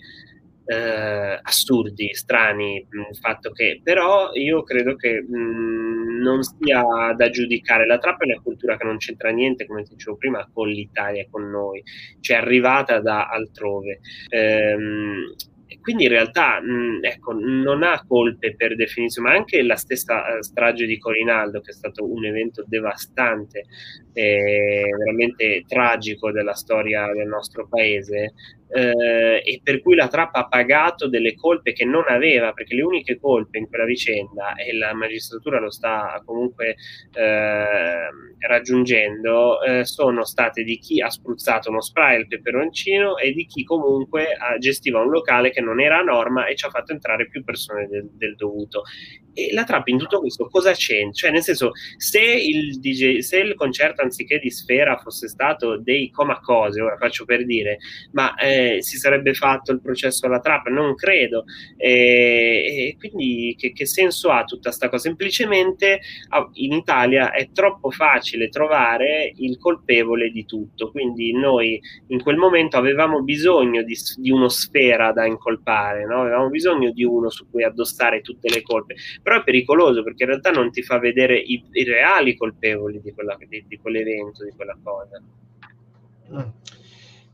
eh, 0.65 1.39
assurdi, 1.41 2.13
strani, 2.13 2.75
il 2.77 3.17
fatto 3.19 3.51
che 3.51 3.79
però 3.83 4.31
io 4.33 4.61
credo 4.63 4.95
che 4.95 5.21
mh, 5.21 6.19
non 6.21 6.43
sia 6.43 6.83
da 7.15 7.29
giudicare. 7.29 7.87
La 7.87 7.97
trappa 7.97 8.25
è 8.25 8.31
una 8.31 8.41
cultura 8.41 8.77
che 8.77 8.83
non 8.85 8.97
c'entra 8.97 9.31
niente, 9.31 9.65
come 9.65 9.83
dicevo 9.83 10.17
prima, 10.17 10.47
con 10.53 10.67
l'Italia, 10.67 11.25
con 11.29 11.49
noi, 11.49 11.81
cioè 12.19 12.37
arrivata 12.37 12.99
da 12.99 13.27
altrove. 13.27 13.99
Ehm, 14.29 15.33
quindi 15.79 16.03
in 16.03 16.09
realtà 16.09 16.59
mh, 16.59 16.99
ecco, 17.03 17.33
non 17.33 17.83
ha 17.83 18.03
colpe 18.05 18.55
per 18.55 18.75
definizione, 18.75 19.29
ma 19.29 19.35
anche 19.35 19.61
la 19.63 19.75
stessa 19.75 20.37
eh, 20.37 20.43
strage 20.43 20.85
di 20.85 20.97
Corinaldo, 20.97 21.61
che 21.61 21.71
è 21.71 21.73
stato 21.73 22.09
un 22.09 22.25
evento 22.25 22.63
devastante 22.67 23.65
e 24.13 24.89
veramente 24.97 25.63
tragico 25.67 26.31
della 26.31 26.53
storia 26.53 27.13
del 27.13 27.27
nostro 27.27 27.67
paese, 27.67 28.33
eh, 28.73 29.41
e 29.43 29.61
per 29.63 29.81
cui 29.81 29.95
la 29.95 30.07
trappa 30.07 30.39
ha 30.39 30.47
pagato 30.47 31.09
delle 31.09 31.35
colpe 31.35 31.73
che 31.73 31.85
non 31.85 32.05
aveva, 32.07 32.53
perché 32.53 32.75
le 32.75 32.83
uniche 32.83 33.19
colpe 33.19 33.57
in 33.57 33.67
quella 33.67 33.85
vicenda, 33.85 34.55
e 34.55 34.73
la 34.73 34.93
magistratura 34.93 35.59
lo 35.59 35.69
sta 35.69 36.21
comunque 36.25 36.75
eh, 37.13 38.09
raggiungendo, 38.47 39.61
eh, 39.61 39.85
sono 39.85 40.23
state 40.23 40.63
di 40.63 40.77
chi 40.77 41.01
ha 41.01 41.09
spruzzato 41.09 41.69
uno 41.69 41.81
spray 41.81 42.15
al 42.15 42.27
peperoncino 42.27 43.17
e 43.17 43.33
di 43.33 43.45
chi 43.45 43.63
comunque 43.63 44.29
gestiva 44.59 45.01
un 45.01 45.09
locale 45.09 45.51
che 45.51 45.61
non 45.61 45.81
era 45.81 45.99
a 45.99 46.03
norma 46.03 46.45
e 46.45 46.55
ci 46.55 46.65
ha 46.65 46.69
fatto 46.69 46.91
entrare 46.91 47.27
più 47.27 47.43
persone 47.43 47.87
del, 47.87 48.09
del 48.13 48.35
dovuto. 48.35 48.83
E 49.33 49.53
la 49.53 49.63
trappa 49.63 49.91
in 49.91 49.97
tutto 49.97 50.19
questo 50.19 50.47
cosa 50.47 50.73
c'entra? 50.73 51.13
Cioè, 51.13 51.31
nel 51.31 51.41
senso, 51.41 51.71
se 51.97 52.21
il, 52.21 52.79
DJ, 52.79 53.19
se 53.19 53.37
il 53.37 53.55
concerto 53.55 54.01
anziché 54.01 54.39
di 54.39 54.51
Sfera 54.51 54.97
fosse 54.97 55.27
stato 55.27 55.77
dei 55.77 56.09
coma 56.09 56.39
cose, 56.39 56.81
ora 56.81 56.97
faccio 56.97 57.23
per 57.25 57.45
dire, 57.45 57.77
ma 58.11 58.35
eh, 58.35 58.60
si 58.79 58.97
sarebbe 58.97 59.33
fatto 59.33 59.71
il 59.71 59.81
processo 59.81 60.25
alla 60.25 60.39
trappa? 60.39 60.69
Non 60.69 60.95
credo. 60.95 61.45
E, 61.77 62.87
e 62.89 62.97
quindi 62.97 63.55
che, 63.57 63.71
che, 63.73 63.85
senso 63.85 64.29
ha 64.29 64.43
tutta 64.43 64.69
questa 64.69 64.89
cosa? 64.89 65.03
Semplicemente 65.03 66.01
in 66.53 66.73
Italia 66.73 67.31
è 67.31 67.49
troppo 67.51 67.91
facile 67.91 68.49
trovare 68.49 69.33
il 69.35 69.57
colpevole 69.57 70.29
di 70.29 70.45
tutto, 70.45 70.91
quindi 70.91 71.33
noi 71.33 71.79
in 72.07 72.21
quel 72.21 72.37
momento 72.37 72.77
avevamo 72.77 73.21
bisogno 73.21 73.83
di, 73.83 73.95
di 74.17 74.31
uno 74.31 74.49
Sfera 74.49 75.11
da 75.11 75.25
incolpare, 75.25 76.05
no? 76.05 76.21
avevamo 76.21 76.49
bisogno 76.49 76.91
di 76.91 77.03
uno 77.03 77.29
su 77.29 77.49
cui 77.49 77.63
addossare 77.63 78.21
tutte 78.21 78.49
le 78.49 78.61
colpe 78.61 78.95
però 79.21 79.37
è 79.37 79.43
pericoloso 79.43 80.03
perché 80.03 80.23
in 80.23 80.29
realtà 80.29 80.51
non 80.51 80.71
ti 80.71 80.81
fa 80.81 80.99
vedere 80.99 81.37
i, 81.37 81.63
i 81.71 81.83
reali 81.83 82.35
colpevoli 82.35 83.01
di, 83.01 83.13
quella, 83.13 83.37
di, 83.47 83.65
di, 83.67 83.77
quell'evento, 83.77 84.43
di 84.43 84.51
quella 84.55 84.77
cosa. 84.81 85.21
Mm. 86.33 86.49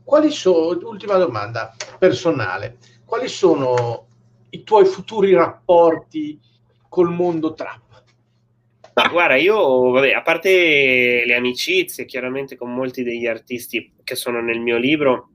Quali 0.08 0.30
sono, 0.30 0.88
ultima 0.88 1.18
domanda 1.18 1.76
personale, 1.98 2.78
quali 3.04 3.28
sono 3.28 4.06
i 4.48 4.62
tuoi 4.62 4.86
futuri 4.86 5.34
rapporti 5.34 6.40
col 6.88 7.12
mondo 7.12 7.52
trap? 7.52 8.04
Ma 8.94 9.08
guarda, 9.08 9.36
io, 9.36 9.90
vabbè, 9.90 10.12
a 10.12 10.22
parte 10.22 11.24
le 11.26 11.34
amicizie, 11.34 12.06
chiaramente 12.06 12.56
con 12.56 12.72
molti 12.72 13.02
degli 13.02 13.26
artisti 13.26 13.96
che 14.02 14.14
sono 14.14 14.40
nel 14.40 14.60
mio 14.60 14.78
libro, 14.78 15.28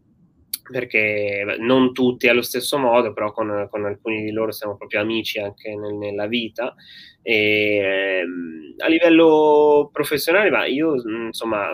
perché 0.72 1.46
non 1.60 1.94
tutti 1.94 2.28
allo 2.28 2.42
stesso 2.42 2.80
modo, 2.80 3.14
però 3.14 3.32
con, 3.32 3.68
con 3.70 3.86
alcuni 3.86 4.24
di 4.24 4.32
loro 4.32 4.52
siamo 4.52 4.76
proprio 4.76 5.02
amici 5.02 5.38
anche 5.38 5.76
nel, 5.76 5.94
nella 5.94 6.26
vita. 6.26 6.74
E, 7.22 7.76
ehm, 7.76 8.74
a 8.80 8.88
livello 8.88 9.92
professionale, 9.94 10.50
ma 10.50 10.66
io 10.66 10.96
insomma 11.28 11.70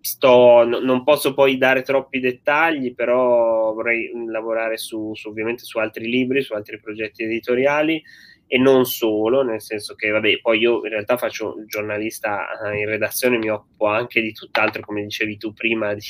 sto, 0.00 0.64
non 0.64 1.04
posso 1.04 1.34
poi 1.34 1.58
dare 1.58 1.82
troppi 1.82 2.20
dettagli, 2.20 2.94
però 2.94 3.72
vorrei 3.72 4.10
lavorare 4.26 4.76
su, 4.76 5.14
su, 5.14 5.28
ovviamente 5.28 5.64
su 5.64 5.78
altri 5.78 6.08
libri, 6.08 6.42
su 6.42 6.54
altri 6.54 6.80
progetti 6.80 7.24
editoriali 7.24 8.02
e 8.50 8.56
non 8.56 8.86
solo, 8.86 9.42
nel 9.42 9.60
senso 9.60 9.94
che, 9.94 10.08
vabbè, 10.08 10.40
poi 10.40 10.60
io 10.60 10.82
in 10.82 10.88
realtà 10.88 11.18
faccio 11.18 11.56
giornalista 11.66 12.46
eh, 12.64 12.78
in 12.78 12.86
redazione, 12.86 13.36
mi 13.36 13.50
occupo 13.50 13.86
anche 13.86 14.22
di 14.22 14.32
tutt'altro, 14.32 14.80
come 14.82 15.02
dicevi 15.02 15.36
tu 15.36 15.52
prima, 15.52 15.92
di, 15.94 16.00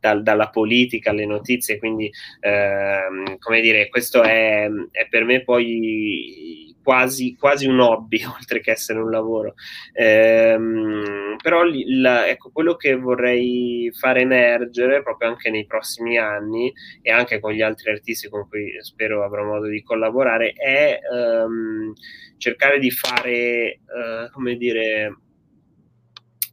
dal, 0.00 0.22
dalla 0.22 0.48
politica 0.48 1.10
alle 1.10 1.26
notizie, 1.26 1.78
quindi, 1.78 2.10
ehm, 2.40 3.36
come 3.38 3.60
dire, 3.60 3.88
questo 3.90 4.22
è, 4.22 4.66
è 4.90 5.08
per 5.08 5.24
me 5.24 5.44
poi 5.44 6.67
quasi, 6.88 7.36
quasi, 7.36 7.66
un 7.66 7.80
hobby 7.80 8.24
oltre 8.24 8.60
che 8.60 8.70
essere 8.70 8.98
un 8.98 9.10
lavoro. 9.10 9.52
Ehm, 9.92 11.36
però 11.42 11.60
la, 11.64 12.26
ecco, 12.26 12.50
quello 12.50 12.76
che 12.76 12.96
vorrei 12.96 13.90
fare 13.92 14.22
emergere 14.22 15.02
proprio 15.02 15.28
anche 15.28 15.50
nei 15.50 15.66
prossimi 15.66 16.16
anni 16.16 16.72
e 17.02 17.10
anche 17.10 17.40
con 17.40 17.52
gli 17.52 17.60
altri 17.60 17.90
artisti 17.90 18.30
con 18.30 18.48
cui 18.48 18.72
spero 18.80 19.22
avrò 19.22 19.44
modo 19.44 19.66
di 19.66 19.82
collaborare 19.82 20.52
è 20.52 20.98
ehm, 21.12 21.92
cercare 22.38 22.78
di 22.78 22.90
fare, 22.90 23.32
eh, 23.34 24.30
come 24.32 24.56
dire, 24.56 25.14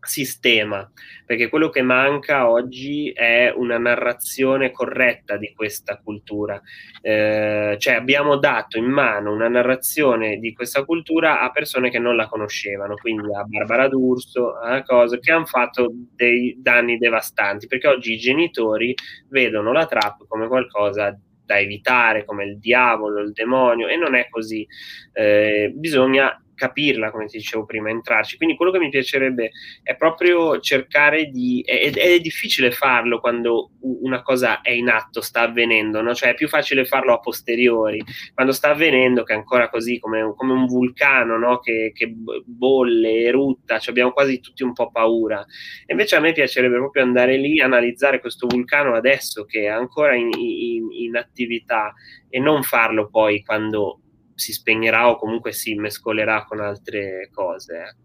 sistema, 0.06 0.90
perché 1.26 1.50
quello 1.50 1.70
che 1.70 1.82
manca 1.82 2.50
oggi 2.50 3.12
è 3.12 3.52
una 3.56 3.78
narrazione 3.78 4.72
corretta 4.72 5.38
di 5.38 5.54
questa 5.54 5.98
cultura. 5.98 6.62
Eh, 7.02 7.76
cioè 7.80 7.94
abbiamo 7.94 8.38
dato 8.38 8.78
in 8.78 8.86
mano 8.86 9.34
una 9.34 9.48
narrazione 9.48 10.38
di 10.38 10.54
questa 10.54 10.84
cultura 10.84 11.42
a 11.42 11.52
persone 11.52 11.90
che 11.90 12.00
non 12.00 12.16
la 12.16 12.28
conoscevano, 12.28 12.96
quindi 12.96 13.34
a 13.34 13.44
Barbara 13.44 13.88
D'Urso, 13.88 14.58
a 14.58 14.84
cose 14.84 15.20
che 15.20 15.32
hanno 15.32 15.46
fatto 15.46 15.92
dei 16.16 16.56
danni 16.60 16.98
devastanti, 16.98 17.68
perché 17.68 17.88
oggi 17.88 18.14
i 18.14 18.18
genitori 18.18 18.94
vedono 19.30 19.72
la 19.72 19.86
trap 19.86 20.26
come 20.28 20.48
qualcosa 20.48 21.18
da 21.46 21.60
evitare, 21.60 22.26
come 22.26 22.46
il 22.46 22.58
diavolo, 22.58 23.22
il 23.22 23.32
demonio, 23.32 23.88
e 23.88 23.96
non 23.96 24.16
è 24.16 24.28
così. 24.30 24.66
Eh, 25.14 25.72
bisogna 25.76 26.40
capirla, 26.56 27.12
come 27.12 27.26
ti 27.26 27.38
dicevo 27.38 27.66
prima, 27.66 27.90
entrarci. 27.90 28.38
Quindi 28.38 28.56
quello 28.56 28.72
che 28.72 28.80
mi 28.80 28.90
piacerebbe 28.90 29.52
è 29.84 29.96
proprio 29.96 30.60
cercare 30.60 31.26
di... 31.26 31.62
ed 31.66 31.98
è, 31.98 32.20
difficile 32.20 32.72
farlo 32.72 33.20
quando 33.20 33.72
una 33.82 34.22
cosa 34.22 34.62
è 34.62 34.72
in 34.72 34.90
atto, 34.90 35.22
sta 35.22 35.42
avvenendo, 35.42 36.02
no? 36.02 36.16
Cioè 36.16 36.30
è 36.30 36.34
più 36.34 36.48
facile 36.48 36.86
farlo 36.86 37.14
a 37.14 37.20
posteriori, 37.20 38.02
quando 38.34 38.54
sta 38.54 38.70
avvenendo 38.70 39.24
che 39.24 39.34
è 39.34 39.36
ancora 39.36 39.70
così 39.70 40.00
come, 40.00 40.34
come 40.36 40.54
un 40.54 40.66
vulcano, 40.66 41.38
no? 41.38 41.60
Che, 41.60 41.92
che, 41.94 42.12
bolle, 42.46 43.22
erutta, 43.24 43.78
cioè 43.78 43.92
abbiamo 43.92 44.12
quasi 44.12 44.40
tutti 44.40 44.64
un 44.64 44.74
po' 44.74 44.90
paura. 44.90 45.46
E 45.86 45.92
invece 45.92 46.16
a 46.16 46.20
me 46.20 46.32
piacerebbe 46.32 46.78
proprio 46.78 47.04
andare 47.04 47.38
lì, 47.38 47.60
analizzare 47.60 48.20
questo 48.20 48.48
vulcano 48.48 48.96
adesso 48.96 49.46
che 49.46 49.64
è 49.64 49.68
ancora 49.68 50.16
in, 50.16 50.30
in, 50.38 50.88
in 50.92 51.18
attività 51.18 51.94
e 52.30 52.40
non 52.40 52.64
farlo 52.64 53.10
poi 53.10 53.44
quando 53.44 54.00
si 54.36 54.52
spegnerà 54.52 55.10
o 55.10 55.18
comunque 55.18 55.52
si 55.54 55.74
mescolerà 55.76 56.44
con 56.46 56.60
altre 56.60 57.30
cose. 57.32 57.98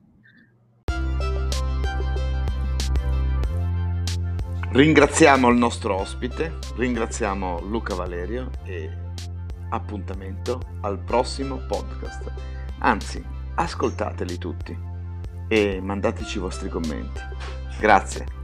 Ringraziamo 4.72 5.48
il 5.48 5.56
nostro 5.56 5.96
ospite, 5.96 6.58
ringraziamo 6.76 7.60
Luca 7.62 7.94
Valerio 7.96 8.50
e 8.64 8.88
appuntamento 9.70 10.60
al 10.82 11.02
prossimo 11.02 11.56
podcast. 11.66 12.32
Anzi, 12.78 13.22
ascoltateli 13.56 14.38
tutti 14.38 14.78
e 15.48 15.80
mandateci 15.80 16.38
i 16.38 16.40
vostri 16.40 16.68
commenti. 16.68 17.20
Grazie. 17.80 18.39